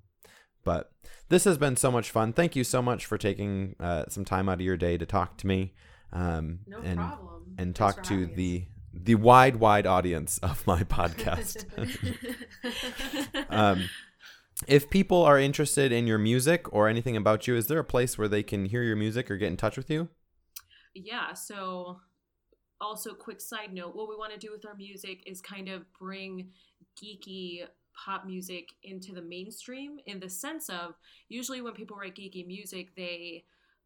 But 0.63 0.91
this 1.29 1.45
has 1.45 1.57
been 1.57 1.75
so 1.77 1.89
much 1.91 2.11
fun. 2.11 2.33
Thank 2.33 2.55
you 2.55 2.63
so 2.63 2.81
much 2.81 3.05
for 3.05 3.17
taking 3.17 3.75
uh, 3.79 4.05
some 4.09 4.25
time 4.25 4.47
out 4.49 4.55
of 4.55 4.61
your 4.61 4.77
day 4.77 4.97
to 4.97 5.05
talk 5.05 5.37
to 5.37 5.47
me. 5.47 5.73
Um, 6.13 6.59
No 6.67 6.79
and 6.81 6.99
problem. 6.99 7.55
and 7.57 7.75
talk 7.75 8.03
to 8.03 8.25
the 8.27 8.65
the 8.93 9.15
wide 9.15 9.55
wide 9.55 9.87
audience 9.87 10.37
of 10.39 10.67
my 10.67 10.83
podcast. 10.97 11.65
um, 13.49 13.89
if 14.67 14.89
people 14.89 15.23
are 15.23 15.39
interested 15.39 15.91
in 15.91 16.07
your 16.07 16.17
music 16.17 16.71
or 16.73 16.87
anything 16.87 17.15
about 17.17 17.47
you, 17.47 17.55
is 17.55 17.67
there 17.67 17.79
a 17.79 17.83
place 17.83 18.17
where 18.17 18.27
they 18.27 18.43
can 18.43 18.65
hear 18.65 18.83
your 18.83 18.95
music 18.95 19.29
or 19.31 19.37
get 19.37 19.47
in 19.47 19.57
touch 19.57 19.77
with 19.77 19.89
you? 19.89 20.09
yeah 20.93 21.33
so 21.33 21.99
also 22.81 23.13
quick 23.13 23.41
side 23.41 23.73
note 23.73 23.95
what 23.95 24.09
we 24.09 24.15
want 24.15 24.33
to 24.33 24.39
do 24.39 24.51
with 24.51 24.65
our 24.65 24.75
music 24.75 25.23
is 25.25 25.41
kind 25.41 25.69
of 25.69 25.83
bring 25.99 26.49
geeky 27.01 27.61
pop 27.95 28.25
music 28.25 28.69
into 28.83 29.13
the 29.13 29.21
mainstream 29.21 29.97
in 30.05 30.19
the 30.19 30.29
sense 30.29 30.69
of 30.69 30.95
usually 31.29 31.61
when 31.61 31.73
people 31.73 31.97
write 31.97 32.15
geeky 32.15 32.45
music 32.45 32.89
they 32.95 33.43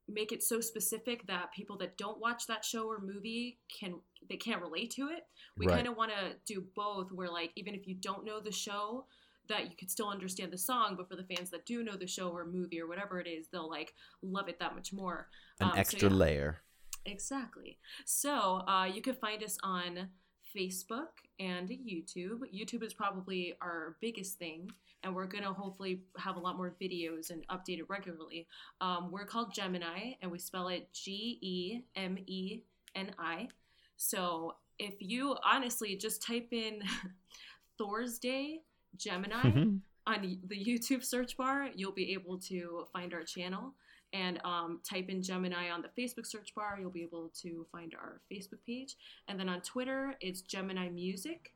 make 0.07 0.31
it 0.31 0.43
so 0.43 0.61
specific 0.61 1.25
that 1.27 1.51
people 1.53 1.77
that 1.77 1.97
don't 1.97 2.19
watch 2.19 2.47
that 2.47 2.63
show 2.63 2.87
or 2.87 2.99
movie 2.99 3.59
can 3.79 3.95
they 4.29 4.37
can't 4.37 4.61
relate 4.61 4.91
to 4.91 5.09
it 5.09 5.25
we 5.57 5.67
Right. 5.67 5.75
kind 5.75 5.87
of 5.87 5.97
want 5.97 6.11
to 6.11 6.35
do 6.53 6.63
both 6.75 7.11
where 7.11 7.29
like 7.29 7.51
even 7.55 7.73
if 7.75 7.87
you 7.87 7.95
don't 7.95 8.25
know 8.25 8.39
the 8.39 8.51
show 8.51 9.05
that 9.47 9.65
you 9.69 9.75
could 9.77 9.89
still 9.91 10.09
understand 10.09 10.51
the 10.51 10.57
song 10.57 10.95
but 10.97 11.07
for 11.09 11.15
the 11.15 11.23
fans 11.23 11.49
that 11.49 11.65
do 11.65 11.83
know 11.83 11.95
the 11.95 12.07
show 12.07 12.29
or 12.29 12.45
movie 12.45 12.81
or 12.81 12.87
whatever 12.87 13.19
it 13.19 13.27
is 13.27 13.47
they'll 13.47 13.69
like 13.69 13.93
love 14.21 14.47
it 14.49 14.59
that 14.59 14.75
much 14.75 14.91
more 14.93 15.27
An 15.59 15.67
Um, 15.67 15.73
so 15.73 15.79
extra 15.79 16.09
yeah. 16.09 16.15
layer. 16.15 16.61
Exactly. 17.05 17.77
So 18.05 18.63
uh, 18.67 18.89
you 18.91 19.01
can 19.01 19.15
find 19.15 19.43
us 19.43 19.57
on 19.63 20.09
Facebook 20.55 21.21
and 21.39 21.69
YouTube. 21.69 22.39
YouTube 22.53 22.83
is 22.83 22.93
probably 22.93 23.53
our 23.61 23.97
biggest 24.01 24.39
thing, 24.39 24.71
and 25.03 25.13
we're 25.13 25.27
gonna 25.27 25.53
hopefully 25.53 26.01
have 26.17 26.35
a 26.37 26.39
lot 26.39 26.57
more 26.57 26.75
videos 26.81 27.29
and 27.29 27.45
update 27.49 27.79
it 27.79 27.89
regularly. 27.89 28.47
Um, 28.81 29.11
we're 29.11 29.25
called 29.25 29.53
Gemeni, 29.53 30.17
and 30.21 30.31
we 30.31 30.39
spell 30.39 30.69
it 30.69 30.89
G 30.93 31.37
E 31.41 31.81
M 31.95 32.17
E 32.25 32.61
N 32.95 33.11
I. 33.19 33.49
So 33.97 34.55
if 34.79 34.95
you 34.99 35.35
honestly 35.43 35.95
just 35.95 36.21
type 36.21 36.47
in 36.51 36.81
Thor's 37.77 38.17
Day 38.19 38.61
Gemeni 38.97 39.41
Mhm. 39.43 39.81
on 40.07 40.21
the 40.47 40.63
YouTube 40.65 41.03
search 41.03 41.35
bar, 41.37 41.69
you'll 41.75 41.91
be 41.91 42.13
able 42.13 42.37
to 42.39 42.85
find 42.93 43.13
our 43.13 43.23
channel. 43.23 43.73
And 44.13 44.39
um, 44.45 44.81
type 44.89 45.09
in 45.09 45.21
Gemeni 45.21 45.71
on 45.73 45.81
the 45.81 45.89
Facebook 45.89 46.25
search 46.25 46.53
bar, 46.55 46.77
you'll 46.79 46.91
be 46.91 47.01
able 47.03 47.29
to 47.41 47.65
find 47.71 47.93
our 47.95 48.21
Facebook 48.31 48.63
page. 48.65 48.95
And 49.27 49.37
then 49.39 49.49
on 49.49 49.61
Twitter, 49.61 50.15
it's 50.21 50.41
Gemeni 50.41 50.93
Music. 50.93 51.53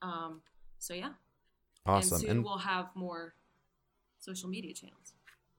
Um, 0.00 0.42
so 0.78 0.94
yeah, 0.94 1.06
and 1.06 1.16
Awesome. 1.86 2.18
soon 2.20 2.30
And 2.30 2.44
we'll 2.44 2.58
have 2.58 2.88
more 2.96 3.34
social 4.18 4.48
media 4.48 4.74
channels. 4.74 5.14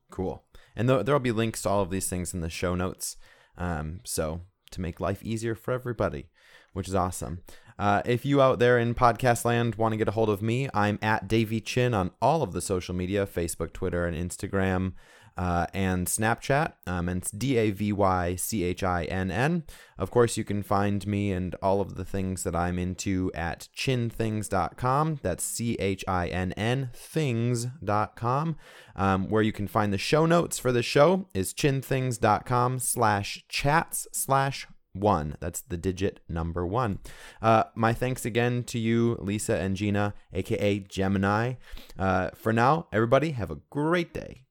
Cool. 0.10 0.44
And 0.76 0.90
there 0.90 1.04
there'll 1.04 1.20
be 1.22 1.32
links 1.32 1.62
to 1.62 1.70
all 1.70 1.82
of 1.82 1.90
these 1.90 2.10
things 2.10 2.34
in 2.34 2.42
the 2.42 2.50
show 2.50 2.76
notes. 2.76 3.16
Um, 3.58 4.02
so 4.04 4.42
to 4.72 4.82
make 4.82 5.00
life 5.00 5.24
easier 5.24 5.56
for 5.56 5.72
everybody, 5.72 6.30
which 6.74 6.88
is 6.88 6.96
awesome. 6.96 7.42
Uh, 7.80 8.02
if 8.06 8.24
you 8.24 8.42
out 8.42 8.60
there 8.60 8.78
in 8.78 8.94
podcast 8.94 9.46
land 9.46 9.76
want 9.76 9.94
to 9.94 9.98
get 9.98 10.08
a 10.08 10.12
hold 10.12 10.30
of 10.30 10.42
me, 10.42 10.70
I'm 10.74 11.00
at 11.02 11.28
Davy 11.28 11.60
Chinn 11.60 11.94
on 11.94 12.12
all 12.22 12.44
of 12.44 12.54
the 12.54 12.62
social 12.62 12.94
media 12.94 13.26
Facebook, 13.26 13.74
Twitter, 13.74 14.06
and 14.06 14.16
Instagram. 14.16 14.94
uh, 15.38 15.66
and 15.74 16.08
Snapchat. 16.08 16.74
Um, 16.86 17.10
and 17.10 17.22
it's 17.22 17.32
D 17.32 17.58
A 17.58 17.72
V 17.72 17.92
Y 17.94 18.36
C 18.36 18.64
H 18.64 18.84
I 18.84 19.06
N 19.06 19.32
N. 19.32 19.64
Of 19.98 20.12
course, 20.12 20.38
you 20.38 20.44
can 20.44 20.64
find 20.64 21.06
me 21.08 21.32
and 21.32 21.56
all 21.56 21.82
of 21.82 21.96
the 21.96 22.06
things 22.06 22.44
that 22.44 22.56
I'm 22.56 22.78
into 22.78 23.32
at 23.34 23.68
chinnthings.com. 23.76 25.20
That's 25.22 25.44
C 25.44 25.76
H 25.80 26.04
I 26.08 26.28
N 26.28 26.52
N 26.54 26.90
things.com. 26.94 28.56
Um, 28.96 29.28
where 29.30 29.42
you 29.42 29.52
can 29.52 29.68
find 29.68 29.92
the 29.92 29.98
show 29.98 30.26
notes 30.26 30.60
for 30.60 30.72
the 30.72 30.84
show 30.84 31.28
is 31.34 31.54
chinnthings.com 31.54 32.80
slash 32.80 33.44
chats 33.50 34.08
slash 34.12 34.68
one. 34.94 35.36
That's 35.40 35.62
the 35.62 35.78
digit 35.78 36.22
number 36.30 36.66
one. 36.66 37.00
Uh, 37.42 37.66
my 37.76 37.94
thanks 37.94 38.26
again 38.26 38.64
to 38.66 38.80
you, 38.80 39.18
Lisa 39.20 39.58
and 39.58 39.76
Gina, 39.76 40.14
aka 40.34 40.80
Gemeni. 40.80 41.58
Uh, 41.98 42.30
for 42.36 42.54
now, 42.54 42.88
everybody, 42.94 43.32
have 43.32 43.52
a 43.52 43.60
great 43.70 44.14
day. 44.14 44.46